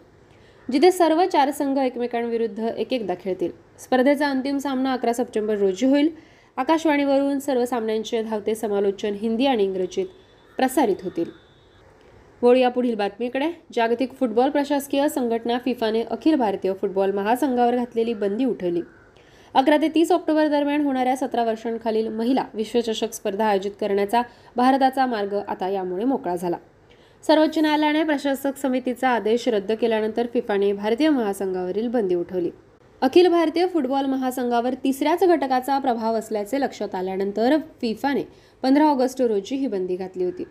जिथे 0.72 0.91
सर्व 0.93 1.24
चार 1.24 1.51
संघ 1.51 1.78
एकमेकांविरुद्ध 1.78 2.59
एक 2.78 2.93
एकदा 2.93 3.14
खेळतील. 3.14 3.51
स्पर्धेचा 3.78 4.28
अंतिम 4.28 4.59
सामना 4.59 4.93
अकरा 4.93 5.12
सप्टेंबर 5.12 5.57
रोजी 5.59 5.87
होईल. 5.87 6.09
आकाशवाणीवरून 6.57 7.39
सर्व 7.39 7.64
सामन्यांचे 7.64 8.22
धावते 8.22 8.55
समालोचन 8.55 9.14
हिंदी 9.14 9.47
आणि 9.47 9.64
इंग्रजीत 9.64 10.07
प्रसारित 10.57 10.97
होतील. 11.05 11.43
वळूया 12.45 12.68
पुढील 12.68 12.95
बातमीकडे. 12.95 13.51
जागतिक 13.74 14.12
फुटबॉल 14.12 14.51
प्रशासकीय 14.51 15.09
संघटना 15.09 15.59
फिफाने 15.59 16.03
अखिल 16.03 16.34
भारतीय 16.34 16.72
फुटबॉल 16.72 17.11
महासंघावर 17.11 17.76
घातलेली 17.76 18.14
बंदी 18.14 18.45
उठवली. 18.45 18.80
अकरा 19.55 19.76
ते 19.76 19.88
तीस 19.88 20.11
ऑक्टोबर 20.12 20.49
दरम्यान 20.49 20.80
होणाऱ्या 20.80 21.16
सतरा 21.16 21.45
वर्षांखालील 21.45 22.09
महिला 22.09 22.45
विश्वचषक 22.55 23.12
स्पर्धा 23.12 23.47
आयोजित 23.47 23.72
करण्याचा 23.80 24.22
भारताचा 24.57 25.07
मार्ग 25.07 25.34
आता 25.49 25.68
यामुळे 25.68 26.05
मोकळा 26.05 26.34
झाला. 26.36 26.57
सर्वोच्च 27.24 27.59
न्यायालयाने 27.59 28.03
प्रशासक 28.05 28.57
समितीचा 28.57 29.09
आदेश 29.09 29.49
रद्द 29.49 29.72
केल्यानंतर 29.72 30.26
फिफाने 30.32 30.72
भारतीय 30.72 31.09
महासंघावरील 31.09 31.88
बंदी 31.88 32.14
उठवली. 32.14 32.51
अखिल 33.03 33.28
भारतीय 33.28 33.66
फुटबॉल 33.66 34.07
महासंघावर 34.07 34.74
तिसऱ्याच 34.74 35.24
घटकाचा 35.24 35.78
प्रभाव 35.78 36.14
असल्याचे 36.14 36.61
लक्षात 36.61 36.95
आल्यानंतर 36.95 37.57
फिफाने 37.80 38.22
पंधरा 38.62 38.84
ऑगस्ट 38.84 39.22
रोजी 39.22 39.57
ही 39.57 39.66
बंदी 39.66 39.97
घातली 39.97 40.24
होती. 40.24 40.45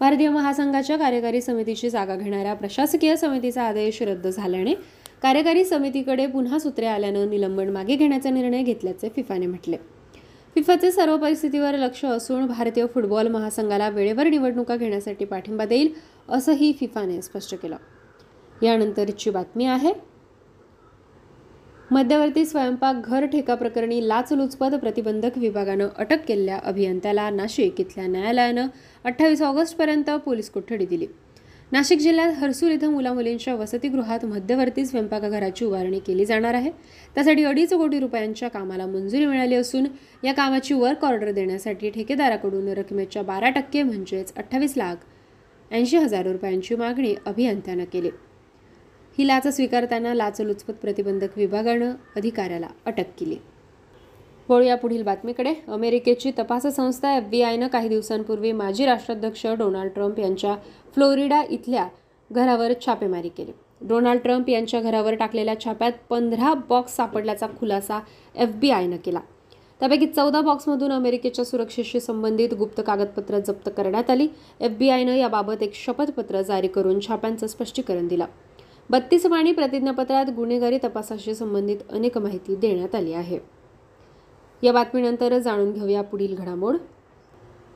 भारतीय 0.00 0.28
महासंघाच्या 0.28 0.96
कार्यकारी 0.96 1.40
समितीची 1.40 1.90
जागा 1.90 2.16
घेणाऱ्या 2.16 2.54
प्रशासकीय 2.54 3.16
समितीचा 3.16 3.62
आदेश 3.62 4.02
रद्द 4.02 4.26
झाल्याने 4.26 4.74
कार्यकारी 5.22 5.64
समितीकडे 5.64 6.26
पुन्हा 6.26 6.58
सूत्रे 6.58 6.86
आल्यानं 6.86 7.30
निलंबन 7.30 7.68
मागे 7.68 7.96
घेण्याचा 7.96 8.30
निर्णय 8.30 8.62
घेतल्याचे 8.62 9.08
फिफाने 9.08 9.46
म्हटले. 9.46 9.76
फिफाचे 10.54 10.90
सर्व 10.90 11.16
परिस्थितीवर 11.16 11.74
लक्ष 11.74 12.04
असून 12.04 12.46
भारतीय 12.46 12.86
फुटबॉल 12.86 13.28
महासंघाला 13.28 13.88
वेळेवर 13.88 14.26
निवडणुका 14.26 14.76
घेण्यासाठी 14.76 15.24
पाठिंबा 15.24 15.64
देईल 15.64 15.92
असंही 16.28 16.72
फिफाने 16.80 17.22
स्पष्ट 17.22 17.54
केलं. 17.54 17.76
यानंतरची 18.62 19.30
बातमी 19.30 19.64
आहे. 19.64 19.92
मध्यवर्ती 21.90 22.44
स्वयंपाक 22.44 23.06
घर 23.06 23.24
ठेका 23.26 23.54
प्रकरणी 23.54 24.00
लाचलुचपत 24.08 24.74
प्रतिबंधक 24.80 25.36
विभागानं 25.38 25.88
अटक 25.98 26.24
केलेल्या 26.28 26.58
अभियंत्याला 26.64 27.28
नाशिक 27.30 27.80
इथल्या 27.80 28.06
न्यायालयानं 28.06 28.66
अठ्ठावीस 29.04 29.42
ऑगस्टपर्यंत 29.42 30.10
पोलीस 30.24 30.50
कोठडी 30.50 30.86
दिली. 30.86 31.06
नाशिक 31.72 31.98
जिल्ह्यात 31.98 32.32
हर्सूल 32.36 32.72
इथं 32.72 32.92
मुलामुलींच्या 32.92 33.54
वसतिगृहात 33.54 34.24
मध्यवर्ती 34.24 34.84
स्वयंपाकघराची 34.86 35.64
उभारणी 35.64 35.98
केली 35.98 36.24
जाणार 36.26 36.54
आहे. 36.54 36.70
त्यासाठी 37.14 37.44
अडीच 37.44 37.72
कोटी 37.72 38.00
रुपयांच्या 38.00 38.48
कामाला 38.48 38.86
मंजुरी 38.86 39.26
मिळाली 39.26 39.54
असून 39.54 39.86
या 40.24 40.34
कामाची 40.34 40.74
वर्क 40.74 41.04
ऑर्डर 41.04 41.32
देण्यासाठी 41.32 41.90
ठेकेदाराकडून 41.90 42.68
रकमेच्या 42.68 43.22
बारा 43.22 43.50
टक्के 43.50 43.82
म्हणजेच 43.82 44.32
अठ्ठावीस 44.36 44.76
लाख 44.76 44.96
ऐंशी 45.70 45.96
हजार 45.96 46.26
रुपयांची 46.26 46.74
मागणी 46.74 47.14
अभियंत्यानं 47.26 47.84
केली. 47.92 48.10
ही 49.18 49.26
लाच 49.26 49.46
स्वीकारताना 49.46 50.12
लाचलुचपत 50.14 50.72
प्रतिबंधक 50.72 51.28
विभागानं 51.36 51.92
अधिकाऱ्याला 52.16 52.66
अटक 52.86 53.06
केली. 53.18 53.36
वळूया 54.48 54.76
पुढील 54.76 55.02
बातमीकडे. 55.02 55.54
अमेरिकेची 55.68 56.30
तपास 56.38 56.66
संस्था 56.66 57.16
एफ 57.16 57.24
बी 57.24 57.42
आयनं 57.42 57.68
काही 57.68 57.88
दिवसांपूर्वी 57.88 58.52
माजी 58.52 58.86
राष्ट्राध्यक्ष 58.86 59.46
डोनाल्ड 59.46 59.92
ट्रम्प 59.92 60.18
यांच्या 60.18 60.54
फ्लोरिडा 60.94 61.42
इथल्या 61.50 61.88
घरावर 62.30 62.72
छापेमारी 62.86 63.28
केली. 63.28 63.52
डोनाल्ड 63.80 64.22
ट्रम्प 64.22 64.48
यांच्या 64.48 64.80
घरावर 64.80 65.14
टाकलेल्या 65.14 65.60
छाप्यात 65.60 65.92
पंधरा 66.10 66.54
बॉक्स 66.68 66.96
सापडल्याचा 66.96 67.46
खुलासा 67.60 68.00
एफ 68.36 68.48
बी 68.48 68.70
आयनं 68.70 68.96
केला. 68.96 69.20
त्यापैकी 69.80 70.06
चौदा 70.06 70.40
बॉक्समधून 70.40 70.92
अमेरिकेच्या 70.92 71.44
सुरक्षेशी 71.44 72.00
संबंधित 72.00 72.54
गुप्त 72.54 72.80
कागदपत्र 72.86 73.38
जप्त 73.38 73.70
करण्यात 73.76 74.10
आली. 74.10 74.28
एफ 74.60 74.70
बी 74.70 74.88
आयनं 74.88 75.14
याबाबत 75.14 75.62
एक 75.62 75.74
शपथपत्र 75.74 76.42
जारी 76.42 76.68
करून 76.68 77.00
छाप्यांचं 77.00 77.46
स्पष्टीकरण 77.46 78.08
दिलं. 78.08 78.24
बत्तीस 78.90 79.26
पाणी 79.26 79.52
प्रतिज्ञापत्रात 79.52 80.26
गुन्हेगारी 80.36 80.78
तपासाशी 80.84 81.34
संबंधित 81.34 81.76
अनेक 81.90 82.18
माहिती 82.18 82.54
देण्यात 82.54 82.94
आली 82.94 83.12
आहे. 83.12 83.38
या 84.62 84.72
बातमीनंतर 84.72 85.38
जाणून 85.38 85.72
घेऊया 85.72 86.02
पुढील 86.02 86.34
घडामोड. 86.34 86.76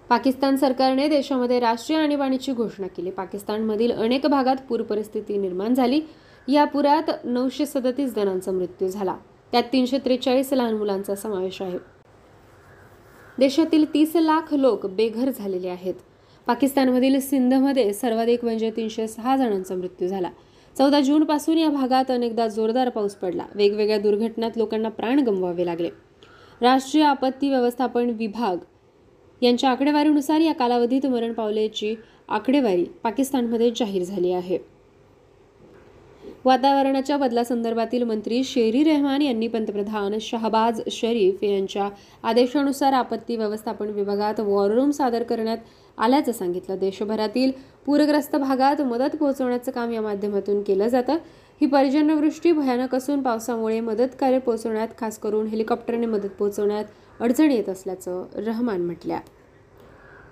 पाकिस्तान 0.08 0.56
सरकारने 0.56 1.08
देशामध्ये 1.08 1.60
राष्ट्रीय 1.60 1.98
आणीबाणीची 1.98 2.52
घोषणा 2.52 2.86
केली. 2.86 3.10
पाकिस्तानमधील 3.10 3.92
अनेक 3.92 4.26
भागात 4.26 4.56
पूर 4.68 4.82
परिस्थिती 4.82 5.36
निर्माण 5.36 5.74
झाली. 5.74 6.00
या 6.48 6.64
पुरात 6.64 7.10
नऊशे 7.24 7.66
सदतीस 7.66 8.14
जणांचा 8.14 8.52
मृत्यू 8.52 8.88
झाला. 8.88 9.16
त्यात 9.52 9.62
तीनशे 9.72 9.98
त्रेचाळीस 9.98 10.52
लहान 10.52 10.74
मुलांचा 10.74 11.14
समावेश 11.14 11.62
आहे. 11.62 11.78
देशातील 13.38 13.94
तीस 13.94 14.16
लाख 14.16 14.54
लोक 14.54 14.86
बेघर 14.86 15.30
झालेले 15.30 15.68
आहेत. 15.68 15.94
पाकिस्तानमधील 16.46 17.20
सिंधमध्ये 17.20 17.92
सर्वाधिक 17.92 18.44
म्हणजे 18.44 18.70
तीनशे 18.70 19.08
सहा 19.08 19.36
जणांचा 19.36 19.74
मृत्यू 19.74 20.08
झाला. 20.08 20.30
चौदा 20.76 21.00
जूनपासून 21.00 21.58
या 21.58 21.68
भागात 21.70 22.10
अनेकदा 22.10 22.46
जोरदार 22.48 22.88
पाऊस 22.88 23.14
पडला. 23.14 23.44
वेगवेगळ्या 23.54 23.98
दुर्घटनात 23.98 24.56
लोकांना 24.56 24.88
प्राण 24.88 25.20
गमवावे 25.20 25.66
लागले. 25.66 25.90
राष्ट्रीय 26.60 27.04
आपत्ती 27.04 27.48
व्यवस्थापन 27.48 28.10
विभाग 28.10 28.58
यांच्या 29.42 29.70
आकडेवारीनुसार 29.70 30.40
या 30.40 30.52
कालावधीत 30.54 31.06
मरण 31.06 31.32
पावल्याची 31.32 31.94
आकडेवारी 32.28 32.84
पाकिस्तानमध्ये 33.02 33.70
जाहीर 33.76 34.02
झाली 34.02 34.32
आहे. 34.32 34.58
वातावरणाच्या 36.44 37.16
बदलासंदर्भातील 37.16 38.02
मंत्री 38.02 38.42
शेरी 38.44 38.82
रेहमान 38.84 39.22
यांनी 39.22 39.48
पंतप्रधान 39.48 40.16
शहबाज 40.20 40.80
शरीफ 40.90 41.42
यांच्या 41.44 41.88
आदेशानुसार 42.22 42.92
आपत्ती 42.92 43.36
व्यवस्थापन 43.36 43.90
विभागात 43.90 44.40
वॉर 44.40 44.70
रूम 44.70 44.90
सादर 44.90 45.22
करण्यात 45.22 45.58
आल्याचं 45.98 46.32
सांगितलं. 46.32 46.78
देशभरातील 46.78 47.52
पूरग्रस्त 47.86 48.36
भागात 48.36 48.82
मदत 48.82 49.16
पोहोचवण्याचं 49.16 49.70
काम 49.70 49.90
या 49.90 50.02
माध्यमातून 50.02 50.62
केलं 50.62 50.88
जातं. 50.88 51.12
ही 51.60 51.66
पर्जन्यवृष्टी 51.66 52.52
भयानक 52.52 52.94
असून 52.94 53.22
पावसामुळे 53.22 53.80
मदत 53.80 54.08
कार्य 54.20 54.38
पोहोचवण्यात 54.38 54.88
खास 55.00 55.18
करून 55.18 55.46
हेलिकॉप्टरने 55.46 56.06
मदत 56.06 56.28
पोहोचवण्यात 56.28 56.84
अडचण 57.20 57.50
येत 57.50 57.68
असल्याचं 57.68 58.24
रहमान 58.34 58.80
म्हटल्या. 58.80 59.20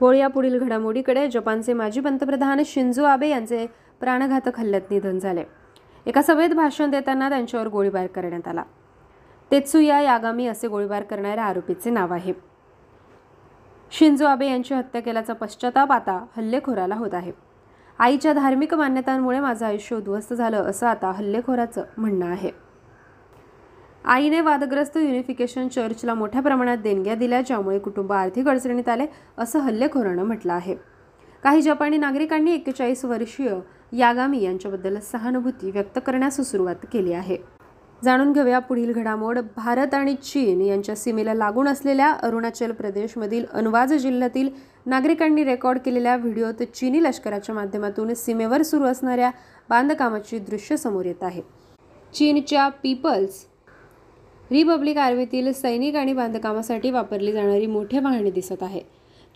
होळी 0.01 0.27
पुढील 0.27 0.59
घडामोडीकडे 0.59 1.29
जपानचे 1.29 1.73
माजी 1.73 2.01
पंतप्रधान 2.01 2.63
शिंजो 2.67 3.05
आबे 3.05 3.29
यांचे 3.29 3.67
प्राणघातक 4.01 4.59
हल्ल्यात 4.59 4.91
निधन 4.91 5.19
झाले. 5.19 5.45
एका 6.07 6.23
सभेत 6.23 6.49
भाषण 6.49 6.91
देताना 6.91 7.29
त्यांच्यावर 7.29 7.69
गोळीबार 7.69 8.07
करण्यात 8.07 8.49
आला. 8.49 8.63
तेत्सुया 9.51 10.01
यागामी 10.01 10.47
असे 10.47 10.69
गोळीबार 10.69 11.03
करणाऱ्या 11.03 11.45
आरोपीचे 11.45 11.91
नाव 11.91 12.13
आहे. 12.13 12.50
शिंजो 13.93 14.27
आबे 14.27 14.47
यांची 14.47 14.75
हत्या 14.75 15.03
केल्याचा 15.03 15.33
पश्चाताप 15.33 15.93
आता 15.93 16.27
हल्लेखोराला 16.37 16.95
होत 16.95 17.15
आहे. 17.15 17.33
आईच्या 17.99 18.33
धार्मिक 18.33 18.75
मान्यतांमुळे 18.75 19.41
माझं 19.41 19.67
आयुष्य 19.67 19.97
उद्ध्वस्त 19.97 20.35
झालं 20.35 20.63
असं 20.63 20.87
आता 20.87 21.11
हल्लेखोराचं 21.11 21.85
म्हणणं 21.97 22.27
आहे. 22.27 22.51
आईने 24.05 24.41
वादग्रस्त 24.41 24.97
युनिफिकेशन 24.97 25.69
चर्चला 25.69 26.15
मोठ्या 26.15 26.43
प्रमाणात 26.43 26.79
देणग्या 26.79 27.15
दिल्या 27.15 27.41
ज्यामुळे 27.41 27.79
कुटुंब 27.79 28.13
आर्थिक 28.13 28.49
अडचणीत 28.49 28.89
आले 28.89 29.07
असं 29.39 29.59
हल्लेखोरानं 29.59 30.23
म्हटलं 30.23 30.53
आहे. 30.53 30.75
काही 31.43 31.63
जपानी 31.63 31.97
नागरिकांनी 31.97 32.55
एक्केचाळीस 32.55 33.05
वर्षीय 33.05 33.55
यागामी 33.93 34.43
यांच्याबद्दल 34.43 34.99
सहानुभूती 34.99 35.71
व्यक्त 35.71 35.99
करण्यास 36.07 36.41
सुरुवात 36.41 36.87
केली 36.93 37.13
आहे. 37.13 37.60
जाणून 38.05 38.33
घेऊया 38.33 38.59
पुढील 38.59 38.93
घडामोड. 38.93 39.39
भारत 39.57 39.95
आणि 39.95 40.15
चीन 40.15 40.61
यांच्या 40.61 40.95
सीमेला 40.97 41.35
लागून 41.35 41.69
असलेल्या 41.69 42.11
अरुणाचल 42.13 42.73
प्रदेशमधील 42.73 43.45
अनवाज 43.53 43.93
जिल्ह्यातील 43.93 44.49
नागरिकांनी 44.87 45.45
रेकॉर्ड 45.45 45.79
केलेल्या 45.79 46.17
व्हिडिओत 46.17 46.63
चीनी 46.75 47.03
लष्कराच्या 47.03 47.55
माध्यमातून 47.55 48.15
सीमेवर 48.15 48.63
सुरू 48.63 48.85
असणाऱ्या 48.85 49.31
बांधकामाची 49.71 50.39
दृश्य 50.39 50.77
समोर 50.77 51.05
येत 51.05 51.23
आहे. 51.23 51.43
चीनच्या 52.15 52.69
पीपल्स 52.83 53.45
रिपब्लिक 54.51 54.99
आर्मीतील 54.99 55.53
सैनिक 55.53 55.97
आणि 55.97 56.13
बांधकामासाठी 56.13 56.91
वापरली 56.91 57.33
जाणारी 57.33 57.67
मोठे 57.67 57.99
वाहने 57.99 58.31
दिसत 58.31 58.63
आहे. 58.63 58.81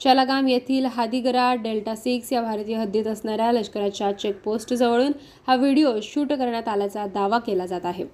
चलागाम 0.00 0.48
येथील 0.48 0.86
हादिगरा 0.86 1.54
डेल्टा 1.54 1.94
सिक्स 1.94 2.32
या 2.32 2.40
भारतीय 2.42 2.76
हद्दीत 2.76 3.06
असणाऱ्या 3.06 3.52
लष्कराच्या 3.52 4.10
चेकपोस्टजवळून 4.12 5.12
हा 5.46 5.54
व्हिडिओ 5.56 5.92
शूट 6.02 6.32
करण्यात 6.32 6.68
आल्याचा 6.68 7.06
दावा 7.06 7.38
केला 7.38 7.66
जात 7.66 7.84
आहे. 7.84 8.04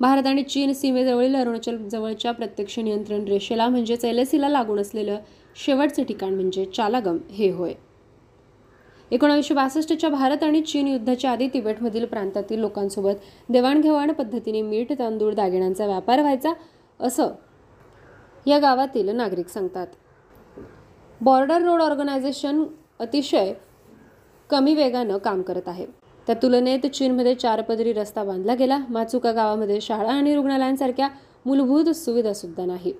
भारत 0.00 0.26
आणि 0.26 0.42
चीन 0.42 0.72
सीमेजवळील 0.72 1.34
अरुणाचल 1.34 1.76
जवळच्या 1.88 2.32
प्रत्यक्ष 2.32 2.78
नियंत्रण 2.78 3.24
रेषेला 3.24 3.68
म्हणजेच 3.68 4.04
एल 4.04 4.18
एस 4.18 4.30
सीला 4.30 4.48
लागून 4.48 4.78
असलेलं 4.78 5.18
शेवटचं 5.56 6.02
ठिकाण 6.02 6.34
म्हणजे 6.34 6.64
चालागम 6.64 7.18
हे 7.30 7.50
होय. 7.50 7.72
एकोणावीसशे 9.10 9.54
बासष्टच्या 9.54 10.10
भारत 10.10 10.42
आणि 10.42 10.60
चीन 10.60 10.86
युद्धाच्या 10.86 11.30
आधी 11.30 11.48
तिबेटमधील 11.54 12.04
प्रांतातील 12.04 12.60
लोकांसोबत 12.60 13.24
देवाणघेवाण 13.48 14.12
पद्धतीने 14.12 14.62
मीठ 14.62 14.92
तांदूळ 14.98 15.34
दागिन्यांचा 15.34 15.86
व्यापार 15.86 16.20
व्हायचा 16.20 16.52
असं 17.00 17.28
या 18.46 18.58
गावातील 18.58 19.08
नागरिक 19.08 19.48
सांगतात. 19.48 19.86
बॉर्डर 21.20 21.62
रोड 21.62 21.80
ऑर्गनायझेशन 21.80 22.64
अतिशय 22.98 23.52
कमी 24.50 24.74
वेगानं 24.74 25.18
काम 25.18 25.42
करत 25.42 25.68
आहे. 25.68 25.86
त्या 26.26 26.34
तुलनेत 26.42 26.86
चीनमध्ये 26.86 27.34
चार 27.34 27.60
पदरी 27.62 27.92
रस्ता 27.92 28.24
बांधला 28.24 28.54
गेला. 28.54 28.78
माचुका 28.90 29.32
गावामध्ये 29.32 29.80
शाळा 29.80 30.12
आणि 30.12 30.34
रुग्णालयांसारख्या 30.34 31.08
मूलभूत 31.46 31.88
सुविधा 31.88 32.32
सुद्धा 32.32 32.64
नाही. 32.64 32.92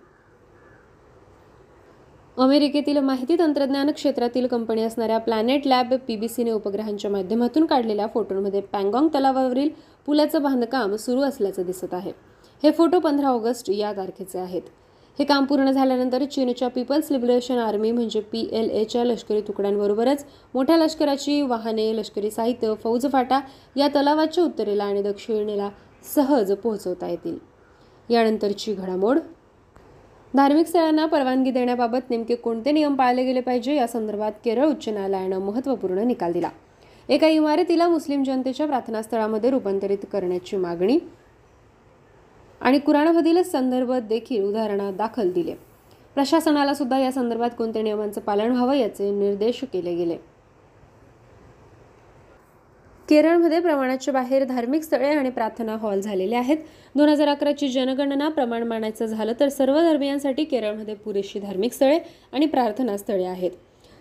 अमेरिकेतील 2.37 2.99
माहिती 2.99 3.37
तंत्रज्ञान 3.39 3.91
क्षेत्रातील 3.91 4.47
कंपनी 4.47 4.83
असणाऱ्या 4.83 5.19
प्लॅनेट 5.19 5.67
लॅब 5.67 5.95
पीबीसीने 6.09 6.51
उपग्रहांच्या 6.51 7.11
माध्यमातून 7.11 7.67
काढलेल्या 7.67 8.07
फोटोंमध्ये 8.07 8.61
पँगॉंग 8.61 9.09
तलावावरील 9.09 9.69
पुलाचं 10.07 10.43
बांधकाम 10.43 10.97
सुरू 10.97 11.21
असल्याचं 11.21 11.63
दिसत 11.63 11.95
आहे. 11.95 12.13
हे 12.63 12.71
फोटो 12.71 12.99
पंधरा 12.99 13.29
ऑगस्ट 13.29 13.71
या 13.71 13.93
तारखेचे 13.93 14.39
आहेत. 14.39 14.63
हे 15.19 15.25
काम 15.25 15.45
पूर्ण 15.45 15.71
झाल्यानंतर 15.71 16.25
चीनच्या 16.25 16.69
पीपल्स 16.69 17.11
लिबरेशन 17.13 17.59
आर्मी 17.59 17.91
म्हणजे 17.91 18.21
पी 18.21 18.49
एल 18.53 18.71
एच्या 18.71 19.05
लष्करी 19.05 19.41
तुकड्यांबरोबरच 19.41 20.25
मोठ्या 20.55 20.77
लष्कराची 20.77 21.41
वाहने 21.43 21.97
लष्करी 21.97 22.31
साहित्य 22.31 22.75
फौजफाटा 22.83 23.41
या 23.77 23.89
तलावाच्या 23.89 24.45
उत्तरेला 24.45 24.85
आणि 24.85 25.03
दक्षिणेला 25.03 25.71
सहज 26.15 26.53
पोहोचवता 26.53 27.09
येतील. 27.09 27.39
यानंतरची 28.09 28.75
घडामोड. 28.75 29.19
धार्मिक 30.35 30.67
स्थळांना 30.67 31.07
परवानगी 31.07 31.51
देण्याबाबत 31.51 32.11
नेमके 32.11 32.35
कोणते 32.35 32.73
नियम 32.73 32.95
पाळले 32.95 33.25
गेले 33.25 33.41
पाहिजे 33.41 33.75
या 33.75 33.87
संदर्भात 33.87 34.33
केरळ 34.45 34.65
उच्च 34.65 34.89
न्यायालयानं 34.89 35.39
महत्त्वपूर्ण 35.39 36.07
निकाल 36.07 36.33
दिला. 36.33 36.49
एका 37.09 37.29
इमारतीला 37.29 37.89
मुस्लिम 37.89 38.23
जनतेच्या 38.23 38.67
प्रार्थनास्थळामध्ये 38.67 39.51
रूपांतरित 39.51 40.05
करण्याची 40.13 40.57
मागणी 40.57 40.99
आणि 42.61 42.79
कुराणामधील 42.79 43.43
संदर्भ 43.43 43.93
देखील 43.93 44.45
उदाहरणात 44.45 44.93
दाखल 44.93 45.33
दिले. 45.33 45.55
प्रशासनाला 46.15 46.75
सुद्धा 46.75 46.99
या 46.99 47.13
संदर्भात 47.13 47.51
कोणत्या 47.59 47.83
नियमांचं 47.83 48.21
पालन 48.21 48.51
व्हावं 48.51 48.75
याचे 48.75 49.11
निर्देश 49.11 49.61
केले 49.73 49.95
गेले. 49.95 50.17
केरळमध्ये 53.09 53.61
प्रमाणाच्या 53.61 54.15
बाहेर 54.15 54.45
धार्मिक 54.45 54.83
स्थळे 54.83 55.13
आणि 55.15 55.31
प्रार्थना 55.31 55.77
हॉल 55.77 56.01
झालेले 56.01 56.37
आहेत. 56.37 56.57
दोन 56.95 57.09
हजार 57.09 57.29
अकराची 57.29 57.69
जनगणना 57.69 58.29
प्रमाण 58.29 58.63
मानायचं 58.63 59.07
झालं 59.07 59.33
तर 59.41 59.49
सर्व 59.49 59.81
धर्मियांसाठी 59.81 60.45
केरळमध्ये 60.45 60.95
पुरेशी 60.95 61.41
धार्मिक 61.41 61.73
स्थळे 61.73 61.99
आणि 62.33 62.47
प्रार्थना 62.47 62.97
स्थळे 62.97 63.25
आहेत. 63.25 63.51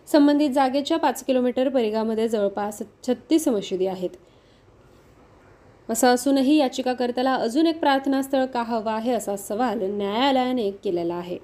संबंधित 0.08 0.50
जागेच्या 0.50 0.98
पाच 0.98 1.24
किलोमीटर 1.24 1.70
परिघामध्ये 1.70 2.28
जवळपास 2.28 2.82
छत्तीस 3.08 3.48
मशिदी 3.48 3.88
आहेत. 3.88 4.10
असं 5.90 6.08
असूनही 6.08 6.56
याचिकाकर्त्याला 6.58 7.34
अजून 7.34 7.68
एक 7.68 7.80
प्रार्थनास्थळ 7.80 8.46
का 8.46 8.62
हवं 8.62 8.92
आहे 8.92 9.12
असा 9.12 9.36
सवाल 9.38 9.82
न्यायालयाने 9.82 10.70
केलेला 10.84 11.16
आहे. 11.16 11.38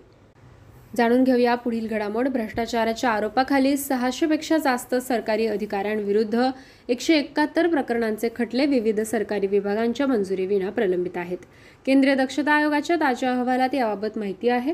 जाणून 0.97 1.23
घेऊया 1.23 1.55
पुढील 1.55 1.87
घडामोड. 1.87 2.27
भ्रष्टाचाराच्या 2.27 3.09
आरोपाखाली 3.09 3.75
सहाशेपेक्षा 3.77 4.57
जास्त 4.57 4.95
सरकारी 4.95 5.45
अधिकाऱ्यांविरुद्ध 5.47 6.49
एकशे 6.89 7.17
एकाहत्तर 7.17 7.67
प्रकरणांचे 7.67 8.29
खटले 8.35 8.65
विविध 8.65 8.99
सरकारी 9.01 9.47
विभागांच्या 9.47 10.07
मंजुरीविना 10.07 10.69
प्रलंबित 10.69 11.17
आहेत. 11.17 11.37
केंद्रीय 11.85 12.15
दक्षता 12.15 12.53
आयोगाच्या 12.53 12.95
ताज्या 12.95 13.31
अहवालात 13.31 13.75
याबाबत 13.75 14.17
माहिती 14.17 14.49
आहे. 14.49 14.73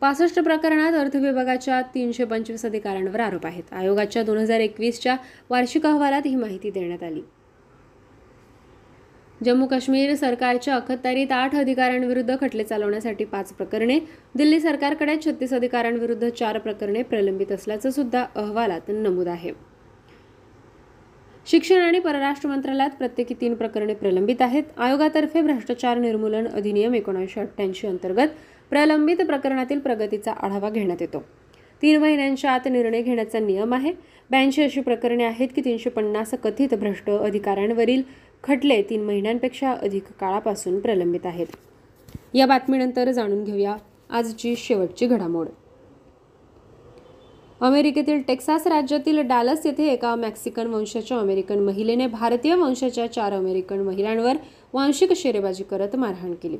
पासष्ट 0.00 0.40
प्रकरणात 0.40 0.92
अर्थ 0.92 1.16
विभागाच्या 1.16 1.80
तीनशे 1.94 2.24
पंचवीस 2.24 2.64
अधिकाऱ्यांवर 2.66 3.20
आरोप 3.20 3.46
आहेत. 3.46 3.72
आयोगाच्या 3.72 4.22
दोन 4.22 4.38
हजार 4.38 4.60
एकवीसच्या 4.60 5.16
वार्षिक 5.50 5.86
अहवालात 5.86 6.22
ही 6.24 6.34
माहिती 6.34 6.70
देण्यात 6.70 7.02
आली. 7.02 7.20
जम्मू 9.44 9.66
काश्मीर 9.66 10.14
सरकारच्या 10.14 10.74
अखत्यारीत 10.74 11.32
आठ 11.32 11.54
अधिकाऱ्यांविरुद्ध 11.54 12.36
खटले 12.40 12.64
चालवण्यासाठी 12.64 13.24
पाच 13.24 13.52
प्रकरणे 13.52 13.98
दिल्ली 14.36 14.60
सरकारकडे 14.60 15.16
छत्तीस 15.16 15.52
अधिकाऱ्यांविरुद्ध 15.52 16.28
चार 16.28 16.58
प्रकरणे 16.58 17.02
प्रलंबित 17.02 17.52
असल्याचं 17.52 17.90
सुद्धा 17.90 18.24
अहवालात 18.36 18.80
नमूद 18.88 19.28
आहे. 19.28 19.50
शिक्षण 21.46 21.80
आणि 21.80 21.98
परराष्ट्र 21.98 22.48
मंत्रालयात 22.48 22.90
प्रत्येकी 22.90 23.34
तीन 23.40 23.54
प्रकरणे 23.54 23.94
प्रलंबित 23.94 24.42
आहेत. 24.42 24.62
आयोगातर्फे 24.76 25.40
भ्रष्टाचार 25.40 25.98
निर्मूलन 25.98 26.46
अधिनियम 26.46 26.94
एकोणीसशे 26.94 27.40
अठ्ठ्याऐंशी 27.40 27.86
अंतर्गत 27.86 28.28
प्रलंबित 28.70 29.16
प्रकरणातील 29.16 29.78
प्रगतीचा 29.78 30.32
आढावा 30.32 30.70
घेण्यात 30.70 30.98
येतो. 31.00 31.24
तीन 31.82 32.00
महिन्यांच्या 32.00 32.50
आत 32.50 32.68
निर्णय 32.70 33.02
घेण्याचा 33.02 33.38
नियम 33.38 33.74
आहे. 33.74 33.92
ब्याऐंशी 34.30 34.62
अशी 34.62 34.80
प्रकरणे 34.80 35.24
आहेत 35.24 35.48
की 35.56 35.62
तीनशे 35.64 35.90
पन्नास 35.90 36.30
कथित 36.30 36.74
भ्रष्ट 36.74 37.10
अधिकाऱ्यांवरील 37.10 38.02
खटले 38.44 38.82
तीन 38.82 39.04
महिन्यांपेक्षा 39.04 39.72
अधिक 39.72 40.04
काळापासून 40.20 40.80
प्रलंबित 40.80 41.26
आहेत. 41.26 41.46
या 42.34 42.46
बातमीनंतर 42.46 43.10
जाणून 43.10 43.44
घेऊया 43.44 43.76
आजची 44.10 44.56
शेवटची 44.56 45.06
घडामोड. 45.06 45.48
अमेरिकेतील 47.60 48.22
टेक्सास 48.22 48.66
राज्यातील 48.66 49.20
डालस 49.20 49.66
येथे 49.66 49.88
एका 49.88 50.14
मेक्सिकन 50.14 50.66
वंशाच्या 50.66 51.18
अमेरिकन 51.18 51.58
महिलेने 51.58 52.06
भारतीय 52.06 52.54
वंशाच्या 52.54 53.12
चार 53.12 53.32
अमेरिकन 53.32 53.78
महिलांवर 53.78 54.36
वांशिक 54.72 55.12
शेरेबाजी 55.12 55.64
करत 55.64 55.96
मारहाण 55.96 56.34
केली. 56.34 56.58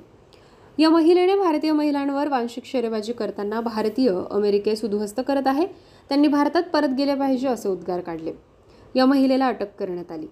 या 0.78 0.90
महिलेने 0.90 1.34
भारतीय 1.34 1.72
महिलांवर 1.72 2.28
वांशिक 2.28 2.64
शेरेबाजी 2.64 3.12
करताना 3.12 3.60
भारतीय 3.60 4.12
अमेरिकेस 4.30 4.84
उद्ध्वस्त 4.84 5.20
करत 5.28 5.46
आहे. 5.46 5.66
त्यांनी 6.08 6.28
भारतात 6.28 6.62
परत 6.62 6.88
गेले 6.98 7.14
पाहिजे 7.14 7.48
असे 7.48 7.68
उद्गार 7.68 8.00
काढले. 8.00 8.32
या 8.96 9.06
महिलेला 9.06 9.46
अटक 9.46 9.76
करण्यात 9.78 10.12
आली. 10.12 10.26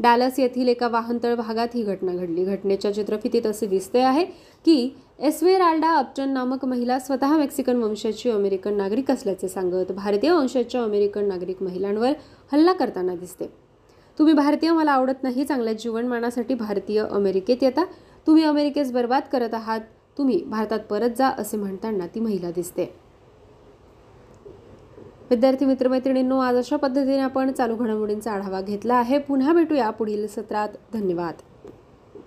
डालस 0.00 0.38
येथील 0.38 0.68
एका 0.68 0.88
वाहनतळ 0.88 1.34
भागात 1.34 1.68
ही 1.74 1.82
घटना 1.82 2.12
घडली. 2.12 2.44
घटनेच्या 2.44 2.94
चित्रफितीत 2.94 3.46
असे 3.46 3.66
दिसते 3.66 4.00
आहे 4.00 4.24
की 4.64 4.96
एस्वेराल्डा 5.18 5.92
अपटन 5.94 6.28
नामक 6.28 6.64
महिला 6.64 6.98
स्वतः 6.98 7.36
मेक्सिकन 7.36 7.82
वंशाची 7.82 8.30
अमेरिकन 8.30 8.74
नागरिक 8.74 9.10
असल्याचे 9.10 9.48
सांगत 9.48 9.92
भारतीय 9.92 10.30
वंशाच्या 10.30 10.82
अमेरिकन 10.82 11.24
नागरिक 11.24 11.62
महिलांवर 11.62 12.12
हल्ला 12.52 12.72
करताना 12.72 13.14
दिसते. 13.14 13.46
तुम्ही 14.18 14.34
भारतीय 14.34 14.72
मला 14.72 14.92
आवडत 14.92 15.22
नाही 15.22 15.44
चांगल्या 15.44 15.72
जीवनमानासाठी 15.72 16.54
भारतीय 16.54 17.04
अमेरिकेत 17.10 17.62
येता. 17.62 17.84
तुम्ही 18.26 18.44
अमेरिकेस 18.44 18.92
बर्बाद 18.92 19.22
करत 19.32 19.54
आहात 19.54 19.80
तुम्ही 20.18 20.42
भारतात 20.44 20.80
परत 20.80 21.10
जा 21.18 21.28
असे 21.28 21.56
म्हणताना 21.56 22.06
ती 22.06 22.20
महिला 22.20 22.50
दिसते. 22.50 23.07
विद्यार्थी 25.30 25.64
मित्रमैत्रिणींनो 25.64 26.38
आज 26.38 26.56
अशा 26.56 26.76
पद्धतीने 26.76 27.18
आपण 27.18 27.52
चालू 27.52 27.76
घडामोडींचा 27.76 28.32
आढावा 28.32 28.60
घेतला 28.60 28.94
आहे. 28.94 29.18
पुन्हा 29.18 29.52
भेटूया 29.52 29.90
पुढील 29.90 30.26
सत्रात. 30.26 30.68
धन्यवाद. 30.92 31.34